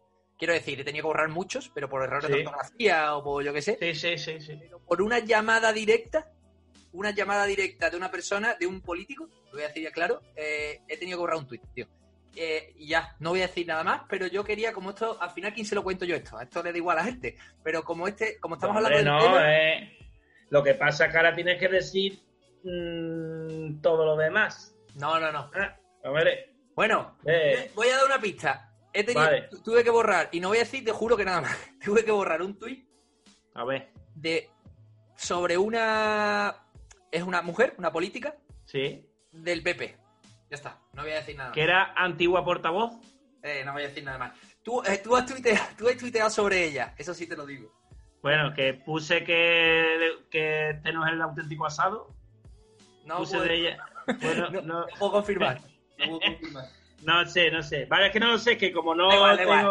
Quiero 0.42 0.55
decir, 0.55 0.81
he 0.81 0.83
tenido 0.83 1.05
que 1.05 1.07
borrar 1.07 1.28
muchos, 1.28 1.70
pero 1.72 1.88
por 1.88 2.02
errores 2.02 2.28
de 2.28 2.35
Sí. 2.35 2.40
ortografía 2.40 3.14
o 3.14 3.22
por 3.22 3.44
yo 3.44 3.52
qué 3.52 3.62
sé 3.62 3.78
Sí, 3.81 3.94
sí, 3.94 4.18
sí, 4.18 4.40
sí. 4.40 4.61
por 4.88 5.00
una 5.00 5.20
llamada 5.20 5.72
directa, 5.72 6.33
una 6.90 7.12
llamada 7.12 7.46
directa 7.46 7.88
de 7.90 7.96
una 7.96 8.11
persona, 8.11 8.57
de 8.59 8.66
un 8.66 8.81
político, 8.81 9.28
lo 9.46 9.52
voy 9.52 9.62
a 9.62 9.68
decir 9.68 9.85
ya 9.85 9.92
claro, 9.92 10.20
eh, 10.35 10.81
he 10.88 10.96
tenido 10.96 11.18
que 11.18 11.20
borrar 11.20 11.37
un 11.37 11.46
tuit, 11.46 11.62
tío. 11.72 11.87
Eh, 12.35 12.72
y 12.76 12.88
ya, 12.88 13.14
no 13.20 13.31
voy 13.31 13.38
a 13.42 13.46
decir 13.46 13.68
nada 13.68 13.85
más, 13.85 14.02
pero 14.09 14.26
yo 14.26 14.42
quería, 14.42 14.72
como 14.72 14.90
esto, 14.90 15.16
al 15.22 15.31
final, 15.31 15.55
¿quién 15.55 15.64
se 15.64 15.76
lo 15.76 15.85
cuento 15.85 16.05
yo 16.05 16.16
esto? 16.16 16.37
A 16.37 16.42
esto 16.42 16.61
le 16.61 16.72
da 16.72 16.78
igual 16.78 16.98
a 16.98 17.02
la 17.02 17.07
gente. 17.07 17.37
Pero 17.62 17.85
como 17.85 18.09
este, 18.09 18.40
como 18.40 18.57
estamos 18.57 18.76
Hombre, 18.78 18.96
hablando 18.98 19.12
no, 19.12 19.22
del 19.22 19.33
tema, 19.33 19.57
eh, 19.57 19.98
Lo 20.50 20.64
que 20.64 20.74
pasa 20.74 21.07
es 21.07 21.12
que 21.12 21.16
ahora 21.18 21.37
tienes 21.37 21.61
que 21.61 21.68
decir 21.68 22.18
mm, 22.64 23.81
todo 23.81 24.05
lo 24.05 24.16
demás. 24.16 24.74
no, 24.96 25.20
no, 25.20 25.31
no. 25.31 25.52
Ah, 25.55 25.76
a 26.02 26.11
ver, 26.11 26.50
Bueno, 26.74 27.16
eh, 27.26 27.70
voy 27.76 27.87
a 27.90 27.96
dar 27.96 28.07
una 28.07 28.20
pista. 28.20 28.71
He 28.92 29.05
tenido, 29.05 29.24
Vale. 29.24 29.48
tuve 29.64 29.83
que 29.83 29.90
borrar, 29.90 30.28
y 30.33 30.40
no 30.40 30.48
voy 30.48 30.59
a 30.59 30.61
decir, 30.61 30.85
te 30.85 30.92
juro 30.92 31.16
que 31.16 31.24
nada 31.24 31.40
más. 31.40 31.57
Tuve 31.85 32.05
que 32.05 32.11
borrar 32.11 32.42
un 32.42 32.59
tuit 32.59 32.87
a 33.55 33.64
ver, 33.64 33.90
de 34.14 34.50
sobre 35.16 35.57
una 35.59 36.55
es 37.11 37.22
una 37.22 37.42
mujer, 37.42 37.74
una 37.78 37.92
política 37.92 38.35
sí. 38.64 39.07
del 39.31 39.62
PP. 39.62 39.96
Ya 40.50 40.57
está, 40.57 40.78
no 40.92 41.02
voy 41.02 41.12
a 41.12 41.16
decir 41.16 41.37
nada 41.37 41.50
más. 41.50 41.55
Que 41.55 41.62
era 41.62 41.92
antigua 41.96 42.44
portavoz. 42.44 42.92
Eh, 43.42 43.62
no 43.64 43.72
voy 43.72 43.83
a 43.83 43.88
decir 43.88 44.05
nada 44.05 44.18
más. 44.18 44.33
Tú, 44.62 44.83
eh, 44.85 44.98
tú, 45.02 45.16
has 45.16 45.26
tuiteado, 45.26 45.66
tú 45.76 45.88
has 45.88 45.96
tuiteado 45.96 46.31
sobre 46.31 46.64
ella, 46.64 46.94
eso 46.96 47.12
sí 47.14 47.26
te 47.26 47.37
lo 47.37 47.46
digo. 47.46 47.72
Bueno, 48.22 48.55
que 48.55 48.74
puse 48.74 49.24
que, 49.24 50.24
que 50.31 50.70
este 50.70 50.92
no 50.92 51.05
es 51.07 51.12
el 51.12 51.20
auténtico 51.20 51.66
asado. 51.66 52.14
No, 53.05 53.18
puse 53.18 53.37
puedo, 53.37 53.48
de 53.48 53.55
ella. 53.57 53.85
Bueno, 54.20 54.50
no, 54.50 54.61
no, 54.62 54.81
no 54.81 54.87
puedo 54.98 55.12
confirmar. 55.12 55.61
No 55.98 56.07
puedo 56.07 56.20
confirmar. 56.20 56.81
No 57.02 57.26
sé, 57.26 57.50
no 57.50 57.62
sé. 57.62 57.86
Vale, 57.86 58.06
es 58.06 58.12
que 58.12 58.20
no 58.20 58.32
lo 58.32 58.38
sé, 58.38 58.56
que 58.56 58.72
como 58.72 58.94
no 58.94 59.08
Da 59.08 59.14
igual, 59.16 59.36
da 59.36 59.42
igual. 59.42 59.64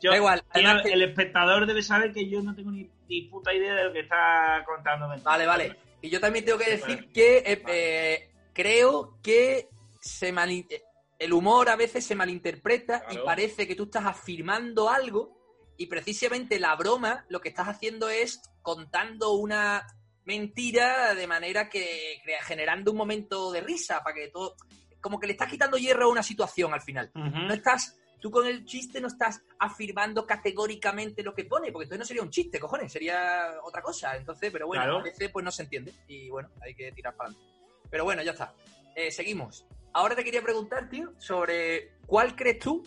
yo- 0.00 0.10
Da 0.10 0.16
igual, 0.16 0.42
que- 0.82 0.92
el 0.92 1.02
espectador 1.02 1.66
debe 1.66 1.82
saber 1.82 2.12
que 2.12 2.28
yo 2.28 2.42
no 2.42 2.54
tengo 2.54 2.70
ni, 2.70 2.88
ni 3.08 3.22
puta 3.22 3.52
idea 3.54 3.74
de 3.74 3.84
lo 3.84 3.92
que 3.92 4.00
está 4.00 4.62
contándome. 4.66 5.16
Vale, 5.22 5.46
vale. 5.46 5.76
Y 6.02 6.10
yo 6.10 6.20
también 6.20 6.44
tengo 6.44 6.58
que 6.58 6.70
decir 6.70 6.96
vale. 6.96 7.12
que 7.12 7.38
eh, 7.38 7.62
eh, 7.68 8.30
creo 8.52 9.18
que 9.22 9.68
se 10.00 10.28
eh, 10.28 10.82
el 11.18 11.32
humor 11.32 11.68
a 11.70 11.76
veces 11.76 12.04
se 12.04 12.14
malinterpreta 12.14 13.04
y 13.10 13.18
parece 13.18 13.66
que 13.66 13.74
tú 13.74 13.84
estás 13.84 14.04
afirmando 14.04 14.90
algo 14.90 15.38
y 15.78 15.86
precisamente 15.86 16.58
la 16.60 16.76
broma 16.76 17.24
lo 17.30 17.40
que 17.40 17.48
estás 17.48 17.68
haciendo 17.68 18.10
es 18.10 18.42
contando 18.62 19.32
una 19.32 19.86
mentira 20.24 21.14
de 21.14 21.26
manera 21.26 21.68
que 21.68 22.20
crea- 22.22 22.42
generando 22.42 22.90
un 22.90 22.96
momento 22.98 23.50
de 23.52 23.60
risa 23.60 24.02
para 24.02 24.14
que 24.16 24.28
todo 24.28 24.56
como 25.04 25.20
que 25.20 25.26
le 25.26 25.34
estás 25.34 25.50
quitando 25.50 25.76
hierro 25.76 26.06
a 26.06 26.08
una 26.08 26.22
situación 26.22 26.72
al 26.72 26.80
final. 26.80 27.10
No 27.14 27.52
estás, 27.52 27.98
tú 28.18 28.30
con 28.30 28.46
el 28.46 28.64
chiste 28.64 29.02
no 29.02 29.08
estás 29.08 29.42
afirmando 29.58 30.26
categóricamente 30.26 31.22
lo 31.22 31.34
que 31.34 31.44
pone, 31.44 31.70
porque 31.70 31.84
entonces 31.84 31.98
no 31.98 32.04
sería 32.06 32.22
un 32.22 32.30
chiste, 32.30 32.58
cojones, 32.58 32.90
sería 32.90 33.50
otra 33.62 33.82
cosa. 33.82 34.16
Entonces, 34.16 34.50
pero 34.50 34.66
bueno, 34.66 34.82
Claro. 34.82 34.98
a 35.00 35.02
veces 35.02 35.28
pues 35.30 35.44
no 35.44 35.50
se 35.52 35.64
entiende 35.64 35.92
y 36.08 36.30
bueno, 36.30 36.48
hay 36.62 36.74
que 36.74 36.90
tirar 36.92 37.14
para 37.14 37.28
adelante. 37.28 37.52
Pero 37.90 38.04
bueno, 38.04 38.22
ya 38.22 38.30
está. 38.32 38.54
Eh, 38.96 39.10
seguimos. 39.10 39.66
Ahora 39.92 40.16
te 40.16 40.24
quería 40.24 40.40
preguntar, 40.40 40.88
tío, 40.88 41.12
sobre 41.18 41.92
cuál 42.06 42.34
crees 42.34 42.60
tú 42.60 42.82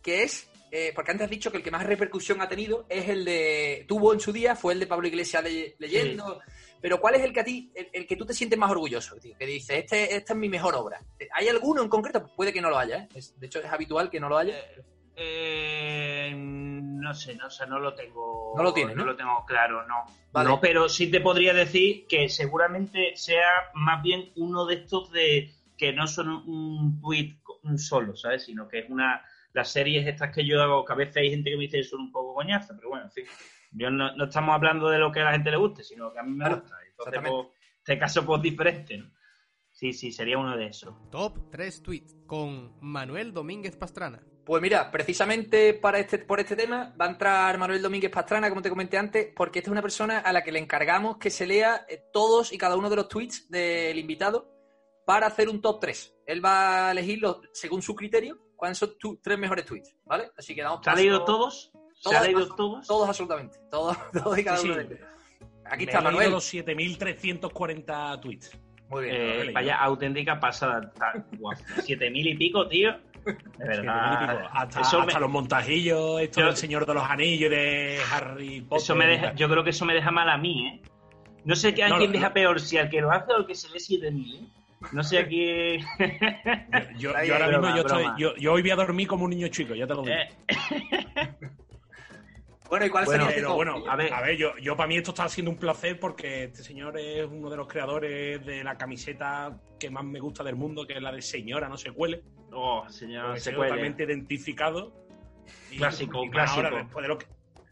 que 0.00 0.22
es, 0.22 0.48
eh, 0.70 0.92
porque 0.94 1.10
antes 1.10 1.24
has 1.24 1.30
dicho 1.30 1.50
que 1.50 1.56
el 1.56 1.64
que 1.64 1.72
más 1.72 1.84
repercusión 1.84 2.40
ha 2.40 2.48
tenido 2.48 2.86
es 2.88 3.08
el 3.08 3.24
de, 3.24 3.84
tuvo 3.88 4.12
en 4.12 4.20
su 4.20 4.32
día, 4.32 4.54
fue 4.54 4.74
el 4.74 4.78
de 4.78 4.86
Pablo 4.86 5.08
Iglesias 5.08 5.42
le- 5.42 5.74
leyendo, 5.80 6.40
pero 6.84 7.00
¿cuál 7.00 7.14
es 7.14 7.22
el 7.22 7.32
que 7.32 7.40
a 7.40 7.44
ti, 7.44 7.72
el, 7.74 7.88
el 7.94 8.06
que 8.06 8.14
tú 8.14 8.26
te 8.26 8.34
sientes 8.34 8.58
más 8.58 8.70
orgulloso, 8.70 9.16
tío? 9.16 9.34
Que 9.38 9.46
dices, 9.46 9.78
este, 9.78 10.14
esta 10.16 10.34
es 10.34 10.38
mi 10.38 10.50
mejor 10.50 10.74
obra. 10.74 11.00
¿Hay 11.32 11.48
alguno 11.48 11.80
en 11.82 11.88
concreto? 11.88 12.26
Puede 12.36 12.52
que 12.52 12.60
no 12.60 12.68
lo 12.68 12.76
haya, 12.76 12.98
¿eh? 13.04 13.08
Es- 13.14 13.40
de 13.40 13.46
hecho, 13.46 13.60
es 13.60 13.72
habitual 13.72 14.10
que 14.10 14.20
no 14.20 14.28
lo 14.28 14.36
haya. 14.36 14.54
Eh, 15.16 16.32
no 16.36 17.14
sé, 17.14 17.34
no 17.36 17.48
sé, 17.48 17.66
no 17.66 17.78
lo 17.78 17.94
tengo. 17.94 18.52
No 18.54 18.62
lo 18.62 18.74
tienes, 18.74 18.94
¿no? 18.96 19.06
lo 19.06 19.16
tengo 19.16 19.46
claro, 19.46 19.86
no. 19.86 20.04
Vale. 20.30 20.48
No, 20.50 20.60
pero 20.60 20.86
sí 20.90 21.10
te 21.10 21.20
podría 21.22 21.54
decir 21.54 22.06
que 22.06 22.28
seguramente 22.28 23.16
sea 23.16 23.70
más 23.72 24.02
bien 24.02 24.30
uno 24.36 24.66
de 24.66 24.74
estos 24.74 25.10
de 25.10 25.54
que 25.78 25.94
no 25.94 26.06
son 26.06 26.28
un 26.28 27.00
tweet 27.00 27.36
un 27.62 27.78
solo, 27.78 28.14
¿sabes? 28.14 28.44
Sino 28.44 28.68
que 28.68 28.80
es 28.80 28.90
una. 28.90 29.22
Las 29.54 29.70
series 29.70 30.06
estas 30.06 30.34
que 30.34 30.44
yo 30.44 30.60
hago, 30.60 30.84
que 30.84 30.92
a 30.92 30.96
veces 30.96 31.16
hay 31.16 31.30
gente 31.30 31.48
que 31.48 31.56
me 31.56 31.62
dice 31.62 31.78
que 31.78 31.84
son 31.84 32.00
un 32.00 32.12
poco 32.12 32.34
coñazo, 32.34 32.74
pero 32.76 32.90
bueno, 32.90 33.04
en 33.06 33.12
fin. 33.12 33.24
Yo 33.76 33.90
no, 33.90 34.14
no 34.16 34.24
estamos 34.24 34.54
hablando 34.54 34.88
de 34.88 34.98
lo 34.98 35.10
que 35.12 35.20
a 35.20 35.24
la 35.24 35.32
gente 35.32 35.50
le 35.50 35.56
guste, 35.56 35.82
sino 35.82 36.12
que 36.12 36.18
a 36.20 36.22
mí 36.22 36.30
me 36.32 36.44
Claro, 36.44 36.60
gusta. 36.60 36.76
Entonces, 36.90 37.20
pues, 37.28 37.46
este 37.78 37.98
caso, 37.98 38.24
pues 38.24 38.40
diferente, 38.42 38.96
¿no? 38.98 39.10
Sí, 39.70 39.92
sí, 39.92 40.12
sería 40.12 40.38
uno 40.38 40.56
de 40.56 40.66
esos. 40.66 40.94
Top 41.10 41.50
3 41.50 41.82
tweets 41.82 42.16
con 42.26 42.76
Manuel 42.80 43.32
Domínguez 43.34 43.76
Pastrana. 43.76 44.22
Pues 44.46 44.62
mira, 44.62 44.90
precisamente 44.90 45.74
para 45.74 45.98
este, 45.98 46.18
por 46.18 46.38
este 46.38 46.54
tema 46.54 46.94
va 47.00 47.06
a 47.06 47.10
entrar 47.10 47.58
Manuel 47.58 47.82
Domínguez 47.82 48.10
Pastrana, 48.12 48.48
como 48.50 48.62
te 48.62 48.68
comenté 48.68 48.96
antes, 48.98 49.32
porque 49.34 49.58
esta 49.58 49.70
es 49.70 49.72
una 49.72 49.82
persona 49.82 50.18
a 50.20 50.32
la 50.32 50.44
que 50.44 50.52
le 50.52 50.58
encargamos 50.60 51.16
que 51.16 51.30
se 51.30 51.46
lea 51.46 51.84
eh, 51.88 52.04
todos 52.12 52.52
y 52.52 52.58
cada 52.58 52.76
uno 52.76 52.88
de 52.90 52.96
los 52.96 53.08
tweets 53.08 53.48
del 53.50 53.98
invitado 53.98 54.52
para 55.06 55.26
hacer 55.26 55.48
un 55.48 55.60
top 55.60 55.80
3. 55.80 56.14
Él 56.26 56.44
va 56.44 56.88
a 56.88 56.92
elegir 56.92 57.18
los- 57.20 57.40
según 57.52 57.82
su 57.82 57.94
criterio 57.94 58.38
cuáles 58.54 58.78
son 58.78 58.96
tus 58.98 59.20
tres 59.20 59.38
mejores 59.38 59.64
tweets, 59.64 59.96
¿vale? 60.04 60.30
Así 60.36 60.54
que 60.54 60.62
damos 60.62 60.80
¿Se 60.84 60.90
ha 60.90 60.92
paso- 60.92 61.02
leído 61.02 61.24
todos? 61.24 61.72
¿Se 62.04 62.10
Todos, 62.10 62.16
ha 62.20 62.22
leído 62.24 62.54
todos? 62.54 62.86
Todos 62.86 63.08
absolutamente. 63.08 63.58
Todos, 63.70 63.96
todos 64.12 64.38
y 64.38 64.44
cada 64.44 64.56
Sí, 64.58 64.66
uno 64.70 64.74
sí. 64.74 64.80
de 64.88 64.94
ellos. 64.94 65.08
Aquí 65.64 65.86
Me 65.86 65.92
está 65.92 65.98
he 65.98 66.02
leído 66.02 66.12
Manuel. 66.18 66.30
los 66.32 66.54
7.340 66.54 68.20
tweets. 68.20 68.58
Muy 68.90 69.04
bien. 69.04 69.16
Eh, 69.16 69.50
vaya 69.54 69.76
auténtica 69.78 70.38
pasada. 70.38 70.90
Está- 70.92 71.24
guau, 71.38 71.54
Siete 71.82 72.10
mil 72.10 72.26
y 72.28 72.36
pico, 72.36 72.68
tío. 72.68 72.92
De 73.24 73.32
7.000 73.32 73.66
verdad. 73.66 74.20
pico. 74.36 74.48
Hasta, 74.52 74.80
eso 74.82 75.00
hasta 75.00 75.14
me, 75.14 75.20
los 75.20 75.30
montajillos, 75.30 76.20
esto 76.20 76.40
Yo- 76.40 76.46
del 76.46 76.56
Señor 76.56 76.84
de 76.84 76.92
los 76.94 77.02
Anillos, 77.08 77.50
de 77.50 77.98
Harry 78.12 78.60
Potter. 78.60 78.82
eso 78.84 78.94
me 78.94 79.06
deja, 79.06 79.34
yo 79.34 79.48
creo 79.48 79.64
que 79.64 79.70
eso 79.70 79.86
me 79.86 79.94
deja 79.94 80.10
mal 80.10 80.28
a 80.28 80.36
mí, 80.36 80.66
¿eh? 80.68 80.82
No 81.46 81.56
sé 81.56 81.68
a 81.82 81.88
No, 81.88 81.96
quién 81.96 82.10
no, 82.10 82.12
deja 82.18 82.28
no. 82.28 82.34
peor, 82.34 82.60
si 82.60 82.76
al 82.76 82.90
que 82.90 83.00
lo 83.00 83.10
hace 83.10 83.32
o 83.32 83.36
al 83.36 83.46
que 83.46 83.54
se 83.54 83.68
lee 83.70 83.80
siete 83.80 84.10
mil, 84.10 84.36
¿eh? 84.36 84.48
No 84.92 85.02
sé 85.02 85.18
a 85.18 85.26
quién. 85.26 85.80
Yo, 86.98 87.10
yo 87.10 87.16
Ahí, 87.16 87.30
ahora 87.30 87.46
broma, 87.48 87.72
mismo 87.72 87.76
yo, 87.76 87.96
estoy, 87.96 88.06
yo, 88.18 88.36
yo 88.36 88.52
hoy 88.52 88.60
voy 88.60 88.70
a 88.70 88.76
dormir 88.76 89.08
como 89.08 89.24
un 89.24 89.30
niño 89.30 89.48
chico, 89.48 89.74
ya 89.74 89.86
te 89.86 89.94
lo 89.94 90.02
digo. 90.02 90.14
Eh, 90.14 90.28
Bueno, 92.68 92.86
¿y 92.86 92.90
cuál 92.90 93.04
Bueno, 93.04 93.24
sería 93.26 93.36
Pero 93.36 93.54
bueno, 93.54 93.84
a 93.86 93.92
a 93.92 93.96
ver. 93.96 94.10
ver, 94.22 94.36
yo, 94.36 94.56
yo 94.58 94.76
para 94.76 94.86
mí 94.88 94.96
esto 94.96 95.10
está 95.10 95.28
siendo 95.28 95.50
un 95.50 95.58
placer 95.58 96.00
porque 96.00 96.44
este 96.44 96.62
señor 96.62 96.98
es 96.98 97.26
uno 97.26 97.50
de 97.50 97.56
los 97.56 97.68
creadores 97.68 98.44
de 98.44 98.64
la 98.64 98.76
camiseta 98.78 99.60
que 99.78 99.90
más 99.90 100.04
me 100.04 100.18
gusta 100.18 100.42
del 100.42 100.56
mundo, 100.56 100.86
que 100.86 100.94
es 100.94 101.02
la 101.02 101.12
de 101.12 101.20
señora, 101.22 101.68
no 101.68 101.76
se 101.76 101.92
cuele. 101.92 102.22
Oh, 102.52 102.88
señor, 102.88 103.26
porque 103.26 103.40
se 103.40 103.54
cuele. 103.54 103.70
totalmente 103.70 104.04
identificado. 104.04 104.92
Y- 105.70 105.76
Clásico, 105.76 106.24
y 106.24 106.30
clásico. 106.30 106.66
Ahora, 106.66 106.78
después 106.82 107.02
de 107.02 107.08
lo, 107.08 107.18
que, 107.18 107.26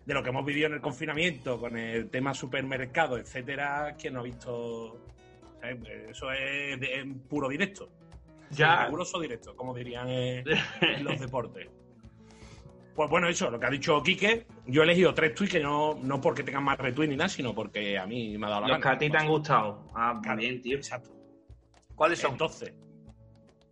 de 0.04 0.14
lo 0.14 0.22
que 0.22 0.28
hemos 0.28 0.44
vivido 0.44 0.66
en 0.66 0.74
el 0.74 0.80
confinamiento, 0.80 1.58
con 1.58 1.76
el 1.78 2.10
tema 2.10 2.34
supermercado, 2.34 3.16
etcétera, 3.16 3.96
¿quién 3.98 4.14
no 4.14 4.20
ha 4.20 4.24
visto? 4.24 5.00
¿sabes? 5.60 5.78
Eso 6.10 6.30
es 6.32 6.78
de- 6.78 6.96
en 6.98 7.18
puro 7.20 7.48
directo. 7.48 7.88
Ya. 8.50 8.84
Riguroso 8.84 9.18
directo, 9.18 9.56
como 9.56 9.74
dirían 9.74 10.06
eh, 10.10 10.44
los 11.00 11.18
deportes. 11.20 11.68
Pues 12.94 13.08
bueno, 13.08 13.26
eso, 13.28 13.50
lo 13.50 13.58
que 13.58 13.64
ha 13.66 13.70
dicho 13.70 14.02
Quique, 14.02 14.46
yo 14.66 14.82
he 14.82 14.84
elegido 14.84 15.12
tres 15.14 15.34
tweets 15.34 15.52
que 15.52 15.60
no, 15.60 15.94
no 16.02 16.20
porque 16.20 16.42
tengan 16.42 16.64
más 16.64 16.78
retweets 16.78 17.10
ni 17.10 17.16
nada, 17.16 17.28
sino 17.28 17.54
porque 17.54 17.98
a 17.98 18.06
mí 18.06 18.36
me 18.38 18.46
ha 18.46 18.50
dado 18.50 18.62
la 18.62 18.68
Los 18.68 18.78
gana. 18.78 18.90
que 18.90 18.96
a 18.96 18.98
ti 18.98 19.10
te 19.10 19.16
han 19.18 19.28
gustado. 19.28 19.88
Ah, 19.94 20.20
Claro, 20.22 20.38
bien, 20.38 20.62
tío. 20.62 20.76
Exacto. 20.76 21.10
¿Cuáles 21.94 22.18
son? 22.20 22.32
Entonces, 22.32 22.72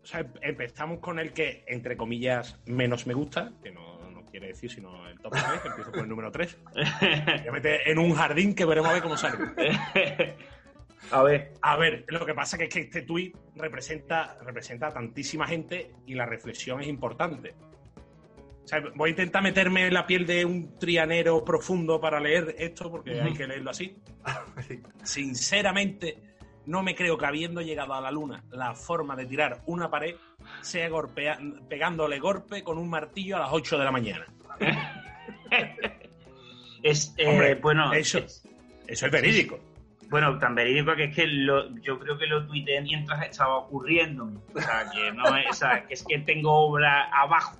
sea, 0.03 0.27
empezamos 0.43 0.99
con 0.99 1.19
el 1.19 1.33
que, 1.33 1.65
entre 1.69 1.97
comillas, 1.97 2.59
menos 2.67 3.07
me 3.07 3.15
gusta, 3.15 3.53
que 3.63 3.71
no, 3.71 4.11
no 4.11 4.25
quiere 4.27 4.49
decir 4.49 4.71
sino 4.71 5.09
el 5.09 5.19
top 5.21 5.33
3, 5.33 5.45
que 5.63 5.69
empiezo 5.69 5.91
con 5.93 6.01
el 6.01 6.09
número 6.09 6.31
3. 6.31 6.59
Me 7.45 7.51
mete 7.53 7.91
en 7.91 7.99
un 7.99 8.13
jardín 8.15 8.55
que 8.55 8.65
veremos 8.65 8.91
a 8.91 8.95
ver 8.95 9.03
cómo 9.03 9.17
sale. 9.17 9.37
A 11.13 11.23
ver, 11.23 11.55
A 11.63 11.77
ver, 11.77 12.05
lo 12.09 12.25
que 12.27 12.35
pasa 12.35 12.59
que 12.59 12.65
es 12.65 12.71
que 12.71 12.81
este 12.81 13.03
tuit 13.03 13.35
representa, 13.57 14.39
representa 14.43 14.89
a 14.89 14.93
tantísima 14.93 15.47
gente 15.47 15.93
y 16.07 16.15
la 16.15 16.27
reflexión 16.27 16.81
es 16.83 16.89
importante. 16.89 17.55
O 18.65 18.69
sea, 18.71 18.83
voy 18.95 19.09
a 19.09 19.11
intentar 19.11 19.43
meterme 19.43 19.87
en 19.87 19.95
la 19.95 20.07
piel 20.07 20.27
de 20.27 20.45
un 20.45 20.79
trianero 20.79 21.45
profundo 21.45 22.01
para 22.01 22.21
leer 22.21 22.55
esto, 22.59 22.91
porque 22.91 23.21
hay 23.21 23.33
que 23.35 23.47
leerlo 23.47 23.71
así. 23.71 23.97
Sinceramente, 25.03 26.19
no 26.67 26.83
me 26.83 26.95
creo 26.95 27.19
que 27.19 27.27
habiendo 27.27 27.61
llegado 27.63 27.95
a 27.95 28.01
la 28.01 28.11
luna, 28.13 28.45
la 28.51 28.75
forma 28.75 29.17
de 29.17 29.27
tirar 29.27 29.63
una 29.67 29.91
pared 29.91 30.15
sea 30.61 30.89
golpea- 30.89 31.39
pegándole 31.69 32.19
golpe 32.21 32.63
con 32.63 32.79
un 32.79 32.89
martillo 32.89 33.37
a 33.37 33.41
las 33.41 33.49
8 33.53 33.79
de 33.79 33.85
la 33.85 33.91
mañana. 33.91 34.27
es, 36.83 37.15
eh, 37.17 37.27
Hombre, 37.29 37.55
bueno, 37.57 37.93
eso- 37.93 38.19
es- 38.19 38.47
Eso 38.87 39.07
es 39.07 39.13
verídico. 39.13 39.59
bueno, 40.09 40.39
tan 40.39 40.55
verídico 40.55 40.95
que 40.97 41.05
es 41.05 41.15
que 41.15 41.27
lo- 41.27 41.75
yo 41.81 41.99
creo 41.99 42.19
que 42.19 42.27
lo 42.27 42.47
tuiteé 42.47 42.81
mientras 42.83 43.25
estaba 43.27 43.57
ocurriendo. 43.59 44.31
O 44.55 44.61
sea, 44.61 44.89
que 44.93 45.13
no 45.13 45.37
es, 45.37 45.47
o 45.51 45.53
sea, 45.55 45.87
que 45.87 45.95
es 45.95 46.05
que 46.05 46.19
tengo 46.21 46.53
obra 46.53 47.05
abajo 47.13 47.57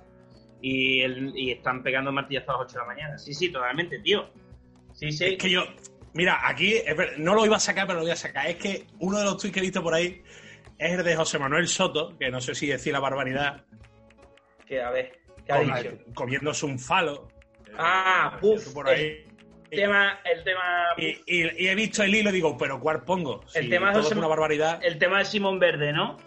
y, 0.61 1.01
el- 1.01 1.31
y 1.35 1.51
están 1.51 1.83
pegando 1.83 2.11
martillazos 2.11 2.49
a 2.49 2.53
las 2.53 2.61
8 2.61 2.73
de 2.73 2.79
la 2.79 2.85
mañana. 2.85 3.17
Sí, 3.17 3.33
sí, 3.33 3.49
totalmente, 3.49 3.99
tío. 3.99 4.29
Sí, 4.93 5.11
sí. 5.11 5.25
Es 5.25 5.37
que 5.37 5.49
yo, 5.49 5.63
mira, 6.13 6.39
aquí 6.47 6.75
no 7.17 7.33
lo 7.35 7.45
iba 7.45 7.55
a 7.57 7.59
sacar, 7.59 7.87
pero 7.87 7.99
lo 7.99 8.03
voy 8.05 8.11
a 8.11 8.15
sacar. 8.15 8.47
Es 8.47 8.57
que 8.57 8.85
uno 8.99 9.17
de 9.19 9.25
los 9.25 9.37
tweets 9.37 9.53
que 9.53 9.59
he 9.59 9.63
visto 9.63 9.81
por 9.81 9.93
ahí 9.93 10.21
es 10.77 10.91
el 10.97 11.03
de 11.03 11.15
José 11.15 11.39
Manuel 11.39 11.67
Soto, 11.67 12.17
que 12.17 12.29
no 12.29 12.41
sé 12.41 12.53
si 12.55 12.67
decir 12.67 12.93
la 12.93 12.99
barbaridad, 12.99 13.63
Que, 14.67 14.81
a 14.81 14.89
ver, 14.91 15.19
¿qué 15.45 15.53
ha 15.53 15.59
dicho? 15.59 15.97
comiéndose 16.13 16.65
un 16.65 16.77
falo. 16.79 17.27
Ah, 17.77 18.33
Eh, 18.35 18.37
puf, 18.41 18.73
por 18.73 18.87
ahí. 18.89 19.25
El 19.69 19.79
tema, 19.79 20.19
el 20.25 20.43
tema, 20.43 20.61
Y, 20.97 21.05
y- 21.25 21.63
y 21.63 21.67
he 21.69 21.75
visto 21.75 22.03
el 22.03 22.13
hilo 22.13 22.29
y 22.29 22.33
digo, 22.33 22.57
¿pero 22.57 22.77
cuál 22.79 23.03
pongo? 23.03 23.41
El 23.53 23.69
tema 23.69 23.87
de 23.87 23.93
todo 23.93 24.03
José 24.03 24.13
es 24.15 24.17
una 24.19 24.27
barbaridad. 24.27 24.83
el 24.83 24.97
tema 24.97 25.19
de 25.19 25.25
Simón 25.25 25.59
Verde, 25.59 25.93
¿no? 25.93 26.17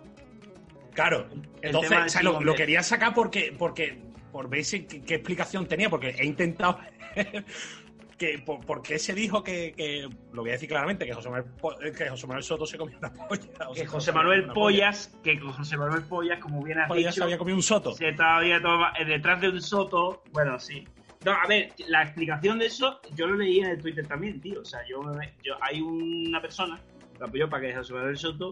Claro. 0.94 1.28
Entonces, 1.60 1.92
o 2.06 2.08
sea, 2.08 2.22
lo, 2.22 2.40
lo 2.40 2.54
quería 2.54 2.82
sacar 2.82 3.12
porque, 3.14 3.54
porque 3.58 3.98
por 4.34 4.48
ver 4.48 4.64
si- 4.64 4.84
qué, 4.84 5.00
qué 5.00 5.14
explicación 5.14 5.64
tenía, 5.66 5.88
porque 5.88 6.08
he 6.18 6.26
intentado. 6.26 6.80
que 8.18 8.38
por, 8.44 8.64
por 8.66 8.82
qué 8.82 8.98
se 8.98 9.14
dijo 9.14 9.44
que, 9.44 9.72
que- 9.76 10.08
lo 10.32 10.42
voy 10.42 10.50
a 10.50 10.54
decir 10.54 10.68
claramente, 10.68 11.06
que 11.06 11.12
José 11.14 11.30
Manuel, 11.30 11.52
que 11.96 12.08
José 12.08 12.26
Manuel 12.26 12.42
Soto 12.42 12.66
se 12.66 12.76
comió 12.76 12.98
una 12.98 13.12
polla. 13.12 13.68
o 13.68 13.74
Que 13.74 13.86
José 13.86 14.06
se 14.06 14.12
Manuel 14.12 14.44
una 14.44 14.54
polla. 14.54 14.86
Pollas, 14.88 15.16
que 15.22 15.38
José 15.38 15.76
Manuel 15.76 16.02
Pollas, 16.02 16.40
como 16.40 16.62
bien 16.64 16.78
has 16.80 16.88
Pollas 16.88 17.14
se 17.14 17.20
dicho, 17.20 17.24
había 17.24 17.38
comido 17.38 17.56
un 17.56 17.62
soto. 17.62 17.92
se 17.92 18.12
toma, 18.12 18.92
eh, 18.98 19.04
detrás 19.04 19.40
de 19.40 19.48
un 19.50 19.62
soto, 19.62 20.24
bueno, 20.32 20.58
sí. 20.58 20.86
No, 21.24 21.30
a 21.32 21.46
ver, 21.46 21.72
la 21.86 22.02
explicación 22.02 22.58
de 22.58 22.66
eso, 22.66 23.00
yo 23.14 23.28
lo 23.28 23.36
leí 23.36 23.60
en 23.60 23.66
el 23.66 23.78
Twitter 23.80 24.04
también, 24.06 24.40
tío. 24.40 24.60
O 24.60 24.64
sea, 24.64 24.80
yo, 24.88 25.00
yo 25.44 25.54
hay 25.60 25.80
una 25.80 26.40
persona 26.42 26.80
que 27.16 27.24
apoyó 27.24 27.48
para 27.48 27.66
que 27.68 27.74
José 27.76 27.92
Manuel 27.94 28.16
Soto 28.18 28.50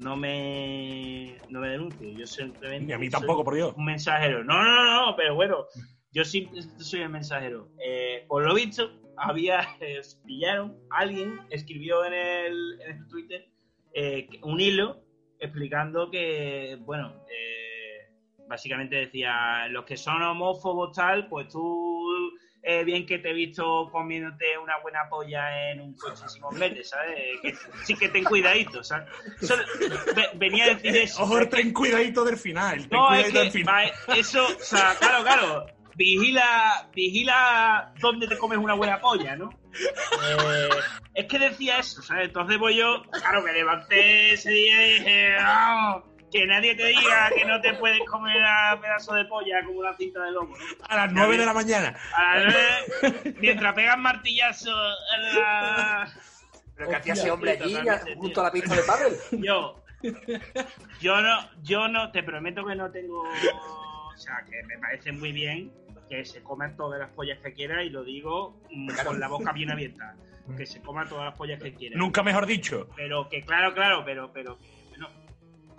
no 0.00 0.16
me, 0.16 1.36
no 1.48 1.60
me 1.60 1.68
denuncie. 1.68 2.14
Yo 2.14 2.26
simplemente. 2.26 2.86
Ni 2.86 2.92
a 2.92 2.98
mí 2.98 3.08
tampoco, 3.08 3.44
por 3.44 3.54
Dios. 3.54 3.74
Un 3.76 3.84
mensajero. 3.84 4.42
No, 4.44 4.62
no, 4.62 4.84
no, 4.84 5.06
no, 5.06 5.16
pero 5.16 5.34
bueno, 5.34 5.66
yo 6.12 6.24
sí 6.24 6.50
soy 6.78 7.02
el 7.02 7.10
mensajero. 7.10 7.68
Eh, 7.84 8.24
por 8.26 8.44
lo 8.44 8.54
visto, 8.54 8.90
había, 9.16 9.60
eh, 9.80 10.00
pillaron, 10.24 10.76
alguien 10.90 11.40
escribió 11.50 12.04
en 12.04 12.14
el, 12.14 12.80
en 12.80 12.96
el 12.96 13.08
Twitter 13.08 13.46
eh, 13.92 14.28
un 14.42 14.60
hilo 14.60 15.02
explicando 15.38 16.10
que, 16.10 16.78
bueno, 16.80 17.24
eh, 17.30 18.08
básicamente 18.48 18.96
decía, 18.96 19.68
los 19.68 19.84
que 19.84 19.96
son 19.96 20.22
homófobos 20.22 20.94
tal, 20.94 21.28
pues 21.28 21.48
tú, 21.48 21.99
eh, 22.62 22.84
bien 22.84 23.06
que 23.06 23.18
te 23.18 23.30
he 23.30 23.32
visto 23.32 23.88
comiéndote 23.90 24.58
una 24.58 24.78
buena 24.78 25.08
polla 25.08 25.70
en 25.70 25.80
un 25.80 25.94
coche 25.94 26.28
sin 26.28 26.42
¿sabes? 26.84 27.16
Que, 27.42 27.54
sí 27.84 27.94
que 27.96 28.08
ten 28.08 28.24
cuidadito, 28.24 28.82
¿sabes? 28.84 29.08
Ve- 30.14 30.30
venía 30.34 30.64
a 30.64 30.68
decir 30.74 30.96
eso. 30.96 31.22
Ojo, 31.22 31.48
ten 31.48 31.72
cuidadito 31.72 32.24
del 32.24 32.36
final. 32.36 32.86
Ten 32.88 32.98
No, 32.98 33.14
es 33.14 33.24
cuidadito 33.32 33.38
del 33.40 33.52
que 33.52 33.58
final. 33.58 33.92
va, 34.08 34.14
eso, 34.16 34.46
o 34.46 34.60
sea, 34.60 34.94
claro, 34.98 35.22
claro. 35.22 35.66
Vigila, 35.94 36.88
vigila 36.94 37.92
dónde 38.00 38.26
te 38.28 38.38
comes 38.38 38.58
una 38.58 38.74
buena 38.74 39.00
polla, 39.00 39.36
¿no? 39.36 39.50
Eh, 39.72 40.68
es 41.14 41.26
que 41.26 41.38
decía 41.38 41.78
eso, 41.78 42.00
¿sabes? 42.02 42.26
Entonces 42.28 42.58
voy 42.58 42.76
yo, 42.76 43.02
claro, 43.10 43.42
me 43.42 43.52
levanté 43.52 44.32
ese 44.32 44.50
día 44.50 44.86
y 44.86 44.92
dije, 44.94 45.34
"Vamos, 45.36 46.04
que 46.30 46.46
nadie 46.46 46.74
te 46.74 46.86
diga 46.86 47.30
que 47.34 47.44
no 47.44 47.60
te 47.60 47.74
puedes 47.74 48.00
comer 48.08 48.42
a 48.44 48.78
pedazo 48.80 49.14
de 49.14 49.24
polla 49.24 49.64
como 49.64 49.80
una 49.80 49.96
cinta 49.96 50.22
de 50.24 50.32
lomo, 50.32 50.56
¿no? 50.56 50.64
A 50.88 50.96
las 50.96 51.12
9 51.12 51.38
de 51.38 51.46
la 51.46 51.52
mañana. 51.52 51.96
A 52.14 52.38
las 52.38 52.54
nueve, 52.54 53.34
mientras 53.40 53.74
pegan 53.74 54.00
martillazos 54.00 54.96
en 55.16 55.34
la... 55.34 56.12
Pero 56.76 56.88
que 56.88 56.96
hacía 56.96 57.12
ese 57.12 57.30
hombre 57.30 57.58
allí, 57.60 57.76
junto 58.16 58.40
a 58.40 58.44
la 58.44 58.52
pista 58.52 58.74
de 58.74 58.82
pádel. 58.82 59.16
Yo, 59.42 59.82
yo 61.00 61.20
no, 61.20 61.50
yo 61.62 61.88
no, 61.88 62.10
te 62.10 62.22
prometo 62.22 62.64
que 62.64 62.74
no 62.74 62.90
tengo, 62.90 63.20
o 63.20 64.16
sea, 64.16 64.42
que 64.48 64.62
me 64.64 64.78
parece 64.78 65.12
muy 65.12 65.32
bien 65.32 65.72
que 66.08 66.24
se 66.24 66.42
coman 66.42 66.76
todas 66.76 66.98
las 66.98 67.10
pollas 67.10 67.38
que 67.38 67.52
quiera 67.52 67.84
y 67.84 67.90
lo 67.90 68.02
digo 68.02 68.60
mm, 68.70 68.90
con 69.04 69.20
la 69.20 69.28
boca 69.28 69.52
bien 69.52 69.70
abierta, 69.70 70.16
que 70.56 70.66
se 70.66 70.82
coman 70.82 71.08
todas 71.08 71.26
las 71.26 71.36
pollas 71.36 71.62
que 71.62 71.72
quiera. 71.72 71.96
Nunca 71.96 72.22
mejor 72.22 72.46
dicho. 72.46 72.88
Pero 72.96 73.28
que 73.28 73.42
claro, 73.42 73.72
claro, 73.74 74.02
pero, 74.04 74.32
pero, 74.32 74.58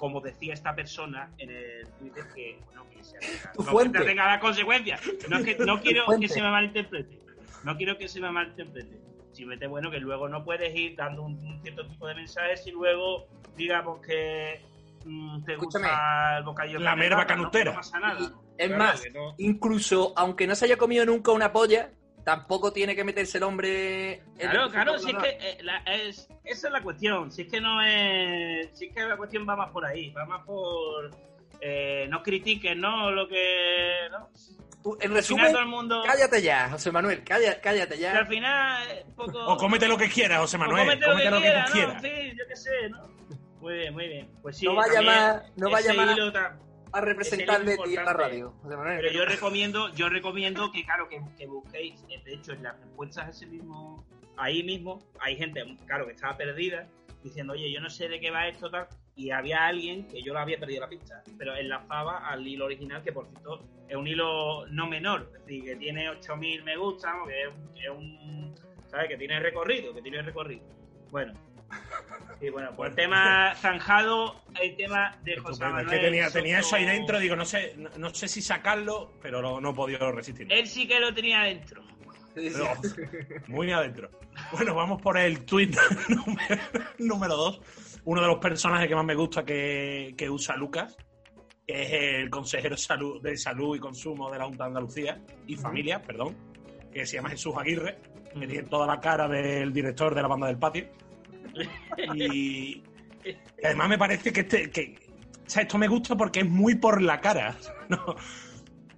como 0.02 0.20
decía 0.20 0.56
esta 0.56 0.74
persona 0.74 1.32
en 1.38 1.52
el 1.52 1.88
Twitter 2.00 2.24
que, 2.34 2.60
bueno, 2.66 2.90
que 2.90 3.04
se 3.04 3.20
Tu 3.54 3.62
no 3.64 3.70
fuente. 3.70 4.00
que 4.00 4.06
tenga 4.06 4.26
las 4.26 4.42
consecuencias. 4.42 5.00
No, 5.30 5.38
es 5.38 5.46
que, 5.46 5.64
no 5.64 5.80
quiero 5.84 6.06
que 6.20 6.28
se 6.28 6.42
me 6.42 6.50
malinterprete. 6.50 7.20
No 7.64 7.78
quiero 7.78 7.96
que 8.00 8.08
se 8.08 8.20
me 8.20 8.32
malinterprete. 8.32 9.00
Simplemente, 9.32 9.68
bueno, 9.68 9.92
que 9.92 10.00
luego 10.00 10.28
no 10.28 10.44
puedes 10.44 10.76
ir 10.76 10.96
dando 10.96 11.22
un, 11.22 11.34
un 11.46 11.62
cierto 11.62 11.86
tipo 11.86 12.08
de 12.08 12.16
mensajes 12.16 12.66
y 12.66 12.72
luego, 12.72 13.28
digamos 13.56 14.02
que 14.02 14.60
mm, 15.06 15.44
te 15.44 15.52
Escúchame. 15.54 15.86
gusta 15.88 16.38
el 16.40 16.44
bocadillo 16.46 16.80
La 16.80 16.96
merva 16.96 17.28
canutera. 17.28 17.72
No 17.72 17.78
pasa 17.78 18.00
nada. 18.00 18.20
Es 18.58 18.68
Claro, 18.68 18.84
más, 18.84 19.04
incluso 19.38 20.14
aunque 20.16 20.48
no 20.48 20.56
se 20.56 20.66
haya 20.66 20.78
comido 20.78 21.06
nunca 21.06 21.32
una 21.32 21.52
polla, 21.52 21.92
tampoco 22.23 22.71
tiene 22.73 22.95
que 22.95 23.03
meterse 23.03 23.38
el 23.38 23.43
hombre. 23.43 24.23
Claro, 24.38 24.65
el- 24.65 24.71
claro, 24.71 24.99
si 24.99 25.12
es 25.12 25.17
que 25.17 25.29
eh, 25.39 25.57
la- 25.63 25.84
es, 25.86 26.27
esa 26.43 26.67
es 26.67 26.73
la 26.73 26.81
cuestión. 26.81 27.31
Si 27.31 27.43
es 27.43 27.47
que 27.51 27.62
no 27.62 27.81
es. 27.84 28.69
Si 28.77 28.86
es 28.88 28.93
que 28.93 29.01
la 29.01 29.17
cuestión 29.17 29.47
va 29.47 29.55
más 29.55 29.69
por 29.71 29.86
ahí, 29.86 30.12
va 30.12 30.25
más 30.25 30.43
por. 30.45 31.12
Eh, 31.60 32.07
no 32.10 32.23
critiques, 32.23 32.75
¿no? 32.75 33.12
Lo 33.12 33.27
que. 33.27 34.07
¿no? 34.12 34.29
En 34.84 34.97
final 34.99 35.13
resumen, 35.13 35.51
todo 35.51 35.62
el 35.62 35.67
mundo. 35.67 36.03
cállate 36.03 36.41
ya, 36.41 36.69
José 36.71 36.91
Manuel, 36.91 37.23
cállate, 37.23 37.62
cállate 37.62 37.97
que 37.99 38.07
al 38.07 38.23
ya. 38.23 38.25
final. 38.25 39.05
Poco, 39.15 39.45
O 39.45 39.55
cómete 39.57 39.88
lo 39.88 39.95
que 39.95 40.10
quieras, 40.10 40.39
José 40.39 40.57
o 40.57 40.60
Manuel. 40.60 40.86
cómete 40.99 41.07
lo 41.07 41.15
que 41.17 41.23
tú 41.29 41.36
¿no? 41.36 41.71
quieras. 41.71 42.01
Fin, 42.01 42.36
yo 42.36 42.47
qué 42.47 42.55
sé, 42.55 42.89
¿no? 42.89 43.07
Muy 43.60 43.75
bien, 43.75 43.93
muy 43.93 44.07
bien. 44.07 44.31
Pues 44.41 44.57
sí, 44.57 44.65
No 44.65 44.73
vaya 44.73 45.01
más- 45.03 45.43
no 45.55 45.69
vaya 45.69 45.93
más 45.93 46.17
A 46.93 47.01
representarle 47.01 47.73
Ese 47.73 47.82
es 47.82 47.88
ti 47.89 47.95
en 47.97 48.06
la 48.06 48.13
radio. 48.13 48.54
Pero 49.01 49.12
yo 49.13 49.25
recomiendo, 49.25 49.89
yo 49.93 50.10
recomiendo 50.10 50.71
que, 50.71 50.84
claro, 50.84 51.08
que, 51.08 51.21
que 51.38 51.47
busquéis, 51.47 52.04
eh, 52.10 52.21
de 52.23 52.34
hecho, 52.34 52.54
en 52.54 52.63
las 52.63 52.80
respuestas 52.80 53.30
ese 53.30 53.45
mismo, 53.45 54.06
ahí 54.38 54.63
mismo, 54.63 54.99
hay 55.19 55.36
gente, 55.38 55.63
claro, 55.86 56.06
que 56.06 56.13
estaba 56.13 56.36
perdida, 56.38 56.88
diciendo, 57.23 57.54
oye, 57.54 57.71
yo 57.71 57.80
no 57.82 57.89
sé 57.89 58.10
de 58.10 58.19
qué 58.19 58.32
va 58.32 58.47
esto, 58.47 58.69
tal, 58.69 58.88
y 59.15 59.30
había 59.30 59.67
alguien 59.67 60.08
que 60.08 60.21
yo 60.23 60.34
lo 60.34 60.39
había 60.39 60.60
perdido 60.60 60.82
la 60.82 60.89
pista, 60.89 61.21
pero 61.38 61.56
enlazaba 61.56 62.27
al 62.27 62.45
hilo 62.47 62.65
original, 62.65 63.04
que 63.04 63.12
por 63.13 63.27
cierto 63.27 63.60
es 63.88 63.95
un 63.95 64.08
hilo 64.08 64.65
no 64.67 64.88
menor, 64.88 65.30
es 65.36 65.45
decir, 65.45 65.63
que 65.63 65.75
tiene 65.75 66.10
8000 66.10 66.63
me 66.63 66.77
gusta, 66.77 67.13
que 67.27 67.41
es, 67.43 67.47
un- 67.49 67.73
que 67.73 67.82
es 67.84 67.89
un, 67.89 68.56
¿sabes? 68.88 69.08
Que 69.10 69.17
tiene 69.17 69.39
recorrido, 69.39 69.93
que 69.93 70.01
tiene 70.01 70.21
recorrido. 70.23 70.65
Bueno. 71.12 71.34
Y 72.39 72.50
bueno, 72.50 72.71
pues 72.76 72.89
el 72.89 72.95
tema 72.95 73.54
zanjado, 73.56 74.41
el 74.60 74.76
tema 74.76 75.17
de 75.24 75.38
José 75.38 75.54
Estupendo. 75.54 75.80
Es 75.80 75.86
Manuel. 75.86 75.89
que 75.89 76.06
tenía, 76.06 76.30
tenía 76.32 76.60
eso 76.60 76.76
ahí 76.76 76.86
dentro, 76.86 77.19
digo, 77.19 77.36
no 77.36 77.45
sé, 77.45 77.76
no, 77.78 77.89
no 77.97 78.13
sé 78.13 78.28
si 78.28 78.41
sacarlo, 78.41 79.13
pero 79.21 79.41
no, 79.41 79.62
no 79.62 79.71
he 79.71 79.74
podido 79.74 80.12
resistir. 80.12 80.52
Él 80.52 80.67
sí 80.67 80.88
que 80.88 81.00
lo 81.00 81.13
tenía 81.13 81.43
dentro. 81.43 81.84
Sí, 82.36 82.50
sí. 82.50 82.56
Pero, 82.56 83.45
muy 83.47 83.71
adentro. 83.71 84.10
Bueno, 84.52 84.74
vamos 84.74 85.02
por 85.02 85.17
el 85.17 85.45
tweet 85.45 85.71
número, 86.10 86.62
número 86.97 87.36
dos. 87.36 87.62
Uno 88.06 88.21
de 88.21 88.28
los 88.28 88.39
personajes 88.39 88.88
que 88.88 88.95
más 88.95 89.06
me 89.06 89.15
gusta 89.15 89.43
que, 89.43 90.15
que 90.17 90.30
usa 90.30 90.56
Lucas, 90.56 90.97
que 91.67 91.84
es 91.84 92.24
el 92.24 92.30
consejero 92.30 92.76
salud, 92.76 93.21
de 93.21 93.38
salud 93.38 93.76
y 93.76 93.80
consumo 93.80 94.32
de 94.32 94.39
la 94.39 94.45
Junta 94.45 94.63
de 94.63 94.67
Andalucía 94.69 95.21
y 95.45 95.56
familia, 95.56 96.02
perdón, 96.02 96.36
que 96.91 97.06
se 97.06 97.17
llama 97.17 97.30
Jesús 97.30 97.54
Aguirre, 97.58 98.00
que 98.34 98.47
tiene 98.47 98.63
toda 98.63 98.88
la 98.88 99.00
cara 99.00 99.28
del 99.28 99.71
director 99.71 100.15
de 100.15 100.21
la 100.21 100.28
banda 100.28 100.47
del 100.47 100.58
patio. 100.58 100.88
Y, 102.14 102.84
y 103.24 103.66
además 103.66 103.90
me 103.90 103.98
parece 103.98 104.32
que 104.34 104.42
este, 104.42 104.72
que, 104.72 104.96
o 105.46 105.50
sea, 105.50 105.64
esto 105.64 105.78
me 105.78 105.88
gusta 105.88 106.16
porque 106.16 106.42
es 106.42 106.50
muy 106.50 106.76
por 106.76 107.02
la 107.02 107.22
cara. 107.22 107.58
No, 107.90 108.16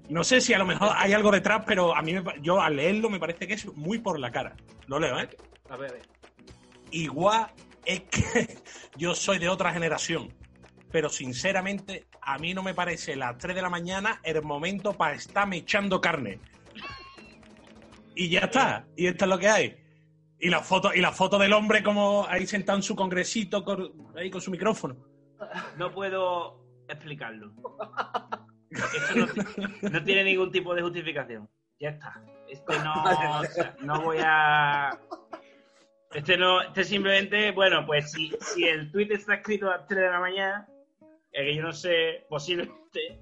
no 0.09 0.23
sé 0.23 0.41
si 0.41 0.53
a 0.53 0.57
lo 0.59 0.65
mejor 0.65 0.91
hay 0.95 1.13
algo 1.13 1.31
detrás, 1.31 1.63
pero 1.65 1.95
a 1.95 2.01
mí 2.01 2.13
me 2.13 2.23
yo 2.41 2.61
al 2.61 2.75
leerlo 2.77 3.09
me 3.09 3.19
parece 3.19 3.47
que 3.47 3.53
es 3.55 3.65
muy 3.75 3.99
por 3.99 4.19
la 4.19 4.31
cara. 4.31 4.55
Lo 4.87 4.99
leo, 4.99 5.19
¿eh? 5.19 5.29
A 5.69 5.77
ver, 5.77 5.89
a 5.91 5.93
ver. 5.93 6.09
Igual 6.91 7.47
es 7.85 8.01
que 8.03 8.63
yo 8.97 9.15
soy 9.15 9.39
de 9.39 9.49
otra 9.49 9.73
generación. 9.73 10.33
pero 10.91 11.09
sinceramente 11.09 12.07
a 12.21 12.37
mí 12.39 12.53
no 12.53 12.63
me 12.63 12.73
parece 12.75 13.15
las 13.15 13.37
3 13.39 13.55
de 13.55 13.61
la 13.63 13.69
mañana 13.69 14.19
el 14.23 14.41
momento 14.43 14.97
para 14.97 15.15
estarme 15.15 15.57
echando 15.57 16.01
carne. 16.01 16.41
Y 18.15 18.29
ya 18.29 18.41
está, 18.41 18.87
y 18.95 19.07
esto 19.07 19.25
es 19.25 19.29
lo 19.29 19.39
que 19.39 19.49
hay. 19.49 19.82
Y 20.39 20.49
la 20.49 20.61
foto, 20.61 20.93
y 20.93 20.99
la 20.99 21.11
foto 21.11 21.37
del 21.37 21.53
hombre 21.53 21.83
como 21.83 22.27
ahí 22.27 22.45
sentado 22.45 22.77
en 22.77 22.83
su 22.83 22.95
congresito 22.95 23.63
con, 23.63 24.11
ahí 24.17 24.29
con 24.29 24.41
su 24.41 24.51
micrófono. 24.51 24.95
No 25.77 25.91
puedo 25.91 26.63
explicarlo. 26.87 27.53
No, 29.81 30.03
tiene 30.03 30.23
ningún 30.23 30.51
tipo 30.51 30.73
de 30.73 30.81
justificación. 30.81 31.47
Ya 31.79 31.89
está. 31.89 32.23
Este 32.47 32.73
no, 32.79 33.03
no 33.81 34.01
voy 34.01 34.17
a. 34.23 34.97
Este 36.13 36.37
no, 36.37 36.61
este 36.61 36.83
simplemente, 36.83 37.51
bueno, 37.51 37.85
pues 37.85 38.11
si, 38.11 38.31
si 38.39 38.65
el 38.65 38.91
tweet 38.91 39.09
está 39.11 39.35
escrito 39.35 39.69
a 39.69 39.77
las 39.77 39.87
3 39.87 40.01
de 40.01 40.09
la 40.09 40.19
mañana, 40.19 40.67
es 41.31 41.43
que 41.43 41.55
yo 41.55 41.63
no 41.63 41.71
sé, 41.71 42.25
posiblemente, 42.29 43.19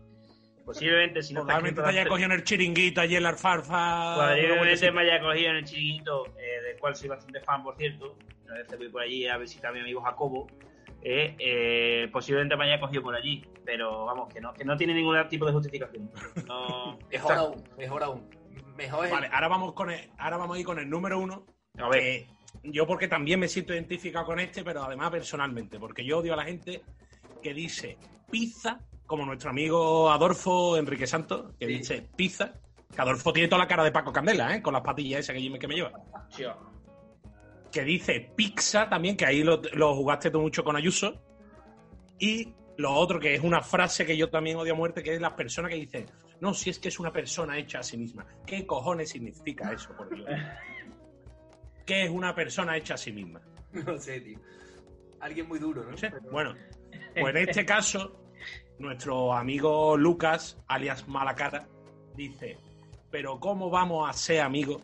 posiblemente 0.65 1.21
si 1.23 1.33
no 1.33 1.41
Probablemente 1.41 1.81
te 1.81 1.87
haya 1.89 2.01
3, 2.01 2.09
cogido 2.09 2.25
en 2.25 2.31
el 2.31 2.43
chiringuito 2.43 3.01
allí 3.01 3.15
en 3.15 3.23
la 3.23 3.29
alfarfa. 3.29 4.15
Probablemente 4.15 4.91
me 4.91 5.01
haya 5.01 5.19
cogido 5.21 5.49
en 5.49 5.55
el 5.57 5.65
chiringuito, 5.65 6.27
eh, 6.37 6.61
del 6.67 6.79
cual 6.79 6.95
soy 6.95 7.09
bastante 7.09 7.39
fan, 7.41 7.63
por 7.63 7.75
cierto. 7.77 8.17
Una 8.45 8.55
vez 8.55 8.67
voy 8.77 8.89
por 8.89 9.01
allí 9.01 9.27
a 9.27 9.37
visitar 9.37 9.71
a 9.71 9.73
mi 9.73 9.79
amigo 9.79 10.01
Jacobo. 10.01 10.47
eh, 11.03 11.35
eh, 11.39 12.09
posiblemente 12.11 12.55
me 12.57 12.65
haya 12.65 12.79
cogido 12.79 13.01
por 13.01 13.15
allí, 13.15 13.43
pero 13.65 14.05
vamos, 14.05 14.31
que 14.31 14.39
no, 14.39 14.53
que 14.53 14.63
no 14.63 14.77
tiene 14.77 14.93
ningún 14.93 15.17
tipo 15.29 15.45
de 15.45 15.53
justificación. 15.53 16.11
No, 16.47 16.99
Mejor 17.11 17.33
aún, 17.33 17.63
mejor 17.77 18.03
aún. 18.03 18.29
Mejor 18.77 19.05
es 19.05 19.11
Vale, 19.11 19.29
ahora 19.31 19.47
vamos 19.47 19.73
con 19.73 19.89
el, 19.89 20.09
ahora 20.17 20.37
vamos 20.37 20.57
a 20.57 20.59
ir 20.59 20.65
con 20.65 20.79
el 20.79 20.89
número 20.89 21.19
uno. 21.19 21.45
a 21.77 21.89
ver, 21.89 22.01
que 22.01 22.27
yo 22.63 22.85
porque 22.85 23.07
también 23.07 23.39
me 23.39 23.47
siento 23.47 23.73
identificado 23.73 24.25
con 24.25 24.39
este, 24.39 24.63
pero 24.63 24.83
además 24.83 25.09
personalmente, 25.11 25.79
porque 25.79 26.05
yo 26.05 26.19
odio 26.19 26.33
a 26.33 26.37
la 26.37 26.43
gente 26.43 26.83
que 27.41 27.53
dice 27.53 27.97
pizza, 28.29 28.79
como 29.11 29.25
nuestro 29.25 29.49
amigo 29.51 30.09
Adolfo 30.09 30.77
Enrique 30.77 31.05
Santos, 31.05 31.53
que 31.59 31.67
Sí. 31.67 31.73
dice 31.73 32.09
pizza, 32.15 32.53
que 32.95 33.01
Adolfo 33.01 33.31
tiene 33.33 33.47
toda 33.49 33.59
la 33.59 33.67
cara 33.67 33.83
de 33.83 33.91
Paco 33.91 34.11
Candela, 34.11 34.55
¿eh? 34.55 34.61
con 34.61 34.73
las 34.73 34.81
patillas 34.81 35.19
esas 35.19 35.35
que, 35.35 35.43
yo 35.43 35.51
me- 35.51 35.59
que 35.59 35.67
me 35.67 35.75
lleva. 35.75 35.91
tío, 36.35 36.55
Que 37.71 37.83
dice 37.83 38.31
pizza 38.35 38.89
también, 38.89 39.15
que 39.15 39.25
ahí 39.25 39.43
lo, 39.43 39.61
lo 39.73 39.95
jugaste 39.95 40.29
tú 40.31 40.41
mucho 40.41 40.63
con 40.63 40.75
Ayuso. 40.75 41.21
Y 42.19 42.53
lo 42.77 42.93
otro, 42.93 43.19
que 43.19 43.33
es 43.35 43.41
una 43.43 43.61
frase 43.61 44.05
que 44.05 44.15
yo 44.17 44.29
también 44.29 44.57
odio 44.57 44.73
a 44.73 44.75
muerte, 44.75 45.03
que 45.03 45.13
es 45.15 45.21
las 45.21 45.33
personas 45.33 45.71
que 45.71 45.77
dicen, 45.77 46.05
no, 46.41 46.53
si 46.53 46.69
es 46.69 46.79
que 46.79 46.87
es 46.89 46.99
una 46.99 47.11
persona 47.13 47.57
hecha 47.57 47.79
a 47.79 47.83
sí 47.83 47.97
misma. 47.97 48.25
¿Qué 48.45 48.65
cojones 48.65 49.09
significa 49.09 49.71
eso, 49.71 49.95
por 49.95 50.13
Dios? 50.13 50.27
¿Qué 51.85 52.03
es 52.03 52.09
una 52.09 52.33
persona 52.35 52.75
hecha 52.77 52.93
a 52.95 52.97
sí 52.97 53.11
misma? 53.11 53.41
No 53.73 53.97
sé, 53.97 54.19
tío. 54.21 54.39
Alguien 55.19 55.47
muy 55.47 55.59
duro, 55.59 55.83
¿no? 55.83 55.91
No 55.91 55.97
sé. 55.97 56.11
Bueno, 56.31 56.55
pues 57.13 57.35
en 57.35 57.37
este 57.37 57.65
caso, 57.65 58.20
nuestro 58.81 59.33
amigo 59.33 59.95
Lucas, 59.95 60.57
alias 60.67 61.07
Malacara, 61.07 61.67
dice, 62.15 62.57
pero 63.09 63.39
¿cómo 63.39 63.69
vamos 63.69 64.09
a 64.09 64.13
ser 64.13 64.41
amigos 64.41 64.81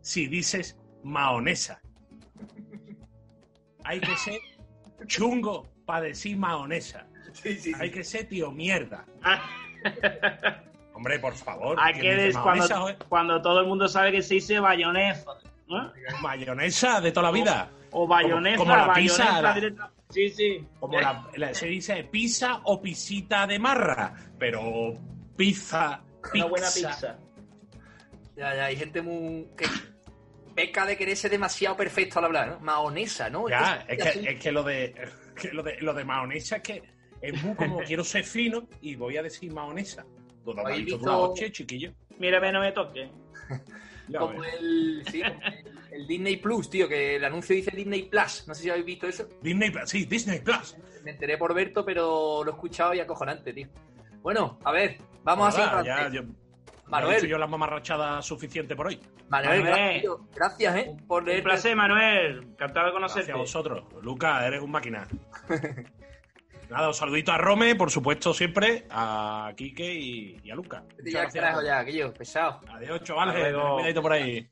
si 0.00 0.26
dices 0.26 0.78
maonesa? 1.02 1.80
Hay 3.84 4.00
que 4.00 4.16
ser 4.16 4.40
chungo 5.06 5.66
para 5.86 6.02
decir 6.06 6.36
maonesa. 6.36 7.06
Sí, 7.32 7.54
sí, 7.56 7.72
Hay 7.78 7.90
que 7.90 8.04
ser 8.04 8.28
tío 8.28 8.50
mierda. 8.50 9.06
Hombre, 10.94 11.18
por 11.18 11.34
favor. 11.34 11.78
hay 11.80 11.94
¿quién 11.94 12.04
que 12.04 12.10
dice 12.10 12.26
des 12.26 12.36
cuando, 12.38 12.96
cuando 13.08 13.40
todo 13.40 13.60
el 13.60 13.66
mundo 13.66 13.88
sabe 13.88 14.12
que 14.12 14.20
se 14.22 14.34
dice 14.34 14.60
bayonesa, 14.60 15.30
¿no? 15.68 15.92
Mayonesa 16.20 17.00
de 17.00 17.12
toda 17.12 17.28
la 17.28 17.32
vida. 17.32 17.70
O 17.92 18.06
bayonesa, 18.06 18.58
como 18.58 18.76
la 18.76 18.86
bayonesa 18.86 19.22
pizza, 19.24 19.42
la- 19.42 19.54
directa. 19.54 19.90
Sí, 20.10 20.28
sí. 20.30 20.66
Como 20.78 21.00
la, 21.00 21.28
la- 21.36 21.54
se 21.54 21.66
dice 21.66 22.04
pizza 22.04 22.60
o 22.64 22.80
pisita 22.82 23.46
de 23.46 23.58
marra, 23.58 24.14
pero 24.38 24.94
pizza, 25.36 26.02
pizza. 26.22 26.34
Una 26.34 26.44
buena 26.46 26.66
pizza. 26.74 27.18
Ya, 28.36 28.54
ya, 28.56 28.64
hay 28.66 28.76
gente 28.76 29.02
muy. 29.02 29.46
que 29.56 29.66
peca 30.54 30.84
de 30.86 30.96
quererse 30.96 31.28
demasiado 31.28 31.76
perfecto 31.76 32.18
al 32.18 32.26
hablar, 32.26 32.48
¿no? 32.48 32.60
Maonesa, 32.60 33.30
¿no? 33.30 33.48
Ya, 33.48 33.84
es 33.88 34.02
que, 34.02 34.30
es 34.30 34.40
que 34.40 34.52
lo 34.52 34.62
de 34.62 34.94
que 35.40 35.52
lo 35.52 35.62
de 35.62 35.80
lo 35.80 35.94
de 35.94 36.04
maonesa 36.04 36.56
es 36.56 36.62
que 36.62 36.82
es 37.20 37.42
muy 37.42 37.54
como 37.54 37.78
quiero 37.86 38.02
ser 38.04 38.24
fino 38.24 38.66
y 38.80 38.96
voy 38.96 39.16
a 39.16 39.22
decir 39.22 39.52
maonesa. 39.52 40.04
Todo 40.44 40.58
¿Habéis 40.60 40.78
malito 40.80 40.90
de 40.92 40.96
visto- 40.96 41.10
una 41.18 41.28
noche, 41.28 41.52
chiquillo. 41.52 41.92
Mírame, 42.18 42.52
no 42.52 42.60
me 42.60 42.72
toques. 42.72 43.08
Ya 44.08 44.18
Como 44.18 44.42
el, 44.42 45.04
sí, 45.08 45.22
como 45.22 45.40
el, 45.40 45.79
el 46.00 46.06
Disney 46.06 46.36
Plus, 46.36 46.70
tío, 46.70 46.88
que 46.88 47.16
el 47.16 47.24
anuncio 47.24 47.54
dice 47.54 47.70
Disney 47.74 48.04
Plus. 48.04 48.46
No 48.48 48.54
sé 48.54 48.62
si 48.62 48.70
habéis 48.70 48.86
visto 48.86 49.06
eso. 49.06 49.28
Disney 49.42 49.70
Plus, 49.70 49.88
sí, 49.90 50.04
Disney 50.06 50.40
Plus. 50.40 50.76
Me 51.04 51.12
enteré 51.12 51.36
por 51.38 51.54
Berto, 51.54 51.84
pero 51.84 52.42
lo 52.44 52.50
he 52.50 52.54
escuchado 52.54 52.94
y 52.94 53.00
acojonante, 53.00 53.52
tío. 53.52 53.68
Bueno, 54.22 54.58
a 54.64 54.72
ver, 54.72 54.98
vamos 55.22 55.56
Nada, 55.56 55.80
a 55.80 55.84
ya, 55.84 56.08
yo, 56.10 56.22
Manuel. 56.86 57.12
ya 57.12 57.14
he 57.14 57.18
hecho 57.18 57.26
yo 57.26 57.38
la 57.38 57.46
mamarrachada 57.46 58.20
suficiente 58.22 58.76
por 58.76 58.88
hoy. 58.88 59.00
Manuel, 59.28 59.62
Manuel. 59.62 59.72
gracias, 59.74 60.00
tío. 60.02 60.28
gracias, 60.34 60.76
¿eh? 60.76 60.96
Por 61.06 61.28
Un 61.28 61.42
placer, 61.42 61.76
Manuel. 61.76 62.42
Encantado 62.42 62.86
de 62.86 62.92
conocerte. 62.92 63.32
Gracias 63.32 63.34
a 63.36 63.38
vosotros. 63.38 63.84
Lucas, 64.02 64.42
eres 64.44 64.60
un 64.60 64.70
máquina. 64.70 65.06
Nada, 66.70 66.88
un 66.88 66.94
saludito 66.94 67.32
a 67.32 67.38
Rome, 67.38 67.74
por 67.74 67.90
supuesto, 67.90 68.32
siempre, 68.32 68.86
a 68.90 69.52
Quique 69.56 69.92
y, 69.92 70.40
y 70.44 70.50
a 70.50 70.54
Lucas. 70.54 70.84
Vete 70.98 71.10
ya, 71.10 71.26
carajo, 71.28 71.62
ya, 71.62 71.84
que 71.84 71.92
yo, 71.92 72.12
pesado. 72.14 72.60
Adiós, 72.68 73.02
chavales. 73.02 73.54
Cuidadito 73.54 74.02
por 74.02 74.12
ahí. 74.12 74.48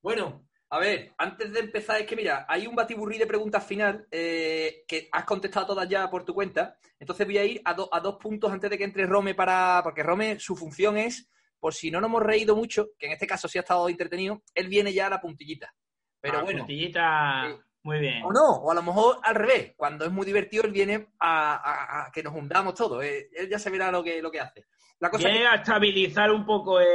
Bueno, 0.00 0.47
a 0.70 0.78
ver, 0.78 1.12
antes 1.18 1.52
de 1.52 1.60
empezar, 1.60 2.00
es 2.00 2.06
que 2.06 2.16
mira, 2.16 2.44
hay 2.48 2.66
un 2.66 2.74
batiburrí 2.76 3.16
de 3.18 3.26
preguntas 3.26 3.64
final 3.64 4.06
eh, 4.10 4.84
que 4.86 5.08
has 5.12 5.24
contestado 5.24 5.66
todas 5.68 5.88
ya 5.88 6.10
por 6.10 6.24
tu 6.24 6.34
cuenta. 6.34 6.76
Entonces 7.00 7.26
voy 7.26 7.38
a 7.38 7.44
ir 7.44 7.62
a, 7.64 7.74
do- 7.74 7.88
a 7.92 8.00
dos 8.00 8.16
puntos 8.16 8.52
antes 8.52 8.68
de 8.70 8.76
que 8.76 8.84
entre 8.84 9.06
Rome 9.06 9.34
para. 9.34 9.80
Porque 9.82 10.02
Rome, 10.02 10.38
su 10.38 10.56
función 10.56 10.98
es, 10.98 11.28
por 11.58 11.72
si 11.74 11.90
no 11.90 12.00
nos 12.00 12.08
hemos 12.08 12.22
reído 12.22 12.54
mucho, 12.54 12.88
que 12.98 13.06
en 13.06 13.12
este 13.12 13.26
caso 13.26 13.48
sí 13.48 13.56
ha 13.58 13.62
estado 13.62 13.88
entretenido, 13.88 14.42
él 14.54 14.68
viene 14.68 14.92
ya 14.92 15.06
a 15.06 15.10
la 15.10 15.20
puntillita. 15.20 15.74
Pero 16.20 16.38
Ah, 16.38 16.42
bueno, 16.42 16.60
puntillita. 16.60 17.56
Muy 17.84 18.00
bien. 18.00 18.22
o 18.24 18.32
no, 18.32 18.56
o 18.56 18.70
a 18.70 18.74
lo 18.74 18.82
mejor 18.82 19.18
al 19.22 19.34
revés. 19.36 19.72
Cuando 19.76 20.04
es 20.04 20.10
muy 20.10 20.26
divertido, 20.26 20.64
él 20.64 20.72
viene 20.72 21.06
a, 21.20 21.54
a- 21.54 22.06
a 22.06 22.12
que 22.12 22.22
nos 22.22 22.34
hundamos 22.34 22.74
todos. 22.74 23.02
Eh, 23.04 23.30
él 23.34 23.48
ya 23.48 23.58
se 23.58 23.70
verá 23.70 23.90
lo 23.90 24.02
que, 24.02 24.20
lo 24.20 24.30
que 24.30 24.40
hace. 24.40 24.66
La 25.00 25.10
cosa 25.10 25.28
Viene 25.28 25.42
que- 25.42 25.46
a 25.46 25.54
estabilizar 25.56 26.30
un 26.32 26.44
poco, 26.44 26.80
eh. 26.80 26.86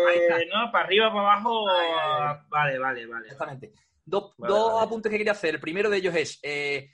¿no? 0.53 0.71
Para 0.71 0.85
arriba, 0.85 1.07
para 1.13 1.21
abajo. 1.33 1.65
Vale, 2.49 2.77
vale, 2.77 3.05
vale. 3.05 3.25
Exactamente. 3.27 3.73
Dos, 4.05 4.33
Vale, 4.37 4.53
dos 4.53 4.73
vale. 4.73 4.85
apuntes 4.85 5.09
que 5.11 5.17
quería 5.17 5.31
hacer. 5.31 5.55
El 5.55 5.61
primero 5.61 5.89
de 5.89 5.97
ellos 5.97 6.13
es 6.15 6.39
eh, 6.43 6.89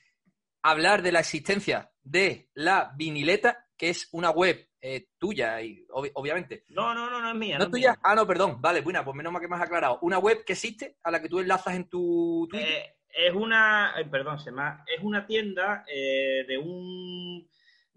hablar 0.62 1.02
de 1.02 1.12
la 1.12 1.22
existencia 1.22 1.90
de 2.04 2.50
la 2.54 2.92
vinileta, 2.96 3.66
que 3.76 3.90
es 3.90 4.08
una 4.12 4.30
web 4.30 4.68
eh, 4.82 5.08
tuya, 5.18 5.60
y 5.62 5.86
ob- 5.88 6.12
obviamente. 6.14 6.64
No, 6.70 6.94
no, 6.94 7.10
no, 7.10 7.20
no 7.20 7.30
es 7.32 7.36
mía. 7.36 7.58
¿No 7.58 7.66
es 7.66 7.72
tuya? 7.72 7.92
mía. 7.94 8.00
Ah, 8.04 8.16
no, 8.16 8.28
perdón. 8.28 8.62
Vale, 8.62 8.82
buena, 8.82 9.04
pues 9.04 9.16
menos 9.18 9.34
mal 9.34 9.42
que 9.42 9.48
me 9.48 9.56
has 9.56 9.64
aclarado. 9.64 9.98
Una 10.04 10.20
web 10.20 10.44
que 10.46 10.54
existe, 10.54 10.98
a 11.04 11.10
la 11.12 11.20
que 11.22 11.28
tú 11.30 11.40
enlazas 11.40 11.76
en 11.76 11.90
tu 11.90 12.48
Twitter. 12.50 12.70
Eh, 12.70 12.96
es 13.28 13.34
una, 13.34 13.94
perdón, 14.12 14.40
se 14.40 14.52
llama, 14.52 14.86
es 14.96 15.04
una 15.04 15.26
tienda 15.26 15.84
de 15.88 16.58
un 16.58 17.50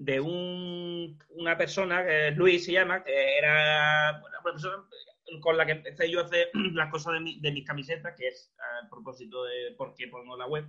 de 0.04 0.20
un, 0.20 1.18
una 1.30 1.56
persona, 1.56 2.04
que 2.04 2.28
es 2.28 2.36
Luis 2.36 2.64
se 2.64 2.72
llama, 2.72 3.04
que 3.04 3.38
era 3.38 4.20
una 4.26 4.42
persona 4.42 4.84
con 5.40 5.56
la 5.56 5.64
que 5.64 5.72
empecé 5.72 6.10
yo 6.10 6.20
a 6.20 6.24
hacer 6.24 6.50
las 6.74 6.90
cosas 6.90 7.14
de, 7.14 7.20
mi- 7.20 7.40
de 7.40 7.52
mis 7.52 7.66
camisetas, 7.66 8.14
que 8.18 8.28
es 8.28 8.52
a 8.58 8.88
propósito 8.90 9.44
de 9.44 9.72
por 9.76 9.94
qué 9.94 10.08
pongo 10.08 10.36
la 10.36 10.46
web. 10.46 10.66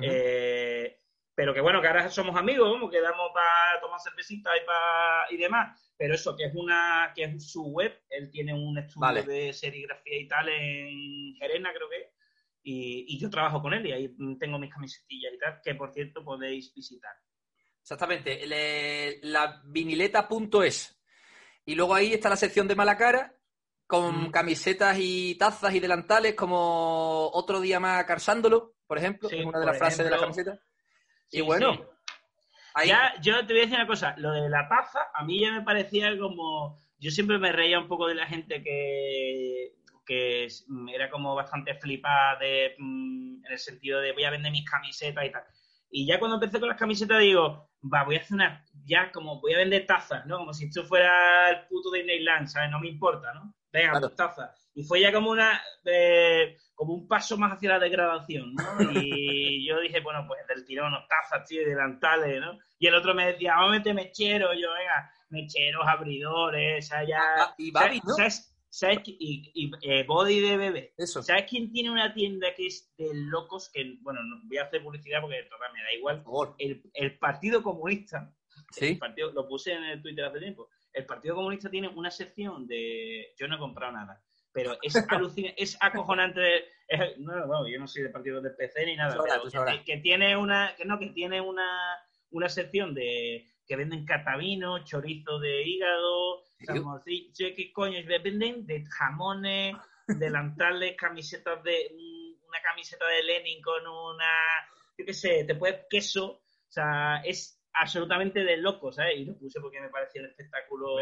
Eh, 0.00 1.00
pero 1.34 1.52
que 1.54 1.60
bueno, 1.60 1.80
que 1.80 1.88
ahora 1.88 2.08
somos 2.08 2.36
amigos, 2.36 2.70
como 2.70 2.90
quedamos 2.90 3.30
para 3.34 3.80
tomar 3.80 4.00
cervecita 4.00 4.50
y, 4.56 4.64
para 4.66 5.26
y 5.30 5.36
demás. 5.36 5.94
Pero 5.96 6.14
eso, 6.14 6.36
que 6.36 6.44
es 6.44 6.54
una 6.54 7.12
que 7.14 7.24
es 7.24 7.50
su 7.50 7.64
web, 7.64 7.92
él 8.10 8.30
tiene 8.30 8.54
un 8.54 8.78
estudio 8.78 9.00
Vale. 9.00 9.22
de 9.24 9.52
serigrafía 9.52 10.20
y 10.20 10.28
tal 10.28 10.48
en 10.48 11.34
Gerena, 11.36 11.72
creo 11.74 11.88
que. 11.88 12.12
Y, 12.62 13.06
y 13.08 13.18
yo 13.18 13.30
trabajo 13.30 13.60
con 13.62 13.72
él 13.74 13.86
y 13.86 13.92
ahí 13.92 14.16
tengo 14.38 14.58
mis 14.58 14.72
camisetillas 14.72 15.32
y 15.34 15.38
tal, 15.38 15.60
que 15.64 15.74
por 15.74 15.92
cierto 15.92 16.24
podéis 16.24 16.72
visitar. 16.74 17.12
Exactamente. 17.92 18.46
Le- 18.46 19.18
la 19.22 19.62
vinileta.es. 19.64 21.00
Y 21.64 21.74
luego 21.74 21.94
ahí 21.94 22.12
está 22.12 22.28
la 22.28 22.36
sección 22.36 22.68
de 22.68 22.74
mala 22.74 22.98
cara, 22.98 23.34
con 23.86 24.24
Mm. 24.24 24.30
camisetas 24.30 24.98
y 25.00 25.36
tazas 25.36 25.74
y 25.74 25.80
delantales, 25.80 26.34
como 26.34 27.30
otro 27.32 27.60
día 27.62 27.80
más 27.80 28.04
carsándolo, 28.04 28.74
por 28.86 28.98
ejemplo, 28.98 29.30
Sí, 29.30 29.38
es 29.38 29.46
una 29.46 29.58
de 29.60 29.66
las 29.66 29.78
frases 29.78 30.04
de 30.04 30.10
la 30.10 30.18
camiseta. 30.20 30.58
Y 31.30 31.40
bueno, 31.40 31.72
sí. 31.74 31.80
ahí 32.74 32.88
Ya, 32.88 33.14
yo 33.22 33.46
te 33.46 33.54
voy 33.54 33.60
a 33.60 33.64
decir 33.64 33.76
una 33.78 33.86
cosa, 33.86 34.14
lo 34.18 34.32
de 34.32 34.50
la 34.50 34.68
taza, 34.68 34.98
a 35.14 35.24
mí 35.24 35.40
ya 35.40 35.52
me 35.52 35.62
parecía 35.62 36.16
como. 36.18 36.82
Yo 36.98 37.10
siempre 37.10 37.38
me 37.38 37.52
reía 37.52 37.78
un 37.78 37.88
poco 37.88 38.06
de 38.06 38.16
la 38.16 38.26
gente 38.26 38.62
que, 38.62 39.72
que 40.04 40.44
es- 40.44 40.66
era 40.92 41.08
como 41.08 41.34
bastante 41.34 41.74
flipada 41.76 42.38
de, 42.38 42.74
mm, 42.76 43.46
en 43.46 43.52
el 43.52 43.58
sentido 43.58 44.00
de 44.00 44.12
voy 44.12 44.24
a 44.24 44.30
vender 44.30 44.52
mis 44.52 44.68
camisetas 44.68 45.24
y 45.24 45.30
tal. 45.32 45.42
Y 45.90 46.06
ya 46.06 46.18
cuando 46.18 46.36
empecé 46.36 46.60
con 46.60 46.68
las 46.68 46.78
camisetas 46.78 47.20
digo, 47.20 47.70
va, 47.82 48.04
voy 48.04 48.16
a 48.16 48.20
hacer 48.20 48.34
una, 48.34 48.64
ya 48.84 49.10
como 49.12 49.40
voy 49.40 49.54
a 49.54 49.58
vender 49.58 49.86
tazas, 49.86 50.26
¿no? 50.26 50.38
Como 50.38 50.52
si 50.52 50.66
esto 50.66 50.84
fuera 50.84 51.50
el 51.50 51.66
puto 51.66 51.90
Disneyland, 51.90 52.48
¿sabes? 52.48 52.70
No 52.70 52.80
me 52.80 52.88
importa, 52.88 53.32
¿no? 53.34 53.54
Venga, 53.72 53.90
Claro. 53.92 54.06
pues 54.06 54.16
tazas. 54.16 54.70
Y 54.74 54.84
fue 54.84 55.00
ya 55.00 55.12
como 55.12 55.30
una 55.30 55.60
eh, 55.84 56.56
como 56.74 56.94
un 56.94 57.08
paso 57.08 57.36
más 57.36 57.52
hacia 57.52 57.70
la 57.70 57.78
degradación, 57.78 58.54
¿no? 58.54 58.62
Y 58.92 59.66
yo 59.66 59.80
dije, 59.80 60.00
bueno, 60.00 60.24
pues 60.26 60.46
del 60.46 60.64
tirón, 60.64 60.92
tazas, 61.08 61.46
tío, 61.48 61.66
delantales, 61.66 62.40
¿no? 62.40 62.58
Y 62.78 62.86
el 62.86 62.94
otro 62.94 63.14
me 63.14 63.26
decía, 63.26 63.54
vamos 63.54 63.70
a 63.70 63.78
meter 63.78 63.94
mechero, 63.94 64.54
yo, 64.54 64.72
venga, 64.72 65.10
mecheros, 65.30 65.86
abridores, 65.86 66.84
o 66.84 66.88
sea, 66.88 67.04
ya... 67.04 67.20
Ah, 67.38 67.54
y 67.58 67.70
Babi, 67.70 68.00
¿no? 68.04 68.14
¿Sabes? 68.14 68.54
¿Sabes? 68.70 68.98
Y, 69.06 69.50
y, 69.54 69.70
eh, 69.82 70.04
body 70.04 70.40
de 70.40 70.56
bebé. 70.56 70.94
Eso. 70.96 71.22
¿Sabes 71.22 71.46
quién 71.48 71.72
tiene 71.72 71.90
una 71.90 72.12
tienda 72.12 72.48
que 72.54 72.66
es 72.66 72.92
de 72.98 73.08
locos? 73.14 73.70
Que, 73.72 73.96
bueno, 74.02 74.20
no 74.22 74.40
voy 74.44 74.58
a 74.58 74.64
hacer 74.64 74.82
publicidad 74.82 75.20
porque 75.22 75.42
total, 75.44 75.72
me 75.72 75.82
da 75.82 75.92
igual. 75.94 76.22
El, 76.58 76.82
el 76.94 77.18
Partido 77.18 77.62
Comunista, 77.62 78.30
el 78.80 78.88
Sí. 78.88 78.94
partido, 78.96 79.32
lo 79.32 79.48
puse 79.48 79.72
en 79.72 79.84
el 79.84 80.02
Twitter 80.02 80.24
hace 80.26 80.40
tiempo. 80.40 80.68
El 80.92 81.06
Partido 81.06 81.34
Comunista 81.36 81.70
tiene 81.70 81.88
una 81.88 82.10
sección 82.10 82.66
de. 82.66 83.28
Yo 83.38 83.48
no 83.48 83.56
he 83.56 83.58
comprado 83.58 83.92
nada, 83.92 84.22
pero 84.52 84.76
es 84.82 84.94
alucina, 85.08 85.50
es 85.56 85.76
acojonante. 85.80 86.64
es- 86.88 87.18
no, 87.18 87.46
no, 87.46 87.66
yo 87.68 87.78
no 87.78 87.86
soy 87.86 88.02
del 88.02 88.12
partido 88.12 88.40
del 88.42 88.54
PC 88.54 88.84
ni 88.84 88.96
nada, 88.96 89.16
pero 89.22 89.66
que, 89.66 89.84
que 89.84 89.96
tiene 89.98 90.36
una. 90.36 90.74
Que 90.76 90.84
no, 90.84 90.98
que 90.98 91.08
tiene 91.10 91.40
una, 91.40 91.66
una 92.30 92.48
sección 92.50 92.94
de. 92.94 93.46
que 93.66 93.76
venden 93.76 94.04
catavino, 94.04 94.84
chorizo 94.84 95.38
de 95.38 95.62
hígado, 95.62 96.42
¿Serio? 96.58 96.82
salmoncillo, 96.82 97.46
¿qué 97.56 97.72
coño? 97.72 97.98
Venden 98.06 98.66
de 98.66 98.84
jamones, 98.86 99.76
delantales, 100.06 100.96
camisetas 100.96 101.62
de. 101.62 101.90
mm, 101.94 102.48
una 102.48 102.60
camiseta 102.62 103.06
de 103.06 103.22
Lenin 103.22 103.62
con 103.62 103.86
una. 103.86 104.32
yo 104.96 105.04
qué 105.04 105.14
sé, 105.14 105.44
te 105.44 105.54
puedes 105.54 105.86
queso. 105.88 106.26
O 106.30 106.70
sea, 106.70 107.22
es 107.24 107.62
absolutamente 107.72 108.44
de 108.44 108.56
loco, 108.56 108.92
¿sabes? 108.92 109.18
Y 109.18 109.24
lo 109.24 109.38
puse 109.38 109.60
porque 109.60 109.80
me 109.80 109.88
parecía 109.88 110.22
un 110.22 110.28
espectáculo 110.28 110.96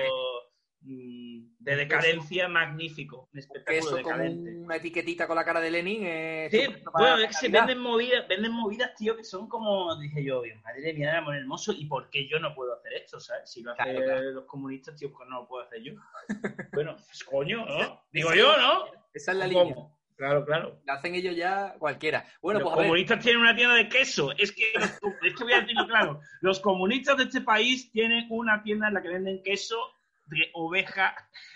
de 0.87 1.76
decadencia 1.76 2.49
magnífico. 2.49 3.28
Un 3.32 3.39
espectáculo 3.41 3.78
eso 3.78 3.91
con 3.91 3.99
decadente. 3.99 4.57
una 4.57 4.76
etiquetita 4.76 5.26
con 5.26 5.37
la 5.37 5.45
cara 5.45 5.61
de 5.61 5.70
Lenin. 5.70 6.03
eh, 6.07 6.49
Sí, 6.51 6.61
bueno, 6.93 7.18
es 7.18 7.26
que 7.28 7.32
se 7.34 7.49
venden 7.49 7.78
movidas, 7.78 8.28
venden 8.28 8.53
movidas, 8.53 8.95
tío, 8.95 9.16
que 9.16 9.24
son 9.24 9.49
como, 9.49 9.97
dije 9.99 10.22
yo, 10.24 10.43
madre 10.62 10.95
mía, 10.95 11.11
era 11.11 11.20
muy 11.22 11.37
hermoso, 11.37 11.72
¿y 11.72 11.87
por 11.87 12.09
qué 12.11 12.28
yo 12.28 12.39
no 12.39 12.55
puedo 12.55 12.74
hacer 12.74 12.93
esto, 12.95 13.18
sabes? 13.18 13.51
Si 13.51 13.62
lo 13.62 13.72
hacen 13.72 13.84
Claro, 13.87 14.05
claro. 14.05 14.30
los 14.32 14.45
comunistas, 14.45 14.97
tío, 14.97 15.12
pues 15.12 15.28
no 15.28 15.41
lo 15.41 15.49
puedo 15.49 15.64
hacer 15.64 15.82
yo. 15.82 15.93
bueno, 16.72 16.97
pues 16.97 17.24
coño, 17.24 17.66
¿no? 17.66 18.03
Digo 18.12 18.32
yo, 18.34 18.57
¿no? 18.57 18.84
Esa 19.12 19.32
es 19.32 19.39
la 19.39 19.49
¿Cómo? 19.49 19.64
línea. 19.64 19.87
Claro, 20.16 20.47
claro. 20.47 20.80
La 20.87 20.95
hacen 20.95 21.14
ellos 21.14 21.37
ya 21.37 21.74
cualquiera. 21.78 22.24
Bueno, 22.41 22.61
los 22.61 22.68
pues 22.68 22.74
a 22.74 22.78
ver. 22.78 22.87
comunistas 22.87 23.20
tienen 23.22 23.43
una 23.43 23.55
tienda 23.55 23.74
de 23.74 23.87
queso. 23.87 24.32
Es 24.39 24.51
que, 24.51 24.62
es 25.26 25.34
que 25.34 25.45
voy 25.45 25.53
a 25.53 25.61
decirlo 25.61 25.87
claro. 25.87 26.20
Los 26.41 26.59
comunistas 26.61 27.18
de 27.18 27.24
este 27.24 27.43
país 27.43 27.91
tienen 27.91 28.26
una 28.30 28.62
tienda 28.62 28.89
en 28.89 28.95
la 28.95 29.03
que 29.03 29.09
venden 29.09 29.43
queso 29.43 29.76
de 30.27 30.51
oveja 30.55 31.14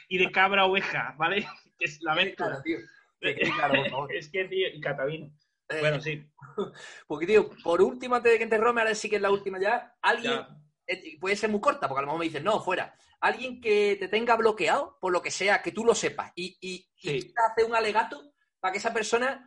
y 0.09 0.18
de 0.18 0.31
cabra 0.33 0.64
oveja, 0.66 1.14
¿vale? 1.18 1.47
Que 1.79 1.87
es 1.87 1.99
la 2.03 2.14
mezcla. 2.14 2.61
tío. 2.62 2.79
Que 3.21 3.35
quede 3.35 3.53
claro, 3.53 3.75
por 3.75 3.91
favor. 3.91 4.12
es 4.14 4.29
que, 4.31 4.45
tío, 4.47 4.68
y 4.68 4.81
catavino. 4.81 5.27
Eh, 5.68 5.81
Bueno, 5.81 6.01
sí. 6.01 6.23
Porque, 7.07 7.27
tío, 7.27 7.51
por 7.62 7.81
último, 7.83 8.16
antes 8.16 8.33
de 8.33 8.39
que 8.39 8.45
enterrome, 8.45 8.81
ahora 8.81 8.95
sí 8.95 9.09
que 9.09 9.16
es 9.16 9.23
la 9.23 9.31
última 9.31 9.59
ya. 9.61 9.95
Alguien, 10.03 10.33
Ya. 10.33 10.49
eh, 10.87 11.18
puede 11.21 11.37
ser 11.37 11.49
muy 11.51 11.61
corta, 11.61 11.89
porque 11.89 12.01
a 12.01 12.03
lo 12.03 12.07
mejor 12.09 12.18
me 12.21 12.25
dices, 12.27 12.43
no, 12.43 12.61
fuera. 12.61 12.95
Alguien 13.21 13.61
que 13.61 13.97
te 13.99 14.09
tenga 14.09 14.37
bloqueado, 14.37 14.99
por 15.01 15.12
lo 15.12 15.21
que 15.23 15.31
sea, 15.31 15.62
que 15.62 15.73
tú 15.73 15.85
lo 15.85 15.95
sepas, 15.95 16.33
y, 16.35 16.57
y, 16.61 16.89
y 17.03 17.23
te 17.33 17.35
hace 17.47 17.64
un 17.64 17.75
alegato 17.75 18.33
para 18.61 18.73
que 18.73 18.79
esa 18.79 18.93
persona 18.93 19.47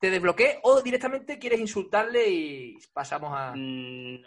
te 0.00 0.10
desbloquee, 0.10 0.60
o 0.62 0.80
directamente 0.82 1.38
quieres 1.38 1.58
insultarle 1.60 2.28
y 2.28 2.78
pasamos 2.92 3.32
a. 3.34 3.52
Mm, 3.56 4.22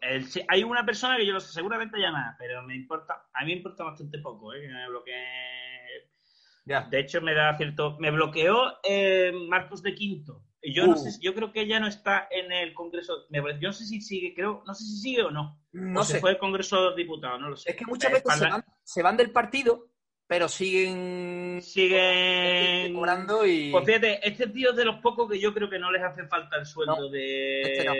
el- 0.00 0.26
sí, 0.26 0.40
hay 0.48 0.62
una 0.64 0.84
persona 0.84 1.16
que 1.16 1.26
yo 1.26 1.32
lo 1.32 1.40
sé, 1.40 1.52
seguramente 1.52 1.98
llama, 1.98 2.36
pero 2.38 2.62
me 2.62 2.74
importa, 2.76 3.26
a 3.32 3.40
mí 3.40 3.46
me 3.52 3.56
importa 3.58 3.84
bastante 3.84 4.18
poco, 4.18 4.54
¿eh? 4.54 4.66
Me. 4.68 4.86
Ya. 6.64 6.82
De 6.88 7.00
hecho, 7.00 7.20
me 7.20 7.34
da 7.34 7.56
cierto. 7.56 7.96
Me 7.98 8.10
bloqueó 8.10 8.78
eh, 8.84 9.32
Marcos 9.48 9.82
de 9.82 9.94
Quinto. 9.94 10.44
Yo 10.62 10.86
no 10.86 10.92
Uh. 10.92 10.96
sé, 10.96 11.18
yo 11.20 11.34
creo 11.34 11.50
que 11.52 11.66
ya 11.66 11.80
no 11.80 11.88
está 11.88 12.28
en 12.30 12.52
el 12.52 12.72
Congreso. 12.72 13.26
Me 13.30 13.42
parece- 13.42 13.58
yo 13.60 13.68
no 13.70 13.72
sé 13.72 13.84
si 13.84 14.00
sigue, 14.00 14.32
creo, 14.32 14.62
no 14.64 14.72
sé 14.74 14.84
si 14.84 14.96
sigue 14.98 15.22
o 15.24 15.30
no. 15.32 15.60
No 15.72 16.00
o 16.00 16.04
se 16.04 16.14
sé. 16.14 16.20
fue 16.20 16.30
el 16.30 16.38
Congreso 16.38 16.76
de 16.76 16.82
los 16.84 16.96
Diputados, 16.96 17.40
no 17.40 17.48
lo 17.50 17.56
sé. 17.56 17.70
Es 17.70 17.76
que 17.76 17.84
muchas 17.84 18.12
Eh, 18.12 18.14
veces 18.14 18.38
se 18.38 18.48
van, 18.48 18.64
se 18.84 19.02
van 19.02 19.16
del 19.16 19.32
partido, 19.32 19.88
pero 20.32 20.48
siguen 20.48 21.60
Siguen 21.60 22.94
cobrando 22.94 23.44
y. 23.44 23.70
Pues 23.70 23.84
fíjate, 23.84 24.26
este 24.26 24.46
tío 24.46 24.70
es 24.70 24.76
de 24.76 24.86
los 24.86 24.96
pocos 25.00 25.30
que 25.30 25.38
yo 25.38 25.52
creo 25.52 25.68
que 25.68 25.78
no 25.78 25.92
les 25.92 26.02
hace 26.02 26.26
falta 26.26 26.56
el 26.56 26.64
sueldo 26.64 26.96
No, 26.96 27.08
de. 27.10 27.60
este 27.60 27.84
no. 27.84 27.92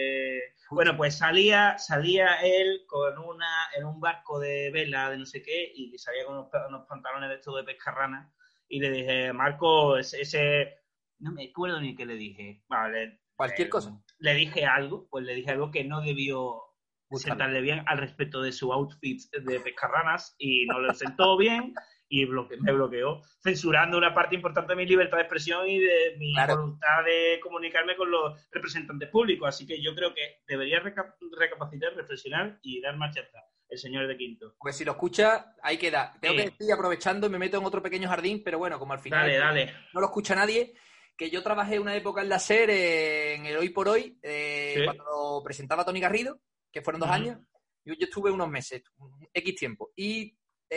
Bueno, 0.71 0.97
pues 0.97 1.19
salía, 1.19 1.77
salía 1.77 2.37
él 2.41 2.85
con 2.87 3.19
una, 3.19 3.69
en 3.77 3.85
un 3.85 4.01
barco 4.01 4.41
de 4.41 4.71
vela 4.71 5.11
de 5.11 5.19
no 5.19 5.27
sé 5.27 5.43
qué, 5.43 5.73
y 5.75 5.99
salía 5.99 6.25
con 6.25 6.39
unos, 6.39 6.49
unos 6.71 6.87
pantalones 6.87 7.29
de 7.29 7.35
estos 7.35 7.55
de 7.55 7.65
pescarrana, 7.65 8.33
y 8.67 8.81
le 8.81 8.91
dije, 8.91 9.33
Marco, 9.35 9.99
ese, 9.99 10.79
no 11.19 11.33
me 11.33 11.51
acuerdo 11.51 11.83
ni 11.83 11.95
qué 11.95 12.07
le 12.07 12.15
dije. 12.15 12.63
Vale, 12.67 13.21
Cualquier 13.37 13.69
cosa. 13.69 14.03
Le 14.21 14.33
dije 14.33 14.65
algo, 14.65 15.07
pues 15.11 15.27
le 15.27 15.35
dije 15.35 15.51
algo 15.51 15.71
que 15.71 15.85
no 15.85 16.01
debió 16.01 16.63
sentarle 17.11 17.61
bien 17.61 17.85
al 17.89 17.99
respecto 17.99 18.41
de 18.41 18.53
su 18.53 18.73
outfit 18.73 19.21
de 19.31 19.61
pescarranas 19.61 20.35
y 20.39 20.65
no 20.65 20.81
le 20.81 20.95
sentó 20.95 21.37
bien 21.37 21.75
y 22.15 22.27
bloque- 22.27 22.59
me 22.61 22.73
bloqueó, 22.73 23.23
censurando 23.43 23.97
una 23.97 24.13
parte 24.15 24.35
importante 24.35 24.73
de 24.73 24.77
mi 24.77 24.85
libertad 24.87 25.17
de 25.17 25.23
expresión 25.23 25.67
y 25.67 25.79
de 25.79 26.15
mi 26.19 26.35
Claro. 26.35 26.57
voluntad 26.57 27.03
de 27.07 27.41
comunicarme 27.43 27.97
con 27.97 28.11
los 28.11 28.39
representantes 28.51 29.09
públicos. 29.09 29.49
Así 29.49 29.67
que 29.67 29.81
yo 29.83 29.95
creo 29.95 30.13
que 30.13 30.43
debería 30.47 30.81
reca- 30.81 31.17
recapacitar, 31.39 31.95
reflexionar 31.95 32.59
y 32.63 32.83
dar 32.83 32.99
marcha 32.99 33.21
atrás 33.21 33.45
el 33.67 33.79
señor 33.79 34.07
de 34.07 34.19
Quinto. 34.19 34.55
Porque 34.59 34.75
si 34.75 34.85
lo 34.85 34.93
escucha, 34.93 35.55
ahí 35.63 35.79
queda. 35.79 36.13
Tengo 36.21 36.35
Sí. 36.35 36.45
que 36.45 36.51
decir, 36.51 36.73
aprovechando, 36.75 37.31
me 37.31 37.39
meto 37.39 37.57
en 37.57 37.65
otro 37.65 37.83
pequeño 37.83 38.07
jardín, 38.11 38.43
pero 38.45 38.59
bueno, 38.59 38.79
como 38.79 38.93
al 38.93 38.99
final 38.99 39.21
Dale, 39.21 39.39
dale. 39.39 39.75
no 39.95 40.01
lo 40.01 40.07
escucha 40.09 40.35
nadie, 40.35 40.75
que 41.17 41.31
yo 41.31 41.43
trabajé 41.43 41.79
una 41.79 41.97
época 41.97 42.21
en 42.21 42.29
la 42.29 42.39
SER, 42.39 42.69
eh, 42.69 43.35
en 43.37 43.47
el 43.47 43.57
Hoy 43.57 43.71
por 43.71 43.89
Hoy, 43.89 44.19
eh, 44.23 44.75
Sí. 44.77 44.85
cuando 44.85 45.05
lo 45.05 45.43
presentaba 45.43 45.83
Tony 45.87 46.01
Garrido, 46.01 46.41
que 46.71 46.83
fueron 46.83 47.01
dos 47.01 47.09
años. 47.09 47.39
Yo, 47.87 47.95
yo 47.95 48.05
estuve 48.05 48.31
unos 48.31 48.51
meses, 48.51 48.83
un 48.99 49.27
X 49.33 49.55
tiempo. 49.57 49.91
Y 49.97 50.37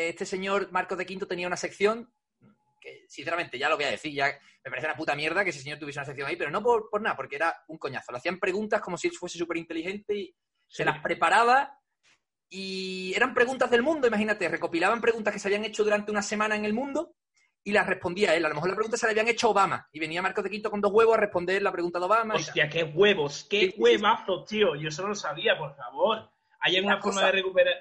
este 0.09 0.25
señor 0.25 0.71
Marcos 0.71 0.97
de 0.97 1.05
Quinto 1.05 1.27
tenía 1.27 1.47
una 1.47 1.57
sección 1.57 2.11
que, 2.81 3.05
sinceramente, 3.07 3.57
ya 3.57 3.69
lo 3.69 3.75
voy 3.77 3.85
a 3.85 3.91
decir, 3.91 4.13
ya 4.13 4.27
me 4.63 4.69
parece 4.69 4.87
una 4.87 4.95
puta 4.95 5.15
mierda 5.15 5.43
que 5.43 5.49
ese 5.49 5.59
señor 5.61 5.79
tuviese 5.79 5.99
una 5.99 6.05
sección 6.05 6.27
ahí, 6.27 6.35
pero 6.35 6.51
no 6.51 6.61
por, 6.61 6.89
por 6.89 7.01
nada, 7.01 7.15
porque 7.15 7.35
era 7.37 7.63
un 7.67 7.77
coñazo. 7.77 8.11
Le 8.11 8.17
hacían 8.19 8.39
preguntas 8.39 8.81
como 8.81 8.97
si 8.97 9.07
él 9.07 9.13
fuese 9.13 9.37
súper 9.37 9.57
inteligente 9.57 10.15
y 10.15 10.35
se 10.67 10.85
las 10.85 10.99
preparaba 10.99 11.79
y 12.49 13.13
eran 13.15 13.33
preguntas 13.33 13.69
del 13.71 13.81
mundo, 13.83 14.07
imagínate, 14.07 14.47
recopilaban 14.47 15.01
preguntas 15.01 15.33
que 15.33 15.39
se 15.39 15.47
habían 15.47 15.65
hecho 15.65 15.83
durante 15.83 16.11
una 16.11 16.21
semana 16.21 16.55
en 16.55 16.65
el 16.65 16.73
mundo 16.73 17.15
y 17.63 17.71
las 17.71 17.87
respondía 17.87 18.35
él. 18.35 18.45
A 18.45 18.49
lo 18.49 18.55
mejor 18.55 18.69
la 18.69 18.75
pregunta 18.75 18.97
se 18.97 19.07
la 19.07 19.11
habían 19.11 19.27
hecho 19.27 19.47
a 19.47 19.51
Obama 19.51 19.89
y 19.91 19.99
venía 19.99 20.21
Marcos 20.21 20.43
de 20.43 20.49
Quinto 20.51 20.69
con 20.69 20.79
dos 20.81 20.91
huevos 20.91 21.15
a 21.15 21.21
responder 21.21 21.61
la 21.63 21.71
pregunta 21.71 21.97
de 21.99 22.05
Obama. 22.05 22.35
Hostia, 22.35 22.69
qué 22.69 22.83
huevos, 22.83 23.47
qué 23.49 23.73
huevazos, 23.77 24.45
tío. 24.45 24.75
Yo 24.75 24.89
eso 24.89 25.01
no 25.01 25.09
lo 25.09 25.15
sabía, 25.15 25.57
por 25.57 25.75
favor. 25.75 26.29
¿Hay 26.59 26.75
alguna 26.77 26.95
Una 26.95 27.01
forma 27.01 27.15
cosa- 27.21 27.25
de 27.27 27.31
recuperar? 27.31 27.73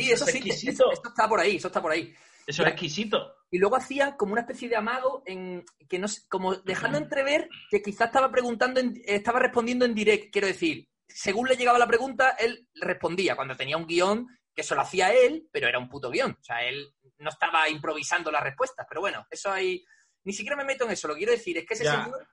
Sí, 0.00 0.10
eso, 0.12 0.24
es 0.24 0.30
sí, 0.32 0.38
exquisito. 0.38 0.72
eso, 0.72 0.92
eso 0.92 1.08
está 1.08 1.28
por 1.28 1.40
ahí, 1.40 1.56
eso 1.56 1.68
está 1.68 1.82
por 1.82 1.92
ahí. 1.92 2.14
Eso 2.46 2.62
es 2.62 2.68
exquisito. 2.70 3.34
Y 3.50 3.58
luego 3.58 3.76
hacía 3.76 4.16
como 4.16 4.32
una 4.32 4.40
especie 4.40 4.68
de 4.68 4.76
amago 4.76 5.22
en 5.26 5.64
que 5.88 5.98
no 5.98 6.08
como 6.28 6.56
dejando 6.56 6.98
entrever 6.98 7.48
que 7.70 7.82
quizás 7.82 8.08
estaba 8.08 8.30
preguntando, 8.32 8.80
en- 8.80 9.00
estaba 9.06 9.38
respondiendo 9.38 9.84
en 9.84 9.94
direct, 9.94 10.32
quiero 10.32 10.48
decir, 10.48 10.88
según 11.06 11.46
le 11.48 11.56
llegaba 11.56 11.78
la 11.78 11.86
pregunta, 11.86 12.30
él 12.30 12.68
respondía 12.74 13.36
cuando 13.36 13.56
tenía 13.56 13.76
un 13.76 13.86
guion 13.86 14.26
que 14.54 14.62
se 14.62 14.74
lo 14.74 14.80
hacía 14.80 15.12
él, 15.14 15.48
pero 15.52 15.68
era 15.68 15.78
un 15.78 15.88
puto 15.88 16.10
guion. 16.10 16.32
O 16.32 16.42
sea, 16.44 16.62
él 16.64 16.92
no 17.18 17.30
estaba 17.30 17.68
improvisando 17.68 18.30
las 18.30 18.42
respuestas. 18.42 18.86
Pero 18.88 19.00
bueno, 19.02 19.26
eso 19.30 19.50
ahí. 19.52 19.84
Ni 20.24 20.32
siquiera 20.32 20.56
me 20.56 20.64
meto 20.64 20.84
en 20.84 20.90
eso. 20.92 21.08
Lo 21.08 21.14
quiero 21.16 21.32
decir 21.32 21.56
es 21.58 21.66
que 21.66 21.74
ese 21.74 21.84
Ya. 21.84 22.04
señor, 22.04 22.28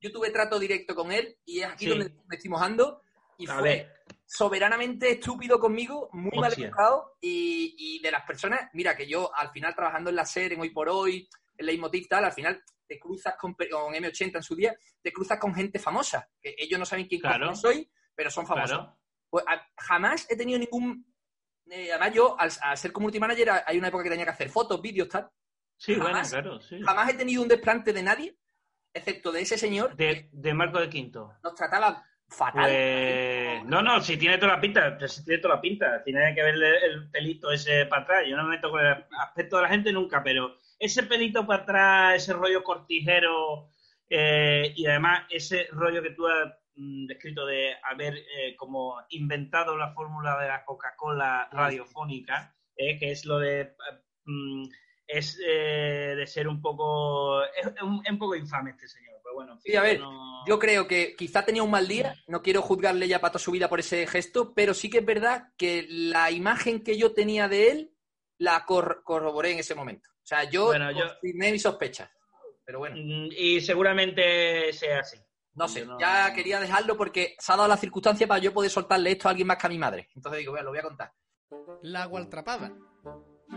yo 0.00 0.10
tuve 0.12 0.30
trato 0.30 0.58
directo 0.58 0.94
con 0.94 1.12
él 1.12 1.36
y 1.44 1.60
es 1.60 1.66
aquí 1.66 1.84
Sí. 1.84 1.90
donde 1.90 2.14
me 2.26 2.36
estoy 2.36 2.50
mojando. 2.50 3.02
Y 3.40 3.46
A 3.48 3.54
fue 3.54 3.62
ver. 3.62 3.94
soberanamente 4.26 5.10
estúpido 5.12 5.58
conmigo, 5.58 6.08
muy 6.12 6.38
mal 6.38 6.52
educado. 6.52 7.16
Y, 7.20 7.74
y 7.78 8.02
de 8.02 8.10
las 8.10 8.24
personas, 8.24 8.70
mira, 8.72 8.96
que 8.96 9.06
yo 9.06 9.34
al 9.34 9.50
final 9.50 9.74
trabajando 9.74 10.10
en 10.10 10.16
la 10.16 10.24
SER, 10.26 10.52
en 10.52 10.60
Hoy 10.60 10.70
por 10.70 10.88
Hoy, 10.88 11.28
en 11.56 11.66
Leitmotiv 11.66 12.06
tal, 12.08 12.24
al 12.24 12.32
final 12.32 12.62
te 12.86 12.98
cruzas 12.98 13.34
con, 13.38 13.54
pe- 13.54 13.68
con 13.68 13.92
M80 13.94 14.36
en 14.36 14.42
su 14.42 14.54
día, 14.54 14.74
te 15.02 15.12
cruzas 15.12 15.38
con 15.38 15.54
gente 15.54 15.78
famosa. 15.78 16.28
Que 16.40 16.54
ellos 16.58 16.78
no 16.78 16.84
saben 16.86 17.06
quién 17.06 17.20
Claro. 17.20 17.54
soy, 17.54 17.90
pero 18.14 18.30
son 18.30 18.46
famosos. 18.46 18.78
Claro. 18.78 18.98
Pues 19.28 19.44
a- 19.46 19.66
jamás 19.76 20.26
he 20.30 20.36
tenido 20.36 20.58
ningún. 20.58 21.06
eh, 21.70 21.90
además, 21.92 22.12
yo, 22.14 22.38
al, 22.38 22.50
al 22.62 22.76
ser 22.76 22.92
community 22.92 23.20
manager, 23.20 23.50
hay 23.66 23.78
una 23.78 23.88
época 23.88 24.04
que 24.04 24.10
tenía 24.10 24.24
que 24.24 24.32
hacer 24.32 24.48
fotos, 24.50 24.80
vídeos, 24.82 25.08
tal. 25.08 25.30
Sí, 25.76 25.94
bueno, 25.94 26.20
claro, 26.28 26.60
sí. 26.60 26.80
Jamás 26.82 27.08
he 27.10 27.14
tenido 27.14 27.40
un 27.42 27.48
desplante 27.48 27.92
de 27.92 28.02
nadie, 28.02 28.36
excepto 28.92 29.30
de 29.32 29.40
ese 29.42 29.56
señor 29.56 29.94
De, 29.96 30.28
de 30.32 30.52
Marco 30.52 30.78
de 30.80 30.90
Quinto. 30.90 31.32
nos 31.42 31.54
trataba 31.54 32.04
fatal. 32.30 32.64
Pues, 32.64 33.64
no, 33.64 33.82
no, 33.82 34.00
si 34.00 34.16
tiene 34.16 34.38
toda 34.38 34.54
la 34.54 34.60
pinta, 34.60 35.08
si 35.08 35.24
tiene 35.24 35.42
toda 35.42 35.56
la 35.56 35.60
pinta, 35.60 36.02
tiene 36.02 36.34
que 36.34 36.42
verle 36.42 36.78
el 36.84 37.10
pelito 37.10 37.50
ese 37.50 37.86
para 37.86 38.02
atrás. 38.02 38.24
Yo 38.28 38.36
no 38.36 38.44
me 38.44 38.56
meto 38.56 38.70
con 38.70 38.84
el 38.84 39.04
aspecto 39.18 39.56
de 39.56 39.62
la 39.62 39.68
gente 39.68 39.92
nunca, 39.92 40.22
pero 40.22 40.56
ese 40.78 41.02
pelito 41.02 41.46
para 41.46 41.62
atrás, 41.62 42.22
ese 42.22 42.32
rollo 42.32 42.62
cortijero 42.62 43.70
eh, 44.08 44.72
y 44.74 44.86
además 44.86 45.26
ese 45.30 45.68
rollo 45.72 46.02
que 46.02 46.10
tú 46.10 46.26
has 46.26 46.52
mm, 46.76 47.06
descrito 47.06 47.46
de 47.46 47.74
haber 47.82 48.16
eh, 48.16 48.56
como 48.56 48.96
inventado 49.10 49.76
la 49.76 49.92
fórmula 49.92 50.38
de 50.40 50.48
la 50.48 50.64
Coca-Cola 50.64 51.48
radiofónica, 51.52 52.54
eh, 52.76 52.98
que 52.98 53.12
es 53.12 53.24
lo 53.24 53.38
de 53.38 53.74
mm, 54.24 54.64
es 55.06 55.36
de 55.38 56.24
ser 56.26 56.46
un 56.46 56.62
poco. 56.62 57.42
Es, 57.44 57.66
es 57.66 57.82
un, 57.82 58.00
es 58.04 58.12
un 58.12 58.18
poco 58.18 58.36
infame 58.36 58.70
este 58.70 58.86
señor. 58.86 59.09
Pero 59.30 59.34
bueno, 59.34 59.52
en 59.52 59.60
fin, 59.60 59.72
Sí, 59.72 59.76
a 59.76 59.82
ver, 59.82 60.00
no- 60.00 60.30
Yo 60.46 60.58
creo 60.58 60.88
que 60.88 61.14
quizá 61.16 61.44
tenía 61.44 61.62
un 61.62 61.70
mal 61.70 61.86
día, 61.86 62.14
no 62.26 62.40
quiero 62.40 62.62
juzgarle 62.62 63.06
ya 63.06 63.20
para 63.20 63.32
toda 63.32 63.44
su 63.44 63.50
vida 63.50 63.68
por 63.68 63.78
ese 63.80 64.06
gesto, 64.06 64.54
pero 64.54 64.72
sí 64.72 64.88
que 64.88 64.98
es 64.98 65.04
verdad 65.04 65.48
que 65.58 65.86
la 65.88 66.30
imagen 66.30 66.82
que 66.82 66.96
yo 66.96 67.12
tenía 67.12 67.46
de 67.46 67.70
él 67.70 67.94
la 68.38 68.64
cor- 68.64 69.02
corroboré 69.04 69.52
en 69.52 69.58
ese 69.58 69.74
momento. 69.74 70.08
O 70.10 70.26
sea, 70.26 70.44
yo 70.44 70.66
Bueno, 70.66 70.90
yo- 70.92 71.08
confirmé 71.20 71.52
mis 71.52 71.60
sospechas. 71.62 72.10
Pero 72.64 72.78
bueno, 72.78 72.96
Mm, 72.96 73.28
Y 73.36 73.60
seguramente 73.60 74.72
sea 74.72 75.00
así. 75.00 75.18
no 75.54 75.68
sé, 75.68 75.80
yo 75.80 75.86
no- 75.86 76.00
ya 76.00 76.32
quería 76.32 76.58
dejarlo 76.58 76.96
porque 76.96 77.36
se 77.38 77.52
ha 77.52 77.56
dado 77.56 77.68
la 77.68 77.76
circunstancia 77.76 78.26
para 78.26 78.40
yo 78.40 78.52
poder 78.54 78.70
soltarle 78.70 79.10
esto 79.12 79.28
a 79.28 79.32
alguien 79.32 79.46
más 79.46 79.58
que 79.58 79.66
a 79.66 79.70
mi 79.70 79.78
madre. 79.78 80.08
Entonces 80.16 80.38
digo, 80.38 80.52
bueno, 80.52 80.64
lo 80.66 80.70
voy 80.70 80.78
a 80.78 80.82
contar. 80.82 81.12
La 81.82 82.06
Gualtrapada. 82.06 82.72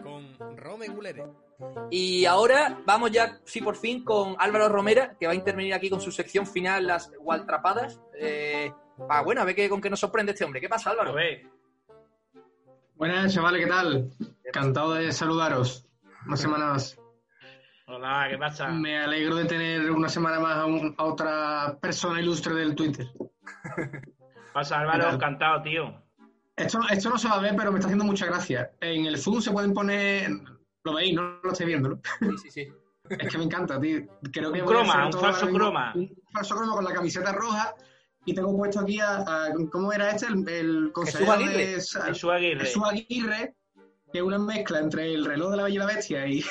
Con 0.02 0.58
Rome 0.58 0.88
Gulere. 0.90 1.24
Y 1.92 2.26
ahora 2.26 2.80
vamos 2.86 3.12
ya, 3.12 3.40
sí, 3.46 3.62
por 3.62 3.76
fin, 3.76 4.04
con 4.04 4.36
Álvaro 4.40 4.70
Romera, 4.70 5.16
que 5.20 5.28
va 5.28 5.32
a 5.34 5.36
intervenir 5.36 5.74
aquí 5.74 5.90
con 5.90 6.02
su 6.02 6.12
sección 6.12 6.46
final, 6.48 6.88
las 6.88 7.12
Gualtrapadas. 7.20 8.00
Eh, 8.20 8.72
para, 9.08 9.22
bueno, 9.22 9.42
a 9.42 9.46
ver 9.46 9.56
qué, 9.56 9.70
con 9.70 9.80
qué 9.82 9.90
nos 9.90 10.00
sorprende 10.00 10.32
este 10.34 10.44
hombre. 10.46 10.60
¿Qué 10.62 10.70
pasa, 10.70 10.90
A 10.90 10.94
Álvaro? 10.94 11.14
ver, 11.14 11.44
Buenas, 12.96 13.34
chavales, 13.34 13.64
¿qué 13.64 13.70
tal? 13.70 14.10
Encantado 14.46 14.94
de 14.94 15.12
saludaros. 15.12 15.86
Una 16.26 16.38
semana 16.38 16.68
más. 16.68 16.98
hola, 17.88 18.28
¿qué 18.30 18.38
pasa? 18.38 18.68
Me 18.70 19.00
alegro 19.00 19.36
de 19.36 19.46
tener 19.46 19.92
una 19.92 20.08
semana 20.10 20.40
más 20.40 20.58
a, 20.58 20.66
un- 20.66 20.96
a 20.98 21.04
otra 21.06 21.78
persona 21.82 22.22
ilustre 22.22 22.54
del 22.56 22.76
Twitter. 22.76 23.08
Pasa, 24.54 24.80
Álvaro, 24.80 25.10
encantado, 25.12 25.62
tío. 25.64 26.02
Esto, 26.56 26.80
esto 26.92 27.10
no 27.10 27.18
se 27.18 27.28
va 27.28 27.36
a 27.36 27.42
ver, 27.42 27.56
pero 27.58 27.72
me 27.72 27.80
está 27.80 27.88
haciendo 27.88 28.06
mucha 28.06 28.28
gracia. 28.28 28.72
En 28.80 29.06
el 29.08 29.18
Zoom 29.18 29.42
se 29.42 29.52
pueden 29.52 29.74
poner... 29.74 30.30
Lo 30.84 30.94
veis, 30.96 31.14
no 31.16 31.40
lo 31.44 31.52
estáis 31.52 31.68
viendo, 31.68 31.90
¿no? 31.90 32.02
Sí, 32.38 32.50
sí, 32.50 32.52
sí. 32.52 32.74
Es 33.10 33.30
que 33.30 33.38
me 33.38 33.44
encanta, 33.44 33.80
tío. 33.82 34.02
Creo 34.32 34.52
que 34.54 34.62
Un 34.62 34.68
a 34.68 34.72
croma, 34.72 35.06
un 35.08 35.14
falso 35.14 35.48
croma. 35.50 35.92
Un 35.94 36.16
falso 36.32 36.56
croma 36.56 36.74
con 36.74 36.86
la 36.86 36.94
camiseta 36.94 37.34
roja. 37.34 37.76
Y 38.26 38.34
tengo 38.34 38.56
puesto 38.56 38.80
aquí 38.80 39.00
a... 39.02 39.18
a- 39.18 39.50
¿Cómo 39.70 39.92
era 39.92 40.12
este? 40.12 40.28
El, 40.28 40.48
el 40.48 40.92
consejero 40.94 41.34
Aguirre. 41.34 41.66
Jesús 41.76 42.32
Aguirre. 42.32 42.60
Jesús 42.62 42.84
Aguirre, 42.90 43.56
que 44.12 44.20
es 44.20 44.24
una 44.24 44.40
mezcla 44.40 44.80
entre 44.80 45.14
el 45.14 45.26
reloj 45.26 45.52
de 45.52 45.58
la 45.58 45.64
Bella 45.64 45.76
y 45.76 45.80
la 45.80 45.86
Bestia 45.86 46.26
y... 46.28 46.46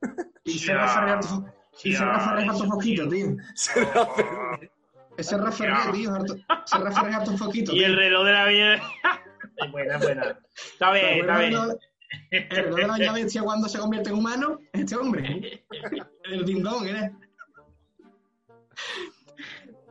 y 0.44 0.58
Serra 0.60 0.86
Ya. 0.86 0.92
Ferrer 0.92 1.14
harto- 1.18 1.52
y 1.82 1.92
Ferrer 1.92 2.10
harto 2.14 2.52
eso, 2.54 2.64
foquito, 2.70 3.08
tío. 3.08 3.36
Es 5.16 5.26
Serra 5.26 5.50
Ferrer, 5.50 5.92
tío. 5.92 6.12
Serra 6.66 6.92
Ferrer 6.92 7.14
harto 7.14 7.36
foquito, 7.36 7.72
Y 7.72 7.82
el 7.82 7.96
reloj 7.96 8.24
de 8.26 8.32
la 8.32 8.46
vida. 8.46 8.82
Buena, 9.72 9.96
es 9.96 10.02
buena. 10.04 10.38
Está 10.54 10.92
bien, 10.92 11.06
Pero 11.20 11.32
está 11.32 11.38
bien. 11.38 11.78
Reloj 12.30 12.98
de 12.98 13.04
la 13.06 13.12
Bestia 13.12 13.42
cuando 13.42 13.68
se 13.68 13.78
convierte 13.78 14.10
en 14.10 14.16
humano, 14.16 14.58
es 14.72 14.80
este 14.80 14.96
hombre. 14.96 15.64
El 16.24 16.44
dindón, 16.44 16.86
¿eh? 16.88 17.12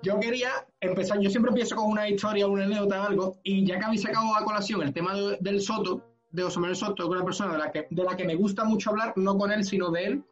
Yo 0.02 0.20
quería 0.20 0.52
empezar, 0.82 1.20
yo 1.20 1.30
siempre 1.30 1.50
empiezo 1.50 1.76
con 1.76 1.90
una 1.90 2.08
historia, 2.08 2.46
una 2.48 2.66
anécdota 2.66 3.06
algo, 3.06 3.40
y 3.44 3.66
ya 3.66 3.80
que 3.80 3.86
habéis 3.86 4.04
sacado 4.04 4.36
a 4.36 4.44
colación 4.46 4.84
el 4.84 4.94
tema 4.94 5.16
de- 5.16 5.38
del 5.42 5.62
Soto, 5.62 6.04
de 6.32 6.44
José 6.44 6.76
Soto, 6.76 6.96
que 6.96 7.02
es 7.04 7.10
una 7.10 7.26
persona 7.26 7.54
de 7.54 7.58
la, 7.58 7.72
que, 7.72 7.88
de 7.90 8.04
la 8.04 8.16
que 8.16 8.26
me 8.26 8.36
gusta 8.36 8.64
mucho 8.66 8.92
hablar, 8.92 9.14
no 9.16 9.36
con 9.38 9.52
él, 9.52 9.64
sino 9.64 9.90
de 9.90 10.04
él, 10.06 10.24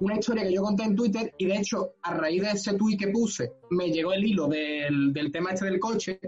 una 0.00 0.16
historia 0.16 0.44
que 0.44 0.52
yo 0.52 0.62
conté 0.62 0.84
en 0.84 0.94
Twitter, 0.94 1.32
y 1.38 1.46
de 1.46 1.56
hecho, 1.56 1.94
a 2.02 2.14
raíz 2.14 2.42
de 2.42 2.50
ese 2.50 2.74
tweet 2.74 2.96
que 2.96 3.08
puse, 3.08 3.52
me 3.70 3.90
llegó 3.90 4.12
el 4.12 4.24
hilo 4.24 4.46
del, 4.46 5.12
del 5.12 5.32
tema 5.32 5.50
este 5.50 5.64
del 5.64 5.80
coche, 5.80 6.20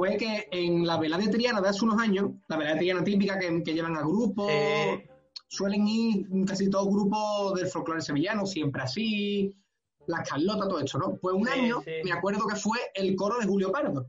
fue 0.00 0.16
que 0.16 0.48
en 0.50 0.86
la 0.86 0.96
velada 0.98 1.22
de 1.22 1.28
Triana 1.30 1.60
de 1.60 1.68
hace 1.68 1.84
unos 1.84 2.00
años, 2.00 2.30
la 2.48 2.56
velada 2.56 2.74
de 2.76 2.80
Triana 2.80 3.04
típica 3.04 3.38
que, 3.38 3.62
que 3.62 3.74
llevan 3.74 3.96
a 3.96 4.00
grupos, 4.00 4.50
Sí. 4.50 5.02
suelen 5.48 5.86
ir 5.86 6.26
casi 6.46 6.70
todos 6.70 6.88
grupos 6.88 7.54
del 7.56 7.66
folclore 7.66 8.00
sevillano, 8.00 8.46
siempre 8.46 8.80
así, 8.80 9.54
las 10.06 10.26
Carlota, 10.26 10.66
todo 10.66 10.80
esto, 10.80 10.96
¿no? 10.98 11.16
Pues 11.16 11.34
un 11.36 11.44
Sí, 11.46 11.52
año 11.52 11.82
sí. 11.84 11.90
me 12.02 12.12
acuerdo 12.12 12.46
que 12.46 12.56
fue 12.56 12.78
el 12.94 13.14
coro 13.14 13.38
de 13.40 13.46
Julio 13.46 13.70
Pardo, 13.70 14.06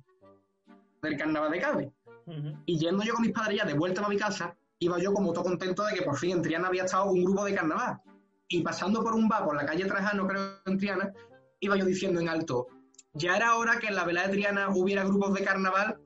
del 1.01 1.17
carnaval 1.17 1.51
de 1.51 1.59
Cádiz. 1.59 1.89
Ujú. 2.25 2.55
Y 2.65 2.77
yendo 2.79 3.03
yo 3.03 3.13
con 3.13 3.23
mis 3.23 3.33
padres 3.33 3.57
ya 3.57 3.65
de 3.65 3.73
vuelta 3.73 4.05
a 4.05 4.07
mi 4.07 4.15
casa, 4.15 4.55
iba 4.79 4.97
yo 4.97 5.13
como 5.13 5.33
todo 5.33 5.43
contento 5.43 5.83
de 5.83 5.93
que 5.95 6.03
por 6.03 6.17
fin 6.17 6.31
en 6.31 6.41
Triana 6.41 6.69
había 6.69 6.85
estado 6.85 7.11
un 7.11 7.21
grupo 7.25 7.43
de 7.43 7.53
carnaval. 7.53 7.99
Y 8.47 8.61
pasando 8.61 9.03
por 9.03 9.13
un 9.13 9.27
bar 9.27 9.43
por 9.43 9.55
la 9.57 9.65
calle 9.65 9.83
Trajano, 9.85 10.25
creo, 10.25 10.53
en 10.65 10.77
Triana, 10.77 11.11
iba 11.59 11.75
yo 11.75 11.83
diciendo 11.83 12.21
en 12.21 12.29
alto, 12.29 12.67
ya 13.14 13.36
era 13.36 13.55
hora 13.55 13.78
que 13.80 13.88
en 13.88 13.95
la 13.95 14.03
velada 14.05 14.28
de 14.28 14.34
Triana 14.34 14.70
hubiera 14.70 15.03
grupos 15.03 15.34
de 15.34 15.43
carnaval 15.43 15.99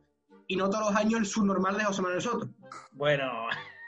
y 0.48 0.56
no 0.56 0.70
todos 0.70 0.90
los 0.92 0.96
años 0.96 1.20
el 1.20 1.26
subnormal 1.26 1.78
de 1.78 1.84
José 1.86 2.02
Manuel 2.02 2.22
Soto. 2.22 2.50
Bueno, 2.94 3.32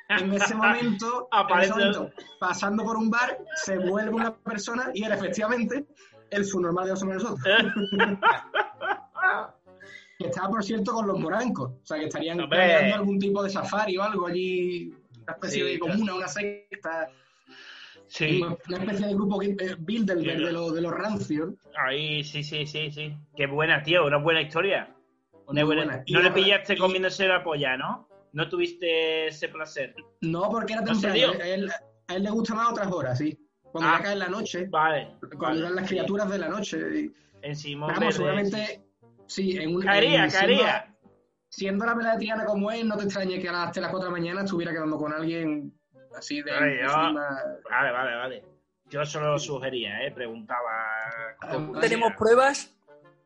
En 0.10 0.32
ese 0.34 0.56
momento, 0.56 1.28
en 1.32 1.40
Aparece- 1.40 1.64
ese 1.66 1.74
momento, 1.74 2.10
pasando 2.40 2.84
por 2.84 2.98
un 2.98 3.10
bar, 3.10 3.38
se 3.64 3.78
vuelve 3.78 4.12
una 4.16 4.36
persona 4.36 4.90
y 4.94 5.04
era 5.04 5.16
efectivamente 5.16 5.86
el 6.30 6.46
subnormal 6.46 6.86
de 6.86 6.92
José 6.92 7.06
Manuel 7.06 7.22
Soto. 7.22 7.38
que 10.20 10.26
estaba, 10.28 10.50
por 10.50 10.64
cierto, 10.64 10.94
con 10.94 11.06
los 11.08 11.20
morancos. 11.20 11.72
O 11.84 11.86
sea, 11.86 12.00
que 12.00 12.06
estarían 12.06 12.38
planeando 12.50 12.96
algún 12.96 13.20
tipo 13.20 13.44
de 13.44 13.50
safari 13.52 13.98
o 13.98 14.04
algo 14.04 14.26
allí, 14.28 14.92
una 15.24 15.34
especie 15.34 15.64
Sí, 15.64 15.72
de 15.74 15.80
claro. 15.80 15.94
comuna, 15.94 16.16
una 16.16 16.28
secta, 16.28 17.08
sí. 18.08 18.42
una 18.42 18.78
especie 18.80 19.08
de 19.08 19.14
grupo 19.14 19.42
eh, 19.42 19.56
Bilderberg 19.80 20.46
de, 20.46 20.52
los, 20.52 20.74
de 20.74 20.82
los 20.82 20.92
rancios. 20.92 21.54
Ahí, 21.78 22.24
sí, 22.24 22.44
sí, 22.44 22.66
sí, 22.66 22.92
sí. 22.92 23.16
Qué 23.36 23.48
buena, 23.48 23.82
tío, 23.84 24.06
una 24.06 24.18
buena 24.18 24.42
historia. 24.42 24.94
Una 25.48 25.64
buena- 25.64 25.86
buena. 25.86 26.04
No 26.10 26.22
le 26.22 26.32
pillaste 26.32 26.74
y- 26.74 26.78
comiéndose 26.78 27.28
la 27.28 27.44
polla, 27.44 27.78
¿no? 27.78 28.08
No 28.34 28.50
tuviste 28.50 29.28
ese 29.28 29.48
placer. 29.50 29.96
No, 30.22 30.50
porque 30.50 30.74
era 30.74 30.82
¿En 30.82 30.88
temprano. 30.88 31.16
serio? 31.16 31.32
A 31.42 31.48
él, 31.48 31.72
a 32.08 32.16
él 32.16 32.24
le 32.24 32.30
gusta 32.30 32.54
más 32.56 32.72
otras 32.72 32.92
horas, 32.92 33.18
sí. 33.18 33.38
Cuando 33.64 33.90
Ah. 33.90 33.98
ya 33.98 34.04
cae 34.04 34.16
la 34.16 34.28
noche, 34.28 34.66
Vale. 34.70 35.16
cuando 35.20 35.38
vale. 35.40 35.60
eran 35.60 35.76
las 35.76 35.88
sí. 35.88 35.96
criaturas 35.96 36.30
de 36.30 36.38
la 36.38 36.50
noche. 36.50 36.78
y- 37.00 37.12
En 37.42 37.56
Simón 37.56 37.88
Vamos, 37.90 38.00
Verde, 38.00 38.14
seguramente, 38.14 38.82
sí, 39.28 39.58
en 39.58 39.76
un... 39.76 39.82
Caería, 39.84 40.26
en- 40.26 40.32
caería. 40.32 40.94
Siendo 41.50 41.86
la 41.86 41.94
velada 41.94 42.16
de 42.16 42.20
Triana 42.20 42.46
como 42.46 42.70
es, 42.72 42.84
no 42.84 42.98
te 42.98 43.04
extrañe 43.06 43.40
que 43.40 43.48
a 43.48 43.52
las, 43.54 43.68
hasta 43.68 43.82
las 43.82 43.92
4 43.92 44.10
de 44.10 44.14
la 44.16 44.20
mañana 44.20 44.42
estuviera 44.44 44.72
quedando 44.74 44.98
con 44.98 45.14
alguien 45.14 45.72
así 46.18 46.42
de 46.42 46.52
Ay, 46.52 46.78
yo- 46.80 46.84
encima. 46.86 47.30
Vale, 47.70 47.92
vale, 47.92 48.16
vale. 48.16 48.44
Yo 48.90 49.06
solo 49.06 49.32
lo 49.34 49.40
sugería, 49.40 50.06
¿eh? 50.06 50.12
Preguntaba. 50.12 50.70
Ah, 51.42 51.58
No 51.58 51.80
tenemos 51.80 52.14
pruebas, 52.18 52.74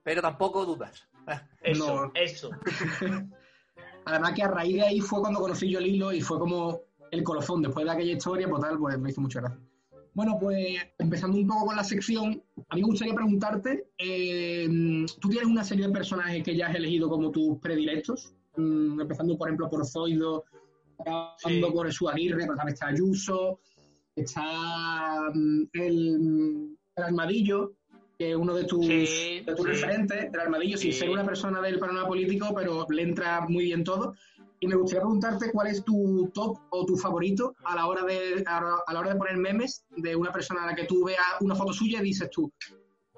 pero 0.03 0.21
tampoco 0.21 0.65
dudas. 0.65 1.07
Eso, 1.61 2.05
No. 2.07 2.11
eso. 2.15 2.49
Además 4.05 4.33
que 4.33 4.43
a 4.43 4.47
raíz 4.47 4.75
de 4.75 4.81
ahí 4.81 4.99
fue 4.99 5.19
cuando 5.21 5.39
conocí 5.39 5.69
yo 5.69 5.77
el 5.79 5.85
hilo 5.85 6.11
y 6.11 6.21
fue 6.21 6.39
como 6.39 6.81
el 7.11 7.23
colofón. 7.23 7.61
Después 7.61 7.85
de 7.85 7.91
aquella 7.91 8.13
historia, 8.13 8.47
pues 8.49 8.61
tal, 8.63 8.79
pues 8.79 8.97
me 8.97 9.09
hizo 9.11 9.21
mucha 9.21 9.41
gracia. 9.41 9.59
Bueno, 10.13 10.37
pues 10.39 10.75
empezando 10.97 11.37
un 11.37 11.47
poco 11.47 11.67
con 11.67 11.75
la 11.75 11.83
sección, 11.83 12.43
a 12.67 12.75
mí 12.75 12.81
me 12.81 12.87
gustaría 12.87 13.13
preguntarte, 13.13 13.85
eh, 13.97 14.67
¿tú 15.21 15.29
tienes 15.29 15.47
una 15.47 15.63
serie 15.63 15.87
de 15.87 15.93
personajes 15.93 16.43
que 16.43 16.55
ya 16.55 16.67
has 16.67 16.75
elegido 16.75 17.07
como 17.09 17.31
tus 17.31 17.59
predilectos? 17.59 18.33
Mm, 18.57 18.99
empezando, 18.99 19.37
por 19.37 19.47
ejemplo, 19.47 19.69
por 19.69 19.85
Zoido, 19.87 20.43
acabando 21.01 21.67
Sí. 21.67 21.73
por 21.73 21.85
Jesús 21.87 22.09
Aguirre, 22.11 22.41
pero 22.43 22.55
también 22.55 22.73
está 22.73 22.87
Ayuso, 22.87 23.59
está 24.15 25.31
mm, 25.33 25.61
el, 25.73 26.77
el 26.95 27.03
Armadillo, 27.03 27.73
que 28.17 28.31
es 28.31 28.35
uno 28.35 28.53
de 28.53 28.65
tus, 28.65 28.85
Sí, 28.85 29.41
de 29.45 29.55
tus 29.55 29.65
sí. 29.65 29.71
referentes, 29.71 30.29
el 30.33 30.39
Armadillo, 30.39 30.77
sin 30.77 30.93
ser 30.93 31.09
una 31.09 31.25
persona 31.25 31.61
del 31.61 31.79
panorama 31.79 32.07
político, 32.07 32.53
pero 32.55 32.85
le 32.89 33.01
entra 33.03 33.41
muy 33.47 33.65
bien 33.65 33.83
todo. 33.83 34.15
Y 34.63 34.67
me 34.67 34.75
gustaría 34.75 35.01
preguntarte 35.01 35.51
cuál 35.51 35.67
es 35.67 35.83
tu 35.83 36.29
top 36.35 36.55
o 36.69 36.85
tu 36.85 36.95
favorito 36.95 37.55
a 37.63 37.75
la 37.75 37.87
hora 37.87 38.03
de 38.03 38.43
a, 38.45 38.59
a 38.85 38.93
la 38.93 38.99
hora 38.99 39.13
de 39.13 39.15
poner 39.17 39.37
memes 39.37 39.83
de 39.97 40.15
una 40.15 40.31
persona 40.31 40.63
a 40.63 40.67
la 40.67 40.75
que 40.75 40.85
tú 40.85 41.03
veas 41.03 41.19
una 41.39 41.55
foto 41.55 41.73
suya 41.73 41.99
y 41.99 42.03
dices 42.03 42.29
tú, 42.29 42.51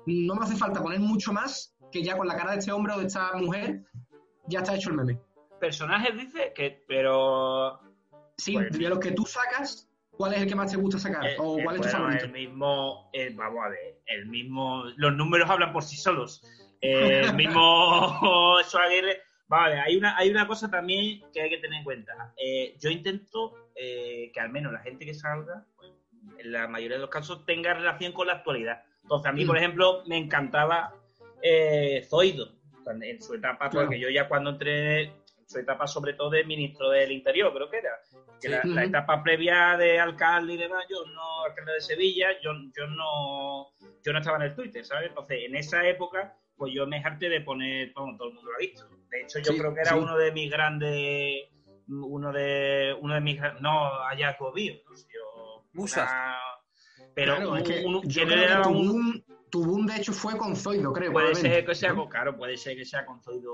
no 0.05 0.35
me 0.35 0.45
hace 0.45 0.55
falta 0.55 0.81
poner 0.81 1.01
mucho 1.01 1.33
más 1.33 1.73
que 1.91 2.01
ya 2.01 2.15
con 2.15 2.27
la 2.27 2.37
cara 2.37 2.53
de 2.53 2.59
este 2.59 2.71
hombre 2.71 2.93
o 2.93 2.99
de 2.99 3.07
esta 3.07 3.33
mujer 3.35 3.83
ya 4.47 4.59
está 4.59 4.73
hecho 4.75 4.89
el 4.91 4.95
meme. 4.95 5.19
Personajes, 5.67 6.17
dice, 6.17 6.51
que, 6.53 6.83
pero. 6.87 7.79
Sí, 8.37 8.53
Pues- 8.53 8.77
de 8.77 8.89
los 8.89 8.99
que 8.99 9.11
tú 9.11 9.23
sacas, 9.25 9.89
¿cuál 10.11 10.33
es 10.33 10.41
el 10.41 10.47
que 10.49 10.55
más 10.55 10.69
te 10.71 10.75
gusta 10.77 10.99
sacar? 10.99 11.25
eh, 11.25 11.35
¿O 11.39 11.57
eh, 11.57 11.63
cuál 11.63 11.75
es 11.77 11.81
tu 11.83 11.87
bueno, 11.87 11.97
favorito? 11.99 12.25
el 12.25 12.31
mismo. 12.33 13.09
eh, 13.13 13.31
vamos 13.33 13.59
a 13.65 13.69
ver, 13.69 14.01
el 14.07 14.25
mismo. 14.25 14.83
Los 14.97 15.13
números 15.15 15.49
hablan 15.49 15.71
por 15.71 15.83
sí 15.83 15.95
solos. 15.95 16.41
El 16.81 17.33
mismo 17.35 18.57
Aguirre. 18.83 19.21
Vale, 19.47 19.79
hay 19.79 19.95
una, 19.97 20.17
hay 20.17 20.29
una 20.29 20.45
cosa 20.47 20.69
también 20.69 21.21
que 21.31 21.41
hay 21.41 21.49
que 21.49 21.59
tener 21.59 21.77
en 21.79 21.83
cuenta. 21.85 22.33
Eh, 22.37 22.75
yo 22.81 22.89
intento 22.89 23.69
eh, 23.75 24.31
que 24.33 24.39
al 24.41 24.49
menos 24.49 24.73
la 24.73 24.79
gente 24.79 25.05
que 25.05 25.13
salga, 25.13 25.65
pues, 25.77 25.91
en 26.39 26.51
la 26.51 26.67
mayoría 26.67 26.97
de 26.97 27.01
los 27.01 27.09
casos, 27.09 27.45
tenga 27.45 27.73
relación 27.73 28.11
con 28.13 28.27
la 28.27 28.33
actualidad. 28.33 28.83
Entonces, 29.03 29.29
a 29.29 29.31
mí, 29.33 29.43
Mm. 29.45 29.47
por 29.47 29.57
ejemplo, 29.57 30.03
me 30.07 30.17
encantaba 30.17 30.93
eh, 31.41 32.05
Zoido, 32.09 32.49
en 33.01 33.21
su 33.21 33.33
etapa, 33.35 33.69
Claro. 33.69 33.85
porque 33.87 33.99
yo 33.99 34.09
ya 34.09 34.27
cuando 34.27 34.51
entré, 34.51 35.03
en 35.03 35.13
su 35.53 35.59
etapa 35.59 35.87
sobre 35.87 36.13
todo 36.13 36.29
de 36.31 36.43
ministro 36.43 36.89
del 36.89 37.11
Interior, 37.11 37.53
creo 37.53 37.69
que 37.69 37.77
era, 37.77 37.91
que 38.41 38.49
Sí. 38.49 38.69
la, 38.69 38.83
etapa 38.83 39.23
previa 39.23 39.77
de 39.77 39.99
alcalde 39.99 40.53
y 40.53 40.57
demás, 40.57 40.83
yo 40.89 41.05
no, 41.05 41.43
alcalde 41.45 41.73
de 41.73 41.81
Sevilla, 41.81 42.27
yo, 42.41 42.51
yo 42.75 42.87
no 42.87 43.69
yo 44.03 44.11
no 44.11 44.19
estaba 44.19 44.37
en 44.37 44.43
el 44.43 44.55
Twitter, 44.55 44.83
¿sabes? 44.85 45.09
Entonces, 45.09 45.39
en 45.45 45.55
esa 45.55 45.87
época, 45.87 46.35
pues 46.57 46.73
yo 46.73 46.85
me 46.85 46.97
harté 46.97 47.29
de 47.29 47.39
poner, 47.41 47.93
bueno, 47.95 48.17
todo 48.17 48.27
el 48.29 48.33
mundo 48.33 48.49
lo 48.51 48.55
ha 48.55 48.59
visto. 48.59 48.85
De 49.09 49.21
hecho, 49.21 49.39
yo 49.39 49.53
Sí, 49.53 49.57
creo 49.59 49.73
que 49.73 49.79
era 49.81 49.91
sí. 49.91 49.97
uno 49.97 50.17
de 50.17 50.31
mis 50.33 50.51
grandes 50.51 51.49
uno 51.87 52.31
de 52.31 52.95
uno 53.01 53.13
de 53.13 53.21
mis 53.21 53.39
no 53.59 53.89
hallazgos 54.09 54.53
¿no? 54.55 54.61
Yo- 54.61 55.65
Musas. 55.73 56.09
una- 56.09 56.37
pero 57.13 57.35
Claro, 57.35 57.55
es 57.57 57.63
que 57.63 57.85
un- 57.85 58.01
yo 58.07 58.25
creo 58.25 58.57
que 58.57 58.63
tu 58.63 58.69
un- 58.69 58.87
boom, 58.87 59.23
tu 59.51 59.65
boom, 59.65 59.85
de 59.85 59.97
hecho, 59.97 60.13
fue 60.13 60.37
con 60.37 60.55
Zoido, 60.55 60.91
creo. 60.93 61.11
puede 61.11 61.35
ser 61.35 61.65
que 61.65 61.75
sea 61.75 61.93
claro, 62.09 62.35
puede 62.37 62.57
ser 62.57 62.75
que 62.77 62.85
sea 62.85 63.05
con 63.05 63.21
Zoido 63.21 63.53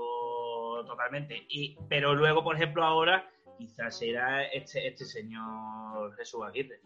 totalmente. 0.84 1.46
Y, 1.48 1.76
pero 1.88 2.14
luego, 2.14 2.42
por 2.42 2.56
ejemplo, 2.56 2.84
ahora 2.84 3.28
quizás 3.58 4.00
era 4.02 4.44
este, 4.46 4.86
este 4.88 5.04
señor 5.04 6.14
Jesús 6.16 6.40
Aguirre. 6.46 6.80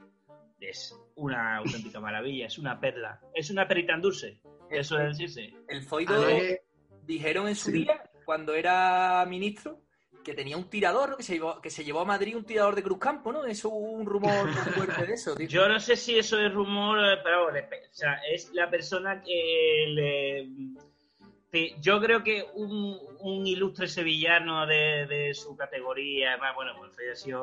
Es 0.61 0.97
una 1.17 1.57
auténtica 1.59 2.01
maravilla, 2.01 2.47
es 2.47 2.59
una 2.59 2.81
perla, 2.81 3.21
es 3.35 3.51
una 3.51 3.69
perita 3.69 3.93
en 3.95 4.01
dulce, 4.01 4.41
eso 4.71 4.99
es 4.99 5.19
decirse. 5.19 5.53
El 5.69 5.83
Zoido 5.85 6.27
que- 6.27 6.63
dijeron 7.03 7.49
en 7.49 7.55
su 7.57 7.71
Sí. 7.71 7.79
día, 7.85 8.03
cuando 8.25 8.55
era 8.55 9.27
ministro, 9.29 9.81
que 10.25 10.33
tenía 10.33 10.57
un 10.57 10.71
tirador, 10.71 11.11
¿no? 11.11 11.17
que, 11.19 11.23
se 11.23 11.35
llevó, 11.35 11.61
que 11.61 11.69
se 11.69 11.85
llevó 11.85 12.01
a 12.01 12.05
Madrid 12.07 12.35
un 12.35 12.47
tirador 12.47 12.75
de 12.75 12.83
Cruzcampo, 12.83 13.31
¿no? 13.31 13.45
Eso 13.45 13.69
un 13.69 14.07
rumor 14.07 14.47
muy 14.47 14.55
fuerte 14.73 15.05
de 15.07 15.13
eso, 15.13 15.35
tío. 15.35 15.47
Yo 15.49 15.69
no 15.69 15.79
sé 15.79 15.97
si 15.97 16.19
eso 16.19 16.41
es 16.41 16.51
rumor, 16.51 16.99
eh, 17.05 17.19
pero 17.23 17.51
le- 17.51 17.61
o 17.65 17.93
sea, 17.93 18.15
es 18.33 18.51
la 18.55 18.71
persona 18.71 19.21
que 19.21 19.85
le... 19.89 20.49
yo 21.81 22.01
creo 22.01 22.23
que 22.23 22.45
un, 22.55 22.99
un 23.21 23.47
ilustre 23.47 23.89
sevillano 23.89 24.67
de, 24.67 25.07
de 25.07 25.35
su 25.35 25.57
categoría, 25.57 26.33
además, 26.33 26.55
bueno, 26.55 26.73
pues 26.79 26.93
ha 27.13 27.15
sido... 27.17 27.43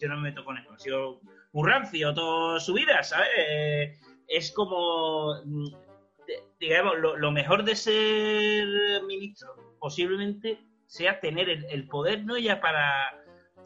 Yo 0.00 0.08
no 0.08 0.16
me 0.16 0.30
meto 0.30 0.44
con 0.44 0.58
eso, 0.58 0.72
ha 0.72 0.78
sido 0.78 1.20
un 1.52 1.66
rancio 1.66 2.14
toda 2.14 2.60
su 2.60 2.74
vida, 2.74 3.02
¿sabes? 3.02 3.28
Eh, 3.36 3.96
Es 4.28 4.52
como... 4.52 5.34
mm, 5.44 5.66
digamos, 6.60 6.94
lo, 6.98 7.32
mejor 7.32 7.64
de 7.64 7.76
ser 7.76 9.02
ministro 9.04 9.48
posiblemente 9.78 10.58
sea 10.86 11.20
tener 11.20 11.48
el 11.48 11.86
poder, 11.88 12.24
no 12.24 12.36
ya 12.36 12.60
para 12.60 13.17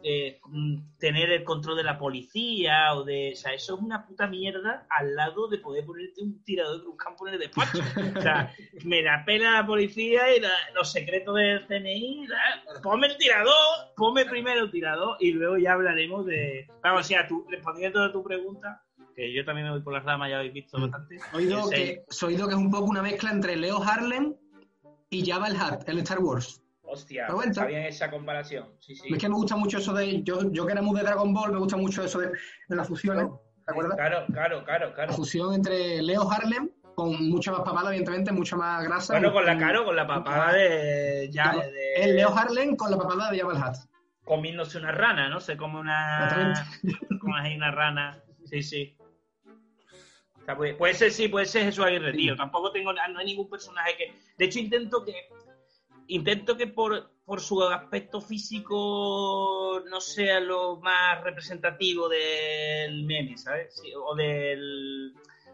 eh, 0.03 0.39
mm, 0.45 0.97
tener 0.99 1.31
el 1.31 1.43
control 1.43 1.77
de 1.77 1.83
la 1.83 1.97
policía 1.97 2.93
o 2.93 3.03
de. 3.03 3.31
O 3.33 3.35
sea, 3.35 3.53
eso 3.53 3.75
es 3.75 3.81
una 3.81 4.05
puta 4.05 4.27
mierda 4.27 4.85
al 4.89 5.15
lado 5.15 5.47
de 5.47 5.57
poder 5.59 5.85
ponerte 5.85 6.21
un 6.21 6.43
tirador 6.43 6.81
de 6.81 6.87
un 6.87 6.97
campo 6.97 7.27
en 7.27 7.35
el 7.35 7.39
despacho. 7.39 7.79
O 8.17 8.21
sea, 8.21 8.53
me 8.83 9.01
la 9.01 9.23
pena 9.25 9.61
la 9.61 9.65
policía 9.65 10.35
y 10.35 10.39
la- 10.39 10.49
los 10.75 10.91
secretos 10.91 11.35
del 11.35 11.65
CNI. 11.67 12.27
la- 12.27 12.81
ponme 12.81 13.07
el 13.07 13.17
tirador, 13.17 13.53
ponme 13.95 14.25
primero 14.25 14.61
el 14.65 14.71
tirador 14.71 15.17
y 15.19 15.31
luego 15.31 15.57
ya 15.57 15.73
hablaremos 15.73 16.25
de. 16.25 16.67
Vamos, 16.81 17.01
o 17.01 17.03
sea, 17.03 17.27
tú, 17.27 17.45
respondiendo 17.49 18.03
a 18.03 18.11
tu 18.11 18.23
pregunta, 18.23 18.83
que 19.15 19.31
yo 19.31 19.45
también 19.45 19.67
me 19.67 19.73
voy 19.73 19.81
por 19.81 19.93
las 19.93 20.03
ramas, 20.03 20.29
ya 20.29 20.37
habéis 20.39 20.53
visto 20.53 20.79
bastante. 20.81 21.19
Zoido, 21.31 21.71
el 21.71 21.77
que, 21.77 22.03
Zoido, 22.11 22.47
que 22.47 22.53
es 22.55 22.59
un 22.59 22.71
poco 22.71 22.85
una 22.85 23.01
mezcla 23.03 23.29
entre 23.31 23.55
Leo 23.55 23.81
Harlem 23.83 24.33
y 25.11 25.23
Jabba 25.23 25.47
el 25.49 25.53
Hutt, 25.55 25.87
el 25.87 25.99
Star 25.99 26.17
Wars. 26.19 26.62
Hostia, 26.93 27.27
está 27.45 27.65
bien 27.65 27.83
esa 27.83 28.09
comparación. 28.11 28.69
Sí, 28.79 28.95
sí. 28.95 29.13
Es 29.13 29.19
que 29.19 29.27
me 29.29 29.35
gusta 29.35 29.55
mucho 29.55 29.77
eso 29.79 29.93
de. 29.93 30.23
Yo, 30.23 30.51
yo 30.51 30.65
que 30.65 30.71
era 30.73 30.81
muy 30.81 30.95
de 30.97 31.03
Dragon 31.05 31.33
Ball, 31.33 31.51
me 31.51 31.59
gusta 31.59 31.75
mucho 31.77 32.03
eso 32.03 32.19
de, 32.19 32.27
de 32.67 32.75
las 32.75 32.87
fusiones. 32.87 33.27
¿Te 33.65 33.71
acuerdas? 33.71 33.95
Claro, 33.95 34.25
claro, 34.31 34.63
claro, 34.63 34.89
La 34.89 34.93
claro. 34.95 35.13
fusión 35.13 35.53
entre 35.53 36.01
Leo 36.01 36.29
Harlem, 36.29 36.69
con 36.95 37.29
mucha 37.29 37.51
más 37.51 37.61
papada, 37.61 37.89
evidentemente, 37.89 38.31
mucha 38.31 38.55
más 38.55 38.83
grasa. 38.83 39.13
Bueno, 39.13 39.31
con 39.33 39.45
la 39.45 39.57
caro, 39.57 39.85
con 39.85 39.95
la 39.95 40.05
papada 40.07 40.53
de. 40.53 41.29
Ya, 41.31 41.43
Claro, 41.51 41.59
de- 41.59 41.93
El 42.03 42.15
Leo 42.15 42.29
Harlem 42.37 42.75
con 42.75 42.91
la 42.91 42.97
papada 42.97 43.31
de 43.31 43.39
Jabba 43.39 43.53
el 43.53 43.59
Hutt. 43.59 43.75
comiéndose 44.25 44.77
una 44.77 44.91
rana, 44.91 45.29
¿no? 45.29 45.39
Se 45.39 45.57
come 45.57 45.79
una. 45.79 46.65
Como 47.21 47.35
ahí 47.35 47.55
una 47.55 47.71
rana. 47.71 48.21
Sí, 48.45 48.61
sí. 48.61 48.97
O 50.41 50.45
sea, 50.45 50.57
puede, 50.57 50.73
puede 50.73 50.93
ser, 50.93 51.09
sí, 51.11 51.29
puede 51.29 51.45
ser 51.45 51.63
Jesús 51.63 51.85
Aguirre, 51.85 52.11
tío. 52.11 52.35
Tampoco 52.35 52.69
tengo. 52.73 52.91
No 52.91 52.99
hay 53.19 53.25
ningún 53.25 53.49
personaje 53.49 53.95
que. 53.97 54.13
De 54.37 54.45
hecho, 54.45 54.59
intento 54.59 55.03
que. 55.05 55.13
Intento 56.07 56.57
que 56.57 56.67
por, 56.67 57.11
por 57.25 57.39
su 57.41 57.63
aspecto 57.63 58.21
físico 58.21 59.81
no 59.89 60.01
sea 60.01 60.39
lo 60.39 60.77
más 60.81 61.23
representativo 61.23 62.09
del 62.09 63.03
meme, 63.05 63.37
¿sabes? 63.37 63.79
Sí, 63.81 63.91
o 63.95 64.15
del. 64.15 65.13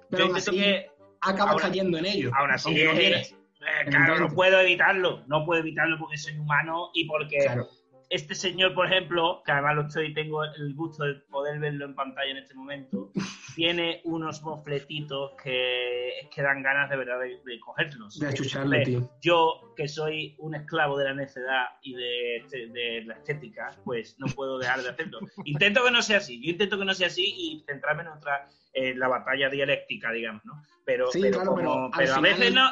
Pero 0.10 0.26
aún 0.26 0.36
así, 0.36 0.52
que. 0.52 0.90
acabas 1.22 1.54
Ahora- 1.54 1.68
cayendo 1.68 1.98
en 1.98 2.06
ello. 2.06 2.32
Así, 2.34 2.70
aunque 2.70 2.86
no 2.86 3.40
eh, 3.62 3.86
claro, 3.90 4.20
no 4.20 4.34
puedo 4.34 4.60
evitarlo. 4.60 5.24
No 5.28 5.46
puedo 5.46 5.60
evitarlo 5.62 5.98
porque 6.00 6.18
soy 6.18 6.38
humano 6.38 6.90
y 6.94 7.06
porque 7.06 7.38
Claro. 7.40 7.68
Este 8.10 8.34
señor, 8.36 8.74
por 8.74 8.88
ejemplo, 8.88 9.42
que 9.46 9.52
además 9.52 9.76
lo 9.76 9.82
estoy, 9.84 10.14
tengo 10.14 10.44
el 10.44 10.74
gusto 10.76 11.04
de 11.04 11.16
poder 11.30 11.60
verlo 11.60 11.86
en 11.86 11.96
pantalla 11.96 12.32
en 12.32 12.38
este 12.38 12.56
momento, 12.56 13.12
tiene 13.56 14.02
unos 14.06 14.42
mofletitos 14.42 15.32
que 15.44 16.10
que 16.32 16.42
dan 16.42 16.62
ganas 16.62 16.90
de 16.90 16.98
verdad 16.98 17.20
de, 17.20 17.40
de 17.44 17.60
cogerlos. 17.60 18.20
De 18.20 18.28
achucharle, 18.28 18.78
Hombre, 18.78 18.86
tío. 18.86 19.10
Yo, 19.22 19.74
que 19.76 19.88
soy 19.88 20.36
un 20.40 20.54
esclavo 20.56 20.98
de 20.98 21.06
la 21.06 21.14
necedad 21.14 21.66
y 21.82 21.94
de, 21.96 22.44
de 22.72 23.04
la 23.06 23.16
estética, 23.16 23.72
pues 23.84 24.16
no 24.20 24.28
puedo 24.28 24.60
dejar 24.60 24.82
de 24.82 24.90
hacerlo. 24.90 25.20
Intento 25.46 25.84
que 25.84 25.92
no 25.92 26.02
sea 26.02 26.18
así, 26.18 26.40
yo 26.44 26.52
intento 26.52 26.78
que 26.78 26.86
no 26.86 26.94
sea 26.94 27.08
así 27.08 27.24
y 27.26 27.64
centrarme 27.68 28.04
en 28.04 28.10
otra, 28.10 28.48
en 28.74 29.00
la 29.00 29.08
batalla 29.08 29.50
dialéctica, 29.50 30.12
digamos, 30.12 30.44
¿no? 30.46 30.62
Pero, 30.86 31.08
Sí, 31.12 31.22
pero, 31.22 31.36
claro, 31.42 31.56
como- 31.56 31.92
pero 31.98 32.12
a 32.14 32.16
final- 32.18 32.22
veces 32.22 32.54
no, 32.54 32.70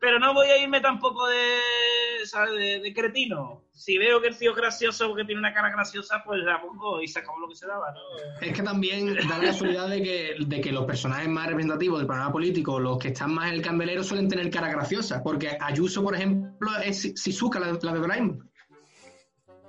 pero 0.00 0.18
no 0.18 0.34
voy 0.34 0.48
a 0.48 0.62
irme 0.62 0.80
tampoco 0.80 1.26
de, 1.28 1.58
¿sabes? 2.24 2.54
de, 2.54 2.80
de 2.80 2.94
cretino. 2.94 3.64
Si 3.72 3.96
veo 3.96 4.20
que 4.20 4.28
el 4.28 4.36
tío 4.36 4.50
es 4.50 4.56
gracioso 4.56 5.08
porque 5.08 5.24
tiene 5.24 5.38
una 5.38 5.54
cara 5.54 5.70
graciosa, 5.70 6.22
pues 6.24 6.40
la 6.42 6.60
pongo 6.60 7.00
y 7.00 7.08
sacamos 7.08 7.40
lo 7.40 7.48
que 7.48 7.54
se 7.54 7.66
daba, 7.66 7.92
¿no? 7.92 8.00
Es 8.40 8.52
que 8.52 8.62
también 8.62 9.14
da 9.14 9.38
la 9.38 9.44
casualidad 9.44 9.88
de 9.88 10.02
que, 10.02 10.36
de 10.38 10.60
que 10.60 10.72
los 10.72 10.84
personajes 10.84 11.28
más 11.28 11.46
representativos 11.46 11.98
del 11.98 12.06
panorama 12.06 12.32
político, 12.32 12.80
los 12.80 12.98
que 12.98 13.08
están 13.08 13.34
más 13.34 13.48
en 13.48 13.54
el 13.54 13.62
candelero, 13.62 14.02
suelen 14.02 14.28
tener 14.28 14.50
cara 14.50 14.68
graciosa. 14.68 15.22
Porque 15.22 15.56
Ayuso, 15.60 16.02
por 16.02 16.14
ejemplo, 16.16 16.70
es 16.84 17.14
Shizuka, 17.14 17.60
la, 17.60 17.78
la 17.80 17.92
de. 17.92 18.38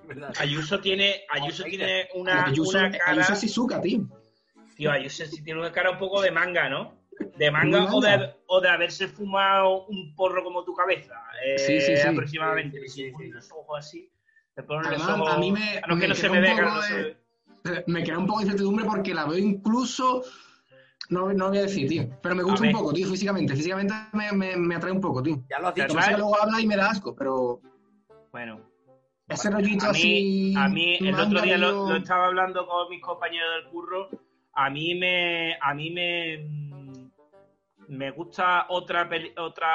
¿Verdad? 0.08 0.34
Ayuso 0.40 0.80
tiene, 0.80 1.24
Ayuso 1.30 1.64
tiene 1.64 2.10
una, 2.16 2.46
Ayuso, 2.46 2.80
una 2.80 2.92
cara... 2.92 3.12
Ayuso 3.12 3.34
es 3.34 3.42
Shizuka, 3.42 3.80
tío. 3.80 4.08
Tío, 4.76 4.92
Ayuso 4.92 5.26
sí 5.26 5.44
tiene 5.44 5.60
una 5.60 5.72
cara 5.72 5.92
un 5.92 6.00
poco 6.00 6.20
de 6.22 6.32
manga, 6.32 6.68
¿no? 6.68 6.99
De 7.38 7.52
manga, 7.52 7.82
Muy 7.82 7.90
o 7.92 8.02
de, 8.02 8.34
o 8.48 8.62
de 8.62 8.70
haberse 8.70 9.08
fumado 9.08 9.86
un 9.88 10.14
porro 10.16 10.44
como 10.44 10.64
tu 10.64 10.74
cabeza. 10.74 11.14
eh, 11.46 11.58
Sí, 11.58 11.80
sí, 11.82 11.98
sí. 11.98 12.08
Aproximadamente. 12.08 12.80
Sí, 12.88 13.12
sí, 13.18 13.28
los 13.30 13.52
ojos 13.52 13.80
así. 13.80 14.12
Te 14.56 14.64
ponen 14.64 14.84
los 14.92 15.02
Además, 15.02 15.20
ojos... 15.22 15.34
a 15.36 15.38
mí 15.40 15.52
me- 15.52 15.82
no, 15.88 15.96
que 15.96 16.02
me 16.02 16.08
no 16.10 16.16
se 16.16 16.22
queda 16.30 16.40
me 16.42 16.54
claro, 16.54 16.74
no 16.76 16.82
de- 16.82 17.18
ve. 17.64 17.84
Me 17.88 18.04
crea 18.04 18.18
un 18.18 18.26
poco 18.26 18.40
de 18.40 18.46
incertidumbre 18.46 18.86
porque 18.86 19.14
la 19.14 19.26
veo 19.26 19.38
incluso. 19.38 20.24
No, 21.10 21.34
no 21.34 21.50
voy 21.50 21.58
a 21.58 21.62
decir, 21.64 21.88
tío. 21.90 22.10
Pero 22.22 22.36
me 22.36 22.44
gusta 22.44 22.64
A 22.66 22.68
un 22.68 22.74
poco, 22.74 22.94
tío, 22.94 23.08
físicamente. 23.10 23.56
Físicamente 23.56 23.94
me, 24.14 24.32
me, 24.32 24.56
me 24.58 24.76
atrae 24.76 24.92
un 24.92 25.02
poco, 25.02 25.22
tío. 25.24 25.44
Ya 25.50 25.60
lo 25.60 25.68
has 25.70 25.76
dicho. 25.76 25.88
Que 25.88 26.06
que 26.06 26.12
luego 26.18 26.42
habla 26.42 26.62
y 26.62 26.68
me 26.68 26.76
da 26.78 26.90
asco, 26.92 27.16
pero 27.16 27.60
Bueno, 28.32 28.62
ese 29.28 29.50
rollito 29.50 29.86
a 29.88 29.92
mí, 29.92 29.98
así. 30.00 30.54
a 30.58 30.70
mí 30.70 30.98
el 31.02 31.20
otro 31.20 31.42
día 31.42 31.58
lo, 31.58 31.90
lo 31.90 31.96
estaba 31.96 32.28
hablando 32.28 32.66
con 32.68 32.90
mis 32.90 33.02
compañeros 33.02 33.50
del 33.64 33.72
curro. 33.72 34.10
A 34.54 34.70
mí 34.70 34.96
me, 34.96 35.58
a 35.62 35.74
mí 35.74 35.90
me, 35.92 36.69
me 37.90 38.12
gusta 38.12 38.66
otra 38.70 39.08
peli- 39.10 39.34
otra 39.38 39.68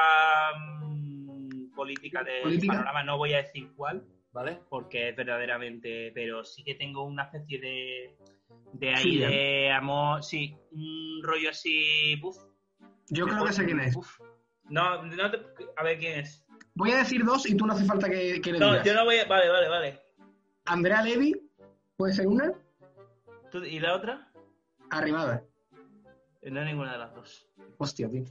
mm, 0.80 1.74
política 1.74 2.22
de 2.22 2.40
¿Política? 2.42 2.72
panorama. 2.74 3.02
No 3.04 3.18
voy 3.18 3.34
a 3.34 3.38
decir 3.38 3.72
cuál, 3.74 4.04
¿Vale? 4.32 4.60
porque 4.68 5.08
es 5.10 5.16
verdaderamente, 5.16 6.12
pero 6.14 6.44
sí 6.44 6.62
que 6.64 6.74
tengo 6.76 7.04
una 7.04 7.24
especie 7.24 7.60
de, 7.60 8.16
de 8.72 8.94
ahí 8.94 9.18
de 9.18 9.70
amor, 9.72 10.22
sí, 10.22 10.56
un 10.72 11.20
rollo 11.22 11.50
así, 11.50 12.20
uf, 12.22 12.36
Yo 13.08 13.26
creo 13.26 13.44
que 13.44 13.52
sé 13.52 13.64
quién 13.64 13.80
es. 13.80 13.96
uf. 13.96 14.18
No, 14.70 15.02
no 15.02 15.30
te- 15.30 15.40
a 15.76 15.82
ver 15.82 15.98
quién 15.98 16.20
es. 16.20 16.44
Voy 16.74 16.90
a 16.92 16.96
decir 16.98 17.24
dos 17.24 17.48
y 17.48 17.56
tú 17.56 17.66
no 17.66 17.74
hace 17.74 17.84
falta 17.84 18.08
que, 18.08 18.40
que 18.40 18.52
le 18.52 18.58
No, 18.58 18.70
digas. 18.70 18.86
yo 18.86 18.94
no 18.94 19.04
voy 19.04 19.18
a, 19.18 19.24
vale, 19.26 19.48
vale, 19.48 19.68
vale. 19.68 20.00
Andrea 20.66 21.02
Levy, 21.02 21.34
puede 21.96 22.14
ser 22.14 22.26
una, 22.26 22.52
¿Tú- 23.50 23.62
¿Y 23.64 23.78
la 23.78 23.94
otra? 23.94 24.32
arrimada. 24.90 25.44
No 26.42 26.64
ninguna 26.64 26.92
de 26.92 26.98
las 26.98 27.14
dos. 27.14 27.48
Hostia, 27.78 28.08
tío. 28.10 28.24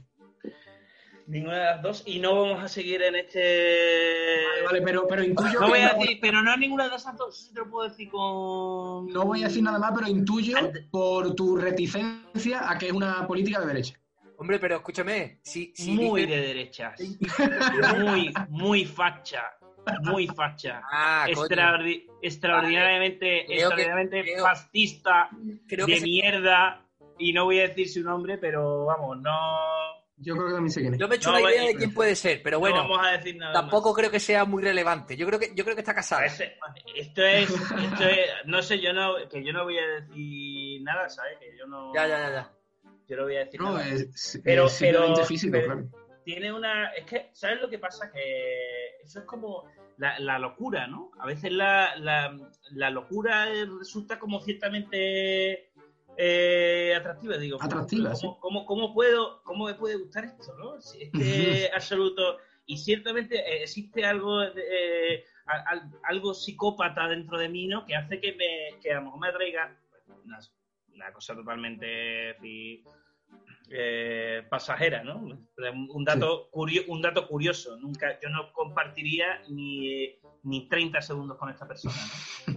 Ninguna 1.26 1.54
de 1.58 1.64
las 1.64 1.82
dos. 1.82 2.02
Y 2.06 2.18
no 2.20 2.42
vamos 2.42 2.62
a 2.62 2.68
seguir 2.68 3.00
en 3.02 3.14
este. 3.16 4.44
Vale, 4.46 4.64
vale, 4.66 4.82
pero, 4.82 5.06
pero 5.08 5.22
intuyo 5.24 5.58
No 5.60 5.66
que 5.66 5.70
voy 5.72 5.80
a 5.80 5.92
no, 5.94 5.98
decir, 5.98 6.18
pero 6.20 6.42
no 6.42 6.52
es 6.52 6.58
ninguna 6.58 6.88
de 6.88 6.96
esas 6.96 7.16
dos. 7.16 7.50
Te 7.54 7.60
lo 7.60 7.70
puedo 7.70 7.88
decir 7.88 8.10
con. 8.10 9.06
no 9.08 9.24
voy 9.24 9.42
a 9.42 9.46
decir 9.48 9.62
nada 9.62 9.78
más, 9.78 9.92
pero 9.94 10.06
intuyo 10.08 10.56
por 10.90 11.34
tu 11.34 11.56
reticencia 11.56 12.70
a 12.70 12.76
que 12.76 12.86
es 12.88 12.92
una 12.92 13.26
política 13.26 13.60
de 13.60 13.66
derecha. 13.68 13.98
Hombre, 14.36 14.58
pero 14.58 14.76
escúchame. 14.76 15.38
Si, 15.42 15.72
si 15.74 15.92
Muy 15.92 16.26
de 16.26 16.36
derechas. 16.42 17.00
Muy, 17.98 18.32
muy 18.50 18.84
facha. 18.84 19.44
Muy 20.02 20.26
facha. 20.26 20.82
Ah. 20.90 21.26
Extraordi- 21.28 22.06
extraordinariamente, 22.22 23.44
Creo 23.44 23.46
que- 23.46 23.54
extraordinariamente 23.54 24.22
creo- 24.22 24.42
fascista, 24.44 25.28
Creo 25.68 25.86
de 25.86 25.92
que 25.94 26.00
se- 26.00 26.06
mierda. 26.06 26.83
Y 27.18 27.32
no 27.32 27.44
voy 27.44 27.60
a 27.60 27.68
decir 27.68 27.88
su 27.88 28.02
nombre, 28.02 28.38
pero 28.38 28.84
vamos, 28.86 29.18
no. 29.20 29.32
Yo 30.16 30.34
creo 30.36 30.46
que 30.46 30.52
también 30.54 30.70
sé 30.70 30.80
quién 30.80 30.94
es. 30.94 31.00
Yo 31.00 31.08
me 31.08 31.14
he 31.14 31.18
hecho 31.18 31.32
No, 31.32 31.38
una 31.38 31.50
idea 31.50 31.64
de 31.66 31.74
quién 31.74 31.92
puede 31.92 32.14
ser, 32.14 32.40
pero 32.42 32.56
no 32.56 32.60
bueno, 32.60 32.76
vamos 32.76 33.00
a 33.04 33.10
decir 33.12 33.36
nada. 33.36 33.52
tampoco 33.52 33.90
más. 33.90 33.98
creo 33.98 34.10
que 34.12 34.20
sea 34.20 34.44
muy 34.44 34.62
relevante. 34.62 35.16
Yo 35.16 35.26
creo 35.26 35.38
que, 35.40 35.52
yo 35.54 35.64
creo 35.64 35.74
que 35.74 35.80
está 35.82 35.94
casada. 35.94 36.24
Ese- 36.26 36.54
Esto 36.94 37.22
es, 37.24 37.50
esto 37.50 38.04
es, 38.04 38.30
no 38.46 38.62
sé, 38.62 38.80
yo 38.80 38.92
no, 38.92 39.14
que 39.28 39.44
yo 39.44 39.52
no 39.52 39.64
voy 39.64 39.76
a 39.78 39.86
decir 40.00 40.82
nada, 40.82 41.08
¿sabes? 41.08 41.38
Que 41.40 41.56
yo 41.58 41.66
no, 41.66 41.92
Ya, 41.94 42.06
ya, 42.06 42.18
ya, 42.18 42.30
ya. 42.30 42.52
yo 43.08 43.16
no 43.16 43.22
voy 43.24 43.36
a 43.36 43.44
decir 43.44 43.60
No, 43.60 43.72
nada. 43.72 43.88
es, 43.88 44.40
Pero- 44.44 44.66
es 44.66 44.78
pero- 44.80 45.16
físico, 45.26 45.52
pero- 45.52 45.64
claro. 45.66 45.88
Tiene 46.24 46.50
una, 46.52 46.88
es 46.92 47.04
que, 47.04 47.28
¿sabes 47.34 47.60
lo 47.60 47.68
que 47.68 47.78
pasa? 47.78 48.10
Que 48.10 48.96
eso 49.02 49.18
es 49.18 49.24
como 49.26 49.64
la, 49.98 50.18
la 50.20 50.38
locura, 50.38 50.86
¿no? 50.86 51.10
A 51.20 51.26
veces 51.26 51.52
la, 51.52 51.96
la, 51.96 52.34
la 52.70 52.88
locura 52.90 53.52
eh, 53.52 53.66
resulta 53.78 54.18
como 54.18 54.40
ciertamente 54.40 55.72
eh, 56.16 56.94
atractiva, 56.96 57.36
digo. 57.36 57.58
¿cómo- 57.58 57.66
Atractiva, 57.66 58.10
¿cómo, 58.10 58.16
sí. 58.16 58.28
cómo, 58.40 58.66
cómo 58.66 58.94
puedo, 58.94 59.42
¿Cómo 59.44 59.66
me 59.66 59.74
puede 59.74 59.96
gustar 59.96 60.24
esto, 60.24 60.54
no? 60.58 60.80
Si 60.80 61.02
es 61.02 61.10
que 61.12 61.70
absoluto... 61.74 62.38
Y 62.66 62.78
ciertamente 62.78 63.36
eh, 63.40 63.62
existe 63.64 64.06
algo, 64.06 64.42
eh, 64.42 65.24
algo 66.04 66.32
psicópata 66.32 67.06
dentro 67.08 67.36
de 67.36 67.50
mí, 67.50 67.66
¿no? 67.66 67.84
Que 67.84 67.94
hace 67.94 68.18
que, 68.20 68.32
me, 68.32 68.80
que 68.80 68.90
a 68.90 68.96
lo 68.96 69.02
mejor 69.02 69.20
me 69.20 69.28
atraiga 69.28 69.76
una, 70.24 70.38
una 70.94 71.12
cosa 71.12 71.34
totalmente 71.34 72.36
eh, 73.70 74.42
pasajera, 74.48 75.02
¿no? 75.02 75.16
Un 75.90 76.04
dato, 76.04 76.48
curio- 76.50 76.84
un 76.88 77.02
dato 77.02 77.26
curioso. 77.28 77.76
Nunca, 77.76 78.18
yo 78.20 78.28
no 78.30 78.52
compartiría 78.52 79.42
ni, 79.48 80.14
ni 80.44 80.68
30 80.68 81.00
segundos 81.02 81.36
con 81.38 81.50
esta 81.50 81.66
persona, 81.66 81.96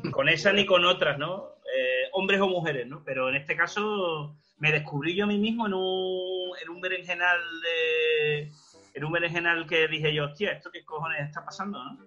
¿no? 0.03 0.12
Con 0.12 0.30
esa 0.30 0.53
ni 0.53 0.66
con 0.66 0.86
otras, 0.86 1.18
¿no? 1.18 1.57
Eh, 1.76 2.09
hombres 2.13 2.39
o 2.39 2.47
mujeres, 2.47 2.88
¿no? 2.88 3.03
Pero 3.03 3.30
en 3.30 3.36
este 3.36 3.55
caso 3.55 4.36
me 4.57 4.72
descubrí 4.72 5.15
yo 5.15 5.26
a 5.26 5.28
mí 5.28 5.38
mismo 5.38 5.68
en 5.68 5.74
un, 5.74 6.51
en 6.61 6.70
un 6.70 6.82
berenjenal 6.82 7.39
de... 7.61 8.51
En 8.93 9.03
un 9.03 9.11
berenjenal 9.11 9.68
que 9.68 9.88
dije 9.88 10.13
yo, 10.13 10.26
hostia, 10.26 10.53
¿esto 10.53 10.72
qué 10.72 10.84
cojones 10.84 11.22
está 11.28 11.45
pasando, 11.45 11.84
no? 11.84 11.99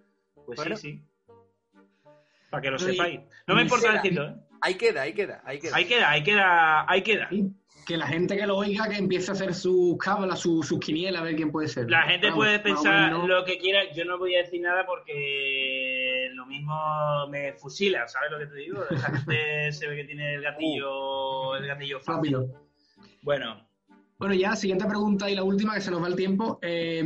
Pues 0.47 0.57
Bueno. 0.57 0.77
sí, 0.77 0.93
sí. 0.95 1.35
Para 2.51 2.63
que 2.63 2.71
lo 2.71 2.79
sepáis. 2.79 3.21
No 3.47 3.55
me 3.55 3.63
importa 3.63 3.87
será- 3.89 4.03
decirlo, 4.03 4.29
¿eh? 4.29 4.35
Ahí 4.63 4.75
queda, 4.75 5.03
ahí 5.03 5.13
queda, 5.13 5.41
ahí 5.45 5.59
queda. 5.61 5.77
Ahí 5.77 5.85
queda, 5.87 6.11
ahí 6.11 6.23
queda, 6.25 6.91
ahí 6.91 7.03
queda. 7.03 7.29
Que 7.87 7.97
la 7.97 8.07
gente 8.09 8.37
que 8.37 8.47
lo 8.47 8.57
oiga 8.57 8.89
que 8.89 8.97
empiece 8.97 9.31
a 9.31 9.35
hacer 9.35 9.55
sus 9.55 9.97
cábalas, 9.99 10.41
sus 10.41 10.67
sus 10.67 10.79
quinielas, 10.81 11.23
a 11.23 11.25
ver 11.25 11.37
quién 11.37 11.51
puede 11.53 11.69
ser. 11.69 11.89
La 11.89 12.03
gente 12.03 12.27
Vamos, 12.29 12.45
puede 12.45 12.59
pensar 12.59 13.13
lo 13.13 13.45
que 13.45 13.59
quiera, 13.59 13.91
yo 13.93 14.05
no 14.05 14.19
voy 14.19 14.35
a 14.35 14.39
decir 14.39 14.61
nada 14.61 14.85
porque 14.85 16.00
lo 16.41 16.47
mismo 16.47 16.75
me 17.29 17.53
fusila, 17.53 18.09
¿sabes 18.09 18.31
lo 18.31 18.39
que 18.39 18.47
te 18.47 18.55
digo? 18.55 18.83
Esa 18.91 19.15
gente 19.15 19.73
se 19.73 19.87
ve 19.87 19.97
que 19.97 20.05
tiene 20.05 20.35
el 20.35 20.43
gatillo, 20.43 21.57
el 21.57 21.67
gatillo 21.67 22.01
fácil. 22.01 22.33
Rápido. 22.33 22.67
Bueno, 23.23 23.67
Bueno, 24.19 24.35
ya, 24.35 24.57
siguiente 24.57 24.87
pregunta 24.87 25.31
y 25.31 25.35
la 25.35 25.43
última, 25.45 25.75
que 25.75 25.81
se 25.83 25.91
nos 25.91 26.03
va 26.03 26.09
el 26.09 26.17
tiempo. 26.17 26.59
Eh, 26.63 27.03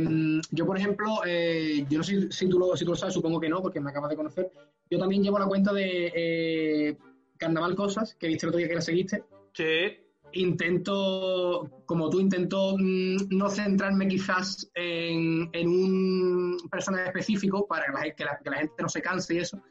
yo, 0.51 0.65
por 0.65 0.77
ejemplo, 0.77 1.21
eh, 1.25 1.85
yo 1.89 1.97
no 1.97 2.03
sé 2.03 2.31
si 2.31 2.49
tú, 2.49 2.59
lo, 2.59 2.75
si 2.77 2.85
tú 2.85 2.91
lo 2.91 2.97
sabes, 2.97 3.13
supongo 3.13 3.39
que 3.39 3.49
no, 3.49 3.61
porque 3.61 3.81
me 3.81 3.89
acabas 3.89 4.09
de 4.09 4.15
conocer. 4.15 4.51
Yo 4.89 4.97
también 4.97 5.23
llevo 5.23 5.39
la 5.39 5.47
cuenta 5.47 5.73
de 5.73 6.11
eh, 6.15 6.97
Carnaval 7.37 7.75
Cosas, 7.75 8.15
que 8.15 8.27
viste 8.27 8.45
el 8.45 8.49
otro 8.49 8.59
día 8.59 8.67
que 8.69 8.75
la 8.75 8.81
seguiste. 8.81 9.23
sí, 9.53 9.97
Intento, 10.35 11.69
como 11.85 12.09
tú, 12.09 12.19
intento 12.19 12.75
mm, 12.77 13.29
no 13.29 13.49
centrarme 13.49 14.07
quizás 14.07 14.69
en, 14.75 15.49
en 15.53 15.67
un 15.67 16.57
personaje 16.69 17.05
específico 17.07 17.65
para 17.67 17.85
que 17.85 17.91
la, 17.93 18.15
que 18.15 18.25
la- 18.25 18.39
que 18.43 18.49
la 18.49 18.57
gente 18.57 18.73
no 18.81 18.89
se 18.89 19.01
canse 19.01 19.35
y 19.35 19.37
eso. 19.39 19.61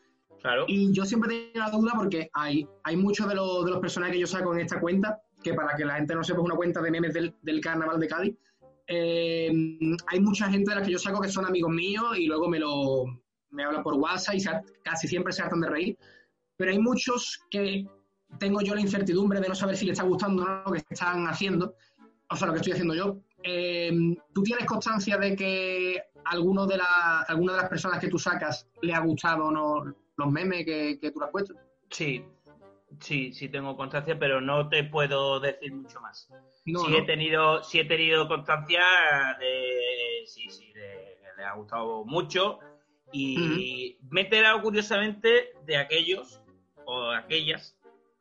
claro. 0.40 0.64
Y 0.68 0.92
yo 0.92 1.04
siempre 1.04 1.50
tengo 1.52 1.66
la 1.66 1.70
duda 1.70 1.92
porque 1.96 2.28
hay, 2.32 2.66
hay 2.84 2.96
muchos 2.96 3.28
de 3.28 3.34
los, 3.34 3.64
de 3.64 3.70
los 3.72 3.80
personajes 3.80 4.14
que 4.14 4.20
yo 4.20 4.26
saco 4.26 4.54
en 4.54 4.60
esta 4.60 4.80
cuenta, 4.80 5.20
que 5.42 5.54
para 5.54 5.76
que 5.76 5.84
la 5.84 5.96
gente 5.96 6.14
no 6.14 6.24
sepa 6.24 6.40
es 6.40 6.44
una 6.46 6.56
cuenta 6.56 6.80
de 6.80 6.90
memes 6.90 7.12
del, 7.14 7.34
del 7.42 7.60
carnaval 7.60 8.00
de 8.00 8.08
Cádiz. 8.08 8.34
eh, 8.86 9.52
hay 10.06 10.20
mucha 10.20 10.50
gente 10.50 10.70
de 10.70 10.76
las 10.76 10.86
que 10.86 10.92
yo 10.92 10.98
saco 10.98 11.20
que 11.20 11.28
son 11.28 11.44
amigos 11.46 11.72
míos 11.72 12.16
y 12.18 12.26
luego 12.26 12.48
me 12.48 12.58
lo 12.58 13.04
me 13.50 13.62
hablan 13.64 13.82
por 13.84 13.94
WhatsApp 13.94 14.34
y 14.34 14.40
se 14.40 14.50
casi 14.82 15.06
siempre 15.08 15.32
se 15.32 15.42
hartan 15.42 15.60
de 15.60 15.68
reír. 15.70 15.98
Pero 16.56 16.70
hay 16.72 16.78
muchos 16.78 17.40
que 17.50 17.86
tengo 18.38 18.60
yo 18.60 18.74
la 18.74 18.80
incertidumbre 18.80 19.40
de 19.40 19.48
no 19.48 19.54
saber 19.54 19.76
si 19.76 19.86
le 19.86 19.92
está 19.92 20.04
gustando 20.04 20.42
o 20.42 20.46
no 20.46 20.62
lo 20.64 20.72
que 20.72 20.82
están 20.88 21.26
haciendo, 21.26 21.76
o 22.30 22.36
sea, 22.36 22.46
lo 22.46 22.52
que 22.52 22.58
estoy 22.58 22.72
haciendo 22.72 22.94
yo. 22.94 23.18
Eh, 23.42 23.92
¿Tú 24.32 24.42
tienes 24.42 24.66
constancia 24.66 25.18
de 25.18 25.36
que 25.36 26.02
alguno 26.24 26.66
de 26.66 26.78
la, 26.78 27.24
alguna 27.28 27.52
de 27.52 27.60
las 27.60 27.68
personas 27.68 28.00
que 28.00 28.08
tú 28.08 28.18
sacas 28.18 28.66
le 28.80 28.94
ha 28.94 29.00
gustado 29.00 29.46
o 29.46 29.50
no 29.50 29.94
los 30.16 30.30
memes 30.30 30.64
que, 30.64 30.98
que 31.00 31.10
tú 31.10 31.20
le 31.20 31.26
has 31.26 31.32
puesto? 31.32 31.54
Sí, 31.90 32.24
sí, 33.00 33.32
sí 33.32 33.48
tengo 33.48 33.76
constancia, 33.76 34.18
pero 34.18 34.40
no 34.40 34.68
te 34.68 34.84
puedo 34.84 35.40
decir 35.40 35.74
mucho 35.74 36.00
más. 36.00 36.28
No, 36.64 36.80
sí 36.80 36.90
no. 36.90 36.98
he 36.98 37.02
tenido, 37.02 37.62
sí 37.62 37.80
he 37.80 37.84
tenido 37.84 38.26
constancia 38.26 38.82
de, 39.38 40.24
sí, 40.26 40.48
sí, 40.48 40.72
de 40.72 41.14
le 41.36 41.44
ha 41.44 41.54
gustado 41.54 42.04
mucho 42.04 42.58
y 43.12 43.98
me 44.10 44.22
he 44.22 44.24
enterado 44.24 44.60
curiosamente 44.62 45.52
de 45.66 45.76
aquellos 45.76 46.40
o 46.84 47.10
aquellas 47.10 47.73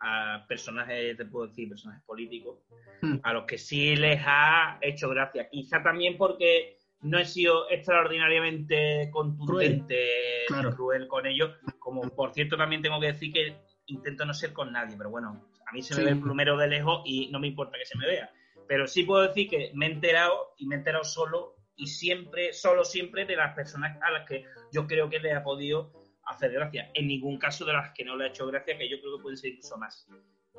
a 0.05 0.45
personajes, 0.47 1.15
te 1.15 1.25
puedo 1.25 1.47
decir, 1.47 1.69
personajes 1.69 2.03
políticos, 2.03 2.59
Mm. 3.01 3.19
a 3.23 3.33
los 3.33 3.45
que 3.45 3.57
sí 3.57 3.95
les 3.95 4.21
ha 4.25 4.77
hecho 4.81 5.09
gracia. 5.09 5.49
Quizá 5.49 5.81
también 5.81 6.17
porque 6.17 6.77
no 7.01 7.17
he 7.19 7.25
sido 7.25 7.69
extraordinariamente 7.69 9.09
contundente 9.11 10.09
Claro. 10.47 10.69
ni 10.69 10.75
cruel 10.75 11.07
con 11.07 11.25
ellos, 11.25 11.51
como 11.79 12.01
por 12.09 12.33
cierto 12.33 12.55
también 12.57 12.81
tengo 12.81 12.99
que 12.99 13.07
decir 13.07 13.33
que 13.33 13.55
intento 13.87 14.25
no 14.25 14.33
ser 14.33 14.53
con 14.53 14.71
nadie, 14.71 14.95
pero 14.97 15.09
bueno, 15.09 15.45
a 15.67 15.71
mí 15.73 15.81
se 15.81 15.95
me 15.95 16.03
ve 16.05 16.11
el 16.11 16.21
plumero 16.21 16.57
de 16.57 16.67
lejos 16.67 17.01
y 17.05 17.27
no 17.31 17.39
me 17.39 17.47
importa 17.47 17.77
que 17.77 17.85
se 17.85 17.97
me 17.97 18.07
vea. 18.07 18.29
Pero 18.67 18.87
sí 18.87 19.03
puedo 19.03 19.23
decir 19.27 19.49
que 19.49 19.71
me 19.73 19.87
he 19.87 19.91
enterado 19.91 20.53
y 20.57 20.65
me 20.67 20.75
he 20.75 20.77
enterado 20.79 21.03
solo 21.03 21.55
y 21.75 21.87
siempre, 21.87 22.53
solo 22.53 22.85
siempre 22.85 23.25
de 23.25 23.35
las 23.35 23.53
personas 23.55 23.97
a 24.01 24.11
las 24.11 24.27
que 24.27 24.45
yo 24.71 24.85
creo 24.87 25.09
que 25.09 25.19
les 25.19 25.35
ha 25.35 25.43
podido 25.43 25.91
hacer 26.25 26.51
gracia. 26.51 26.89
En 26.93 27.07
ningún 27.07 27.37
caso 27.37 27.65
de 27.65 27.73
las 27.73 27.91
que 27.93 28.05
no 28.05 28.15
le 28.15 28.25
ha 28.25 28.27
hecho 28.27 28.47
gracia, 28.47 28.77
que 28.77 28.89
yo 28.89 28.99
creo 28.99 29.17
que 29.17 29.21
pueden 29.21 29.37
ser 29.37 29.51
incluso 29.51 29.77
más. 29.77 30.07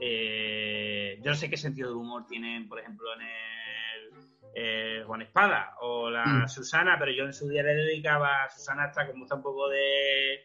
Eh, 0.00 1.18
yo 1.22 1.30
no 1.30 1.36
sé 1.36 1.48
qué 1.48 1.56
sentido 1.56 1.90
de 1.90 1.96
humor 1.96 2.26
tienen, 2.26 2.68
por 2.68 2.78
ejemplo, 2.80 3.06
en 3.14 3.20
el 3.22 4.10
eh, 4.56 5.02
Juan 5.06 5.22
Espada 5.22 5.74
o 5.80 6.10
la 6.10 6.24
Mm. 6.24 6.48
Susana, 6.48 6.96
pero 6.98 7.10
yo 7.12 7.24
en 7.24 7.32
su 7.32 7.48
día 7.48 7.62
le 7.62 7.74
dedicaba 7.74 8.44
a 8.44 8.50
Susana 8.50 8.84
hasta 8.84 9.06
como 9.10 9.24
está 9.24 9.36
un 9.36 9.42
poco 9.42 9.68
de 9.68 10.44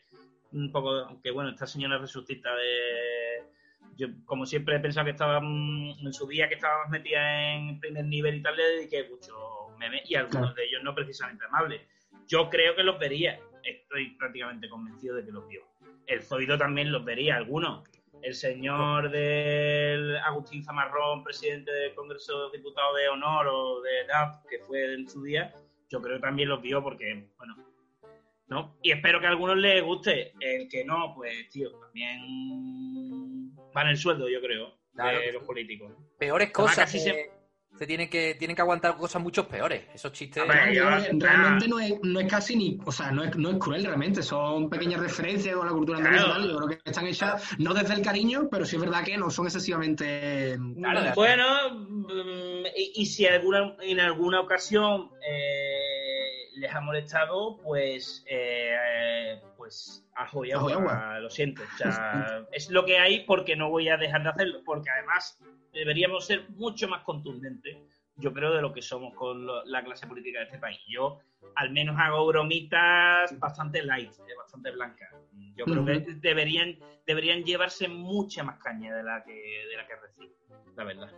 un 0.51 0.71
poco, 0.71 0.89
aunque 0.91 1.29
bueno, 1.31 1.51
esta 1.51 1.67
señora 1.67 1.97
resucita 1.99 2.49
de 2.55 3.43
yo 3.95 4.07
como 4.25 4.45
siempre 4.45 4.75
he 4.77 4.79
pensado 4.79 5.05
que 5.05 5.11
estaba 5.11 5.39
mm, 5.41 6.05
en 6.07 6.13
su 6.13 6.25
día 6.27 6.47
que 6.47 6.55
estaba 6.55 6.79
más 6.83 6.89
metida 6.89 7.53
en 7.53 7.79
primer 7.79 8.05
nivel 8.05 8.35
y 8.37 8.41
tal, 8.41 8.55
le 8.55 8.63
dediqué 8.63 9.07
mucho 9.09 9.35
memes 9.77 10.01
y 10.09 10.15
algunos 10.15 10.39
Claro. 10.41 10.55
de 10.55 10.65
ellos 10.65 10.83
no 10.83 10.95
precisamente 10.95 11.45
amables. 11.45 11.81
Yo 12.27 12.49
creo 12.49 12.75
que 12.75 12.83
los 12.83 12.97
vería, 12.97 13.39
estoy 13.69 14.11
prácticamente 14.17 14.69
convencido 14.69 15.15
de 15.15 15.25
que 15.25 15.31
los 15.31 15.47
vio. 15.47 15.61
El 16.07 16.21
Zoido 16.21 16.57
también 16.57 16.91
los 16.91 17.03
vería, 17.05 17.35
algunos. 17.35 17.83
El 18.21 18.33
señor 18.33 19.09
del 19.11 20.17
Agustín 20.17 20.63
Zamarrón, 20.63 21.23
presidente 21.23 21.71
del 21.71 21.95
Congreso 21.95 22.49
de 22.49 22.57
Diputados 22.57 22.97
de 22.97 23.07
Honor 23.07 23.47
o 23.47 23.81
de 23.81 24.05
DAP, 24.07 24.45
que 24.49 24.59
fue 24.59 24.93
en 24.93 25.07
su 25.07 25.23
día, 25.23 25.53
yo 25.89 26.01
creo 26.01 26.17
que 26.17 26.21
también 26.21 26.49
los 26.49 26.61
vio 26.61 26.83
porque, 26.83 27.29
bueno, 27.37 27.55
¿no? 28.47 28.75
Y 28.81 28.91
espero 28.91 29.19
que 29.21 29.27
a 29.27 29.29
algunos 29.29 29.57
les 29.57 29.81
guste. 29.83 30.33
El 30.39 30.67
que 30.67 30.83
no, 30.83 31.13
pues, 31.15 31.49
tío, 31.49 31.71
también 31.79 33.55
van 33.73 33.87
el 33.87 33.97
sueldo, 33.97 34.27
yo 34.27 34.41
creo, 34.41 34.77
Claro 34.93 35.19
de 35.19 35.31
los 35.31 35.43
políticos. 35.43 35.93
Peores 36.17 36.51
Además, 36.53 36.71
cosas. 36.75 36.91
que 36.91 36.99
siempre- 36.99 37.31
Se 37.79 37.87
tienen 37.87 38.09
que, 38.09 38.35
tienen 38.35 38.55
que 38.55 38.61
aguantar 38.61 38.97
cosas 38.97 39.21
muchos 39.21 39.45
peores. 39.45 39.83
Esos 39.93 40.11
chistes. 40.11 40.43
Yo- 40.45 40.73
yo- 40.73 40.89
realmente 41.17 41.65
no 41.69 41.79
es, 41.79 41.93
no 42.03 42.19
es 42.19 42.27
casi 42.27 42.57
ni, 42.57 42.77
o 42.85 42.91
sea, 42.91 43.09
no 43.09 43.23
es, 43.23 43.33
no 43.37 43.51
es 43.51 43.57
cruel 43.57 43.85
realmente, 43.85 44.21
son 44.21 44.69
pequeñas 44.69 44.99
referencias 44.99 45.55
con 45.55 45.65
la 45.65 45.71
cultura 45.71 45.99
Claro. 45.99 46.41
yo 46.45 46.57
creo 46.57 46.67
que 46.67 46.79
están 46.83 47.07
hechas 47.07 47.41
no 47.57 47.73
desde 47.73 47.93
el 47.93 48.01
cariño, 48.01 48.49
pero 48.51 48.65
sí 48.65 48.75
es 48.75 48.81
verdad 48.81 49.03
que 49.05 49.17
no 49.17 49.29
son 49.31 49.45
excesivamente... 49.45 50.57
Claro, 50.75 51.13
bueno, 51.15 51.45
mm, 51.73 52.65
y, 52.75 52.91
y 53.01 53.05
si 53.05 53.25
alguna, 53.25 53.75
en 53.81 53.99
alguna 54.01 54.41
ocasión 54.41 55.11
eh, 55.25 56.49
les 56.55 56.75
ha 56.75 56.81
molestado, 56.81 57.55
pues, 57.63 58.25
eh, 58.27 59.39
pues 59.69 60.03
ajo 60.15 60.45
y 60.45 60.51
Ajo 60.51 60.69
y 60.69 60.73
agua, 60.73 61.19
lo 61.19 61.29
siento. 61.29 61.61
O 61.61 61.77
sea, 61.77 62.43
es 62.51 62.69
lo 62.71 62.85
que 62.85 62.97
hay 62.97 63.23
porque 63.25 63.55
no 63.55 63.69
voy 63.69 63.87
a 63.89 63.97
dejar 63.97 64.23
de 64.23 64.29
hacerlo, 64.29 64.61
porque 64.65 64.89
además 64.89 65.37
deberíamos 65.71 66.25
ser 66.25 66.49
mucho 66.49 66.87
más 66.87 67.03
contundentes, 67.03 67.77
yo 68.15 68.33
creo, 68.33 68.51
de 68.53 68.61
lo 68.63 68.73
que 68.73 68.81
somos 68.81 69.13
con 69.13 69.45
lo- 69.45 69.63
la 69.65 69.83
clase 69.83 70.07
política 70.07 70.39
de 70.39 70.45
este 70.45 70.57
país. 70.57 70.79
Yo 70.87 71.19
al 71.55 71.71
menos 71.71 71.95
hago 71.99 72.25
bromitas 72.27 73.37
bastante 73.39 73.83
light, 73.83 74.11
eh, 74.11 74.35
bastante 74.37 74.71
blancas. 74.71 75.09
Yo 75.55 75.65
creo 75.65 75.85
que 75.85 75.99
deberían, 76.15 76.77
deberían 77.05 77.43
llevarse 77.43 77.87
mucha 77.87 78.43
más 78.43 78.57
caña 78.59 78.95
de 78.95 79.03
la 79.03 79.23
que, 79.23 79.33
de 79.33 79.77
la 79.77 79.85
que 79.85 79.95
reciben, 79.97 80.31
la 80.75 80.83
verdad. 80.83 81.11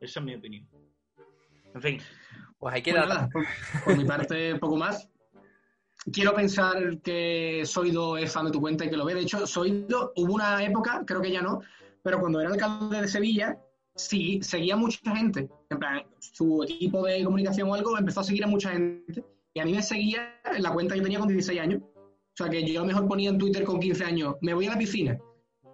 Esa 0.00 0.20
es 0.20 0.24
mi 0.26 0.34
opinión. 0.34 0.66
En 1.74 1.82
fin, 1.82 2.02
Pues 2.58 2.74
hay 2.74 2.82
que 2.82 2.92
Pues 2.92 3.08
dar. 3.08 3.28
por, 3.30 3.44
por 3.84 3.96
mi 3.96 4.04
parte, 4.04 4.54
poco 4.56 4.76
más. 4.76 5.10
Quiero 6.10 6.34
pensar 6.34 6.98
que 6.98 7.62
Soido 7.64 8.16
es 8.16 8.32
fan 8.32 8.46
de 8.46 8.50
tu 8.50 8.60
cuenta 8.60 8.84
y 8.84 8.90
que 8.90 8.96
lo 8.96 9.04
ve. 9.04 9.14
De 9.14 9.20
hecho, 9.20 9.46
Soido, 9.46 10.12
hubo 10.16 10.34
una 10.34 10.64
época, 10.64 11.04
creo 11.06 11.22
que 11.22 11.30
ya 11.30 11.42
no, 11.42 11.60
pero 12.02 12.18
cuando 12.18 12.40
era 12.40 12.50
alcalde 12.50 13.00
de 13.00 13.08
Sevilla, 13.08 13.56
sí, 13.94 14.40
seguía 14.42 14.76
mucha 14.76 15.14
gente. 15.14 15.48
En 15.70 15.78
plan, 15.78 16.02
su 16.18 16.64
equipo 16.64 17.04
de 17.06 17.22
comunicación 17.22 17.70
o 17.70 17.74
algo 17.74 17.96
empezó 17.96 18.20
a 18.20 18.24
seguir 18.24 18.44
a 18.44 18.48
mucha 18.48 18.72
gente. 18.72 19.24
Y 19.54 19.60
a 19.60 19.64
mí 19.64 19.72
me 19.72 19.82
seguía 19.82 20.40
en 20.44 20.62
la 20.62 20.72
cuenta 20.72 20.94
que 20.94 20.98
yo 20.98 21.04
tenía 21.04 21.20
con 21.20 21.28
16 21.28 21.60
años. 21.60 21.82
O 21.84 22.36
sea, 22.36 22.48
que 22.48 22.64
yo 22.64 22.80
a 22.80 22.82
lo 22.82 22.88
mejor 22.88 23.06
ponía 23.06 23.30
en 23.30 23.38
Twitter 23.38 23.62
con 23.64 23.78
15 23.78 24.04
años, 24.04 24.36
me 24.40 24.54
voy 24.54 24.66
a 24.66 24.70
la 24.70 24.78
piscina. 24.78 25.18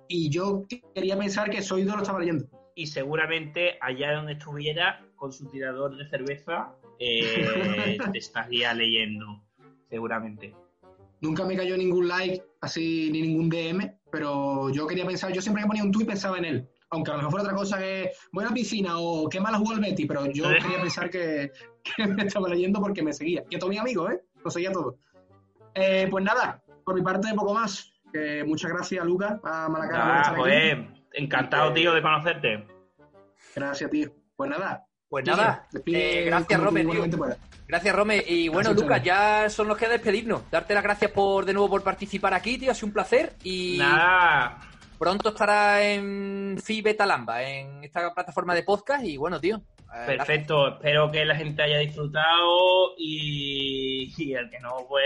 Y 0.09 0.29
yo 0.29 0.67
quería 0.95 1.19
pensar 1.19 1.49
que 1.49 1.63
Soido 1.63 1.95
lo 1.95 2.03
estaba 2.03 2.19
leyendo. 2.19 2.47
y 2.75 2.87
seguramente 2.87 3.77
allá 3.81 4.13
donde 4.13 4.35
estuviera, 4.35 5.05
con 5.17 5.33
su 5.33 5.49
tirador 5.49 5.97
de 5.97 6.09
cerveza, 6.09 6.75
eh, 6.99 7.97
te 8.13 8.19
estaría 8.19 8.73
leyendo, 8.75 9.43
seguramente. 9.89 10.55
Nunca 11.21 11.45
me 11.45 11.57
cayó 11.57 11.77
ningún 11.77 12.07
like, 12.09 12.43
así, 12.61 13.09
ni 13.11 13.23
ningún 13.23 13.49
DM, 13.49 13.93
pero 14.11 14.71
yo 14.71 14.87
quería 14.87 15.05
pensar, 15.07 15.33
yo 15.33 15.41
siempre 15.43 15.63
que 15.63 15.69
ponía 15.69 15.83
un 15.83 15.91
tweet 15.93 16.07
pensaba 16.07 16.39
en 16.39 16.45
él. 16.45 16.69
Aunque 16.91 17.11
a 17.11 17.15
lo 17.15 17.19
mejor 17.19 17.33
fuera 17.33 17.45
otra 17.45 17.57
cosa 17.57 17.79
que 17.79 18.13
voy 18.33 18.45
a 18.45 18.49
la 18.49 18.55
piscina 18.55 18.99
o 18.99 19.29
qué 19.29 19.41
mala 19.41 19.59
jugó 19.59 19.73
el 19.75 19.81
Betty, 19.81 20.07
pero 20.07 20.27
yo 20.27 20.45
quería 20.63 20.81
pensar 20.81 21.11
que, 21.11 21.51
que 21.83 22.07
me 22.07 22.23
estaba 22.25 22.49
leyendo 22.49 22.81
porque 22.81 23.03
me 23.03 23.13
seguía. 23.13 23.45
Y 23.51 23.57
a 23.57 23.59
todos 23.59 23.71
mis 23.71 23.81
amigos, 23.81 24.13
¿eh? 24.13 24.21
Lo 24.45 24.51
seguía 24.51 24.73
todo. 24.73 24.97
Eh, 25.75 26.07
pues 26.11 26.25
nada, 26.25 26.63
por 26.85 26.95
mi 26.95 27.03
parte, 27.03 27.29
poco 27.35 27.53
más. 27.55 27.93
Muchas 28.47 28.71
gracias, 28.73 29.05
Lucas, 29.05 29.39
a 29.45 29.69
Malacara 29.69 30.03
por 30.05 30.13
Ah, 30.13 30.21
estar 30.21 30.33
aquí. 30.35 30.41
pues, 30.41 31.03
encantado, 31.13 31.73
tío, 31.75 31.93
de 31.93 32.01
conocerte. 32.03 32.67
Gracias, 33.55 33.91
tío. 33.91 34.11
Pues 34.35 34.51
nada. 34.51 34.87
Pues 35.09 35.25
nada, 35.25 35.67
eh, 35.87 36.25
gracias, 36.27 36.61
Rome. 36.61 36.85
Gracias, 37.67 37.95
Rome. 37.95 38.25
Y 38.27 38.49
bueno, 38.49 38.71
Gracias, 38.71 38.83
Lucas, 38.83 39.03
ya 39.03 39.51
son 39.51 39.69
los 39.69 39.77
que 39.79 39.89
despedirnos. 39.89 40.51
Darte 40.51 40.75
las 40.75 40.83
gracias 40.83 41.11
por 41.11 41.45
de 41.45 41.53
nuevo 41.53 41.69
por 41.71 41.83
participar 41.83 42.35
aquí, 42.35 42.59
tío. 42.59 42.71
Ha 42.71 42.75
sido 42.75 42.89
un 42.89 42.93
placer. 42.93 43.35
Y 43.43 43.77
Nada, 43.79 44.59
pronto 44.99 45.31
estará 45.31 45.83
en 45.83 46.59
Fibe 46.63 46.95
Talamba, 46.95 47.43
en 47.43 47.85
esta 47.85 48.13
plataforma 48.15 48.55
de 48.55 48.63
podcast. 48.65 49.05
Y 49.05 49.17
bueno, 49.17 49.41
tío. 49.41 49.57
eh, 49.95 50.05
perfecto. 50.07 50.69
Espero 50.69 51.11
que 51.11 51.25
la 51.25 51.37
gente 51.37 51.63
haya 51.63 51.79
disfrutado 51.79 52.95
y, 52.99 54.13
y 54.17 54.35
el 54.35 54.51
que 54.51 54.61
no, 54.61 54.77
pues 54.89 55.05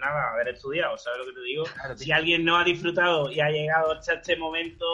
nada, 0.00 0.32
haber 0.34 0.48
estudiado, 0.54 0.96
¿sabes 0.98 1.18
lo 1.20 1.26
que 1.26 1.32
te 1.32 1.42
digo? 1.42 1.64
Claro. 1.64 1.96
Si 1.96 2.10
alguien 2.12 2.44
no 2.44 2.58
ha 2.58 2.64
disfrutado 2.64 3.30
y 3.30 3.40
ha 3.40 3.48
llegado 3.50 3.92
hasta 3.92 4.14
este 4.14 4.36
momento, 4.36 4.86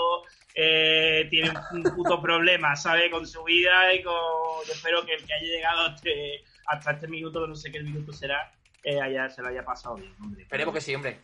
eh, 0.61 1.29
tiene 1.31 1.53
un 1.71 1.85
puto 1.85 2.21
problema, 2.21 2.75
¿sabes? 2.75 3.13
Con 3.13 3.25
su 3.29 3.45
vida 3.45 3.95
y 3.95 4.03
con... 4.03 4.13
Yo 4.67 4.73
espero 4.73 5.07
que 5.07 5.15
el 5.15 5.25
que 5.25 5.33
haya 5.33 5.47
llegado 5.47 5.83
hasta 5.83 6.09
este, 6.09 6.45
hasta 6.67 6.91
este 6.91 7.07
minuto, 7.07 7.43
que 7.43 7.49
no 7.49 7.55
sé 7.55 7.71
qué 7.71 7.81
minuto 7.81 8.13
será, 8.13 8.53
eh, 8.83 9.01
haya, 9.01 9.31
se 9.31 9.41
lo 9.41 9.49
haya 9.49 9.65
pasado 9.65 9.95
bien, 9.95 10.13
hombre. 10.21 10.43
Esperemos 10.43 10.75
que 10.75 10.81
sí, 10.81 10.97
hombre. 10.97 11.21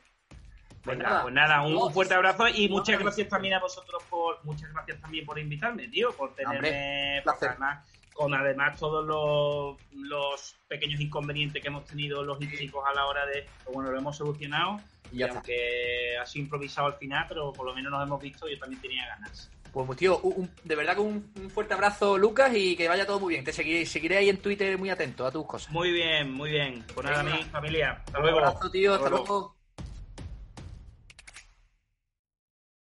Pues 0.84 0.96
Venga, 0.96 1.10
nada. 1.10 1.22
pues 1.22 1.34
nada, 1.34 1.62
un, 1.62 1.92
fuerte 1.92 2.14
abrazo 2.14 2.46
y 2.46 2.68
muchas 2.68 3.00
gracias 3.00 3.28
también 3.28 3.54
a 3.54 3.58
vosotros 3.58 4.04
por 4.08 4.44
muchas 4.44 4.72
gracias 4.72 5.00
también 5.00 5.24
por 5.26 5.36
invitarme, 5.38 5.88
tío, 5.88 6.12
por 6.12 6.34
tenerme 6.34 6.60
porque 6.60 7.20
placer. 7.24 7.48
además 7.48 7.88
con 8.12 8.34
además 8.34 8.78
todos 8.78 9.04
los, 9.04 9.78
los 9.94 10.56
pequeños 10.68 11.00
inconvenientes 11.00 11.60
que 11.62 11.68
hemos 11.68 11.86
tenido 11.86 12.22
los 12.22 12.38
chicos 12.38 12.84
a 12.86 12.92
la 12.94 13.06
hora 13.06 13.24
de 13.24 13.46
pues 13.64 13.74
bueno, 13.74 13.90
lo 13.90 13.98
hemos 13.98 14.16
solucionado 14.16 14.78
Y 15.14 15.18
ya 15.18 15.26
está. 15.26 15.38
aunque 15.38 16.16
ha 16.20 16.26
sido 16.26 16.44
improvisado 16.44 16.86
al 16.88 16.94
final, 16.94 17.26
pero 17.28 17.52
por 17.52 17.66
lo 17.66 17.74
menos 17.74 17.90
nos 17.92 18.02
hemos 18.02 18.20
visto 18.20 18.48
y 18.48 18.52
yo 18.54 18.58
también 18.58 18.80
tenía 18.82 19.06
ganas. 19.06 19.50
Pues, 19.72 19.98
tío, 19.98 20.18
un- 20.20 20.34
un- 20.42 20.50
de 20.62 20.76
verdad 20.76 20.94
que 20.94 21.00
un, 21.00 21.32
un 21.36 21.50
fuerte 21.50 21.74
abrazo, 21.74 22.16
Lucas, 22.16 22.52
y 22.54 22.76
que 22.76 22.86
vaya 22.88 23.04
todo 23.06 23.18
muy 23.18 23.34
bien. 23.34 23.44
Te 23.44 23.52
seguiré, 23.52 23.84
seguiré 23.86 24.18
ahí 24.18 24.28
en 24.28 24.38
Twitter 24.38 24.78
muy 24.78 24.88
atento 24.90 25.26
a 25.26 25.32
tus 25.32 25.44
cosas. 25.46 25.72
Muy 25.72 25.90
bien, 25.90 26.30
muy 26.32 26.50
bien. 26.50 26.84
Pues 26.94 27.04
nada, 27.04 27.22
mi 27.24 27.42
familia. 27.44 28.00
Hasta 28.06 28.18
Un 28.18 28.22
luego. 28.24 28.38
abrazo, 28.38 28.70
tío. 28.70 28.94
Hasta 28.94 29.08
luego. 29.10 29.24
luego. 29.26 29.53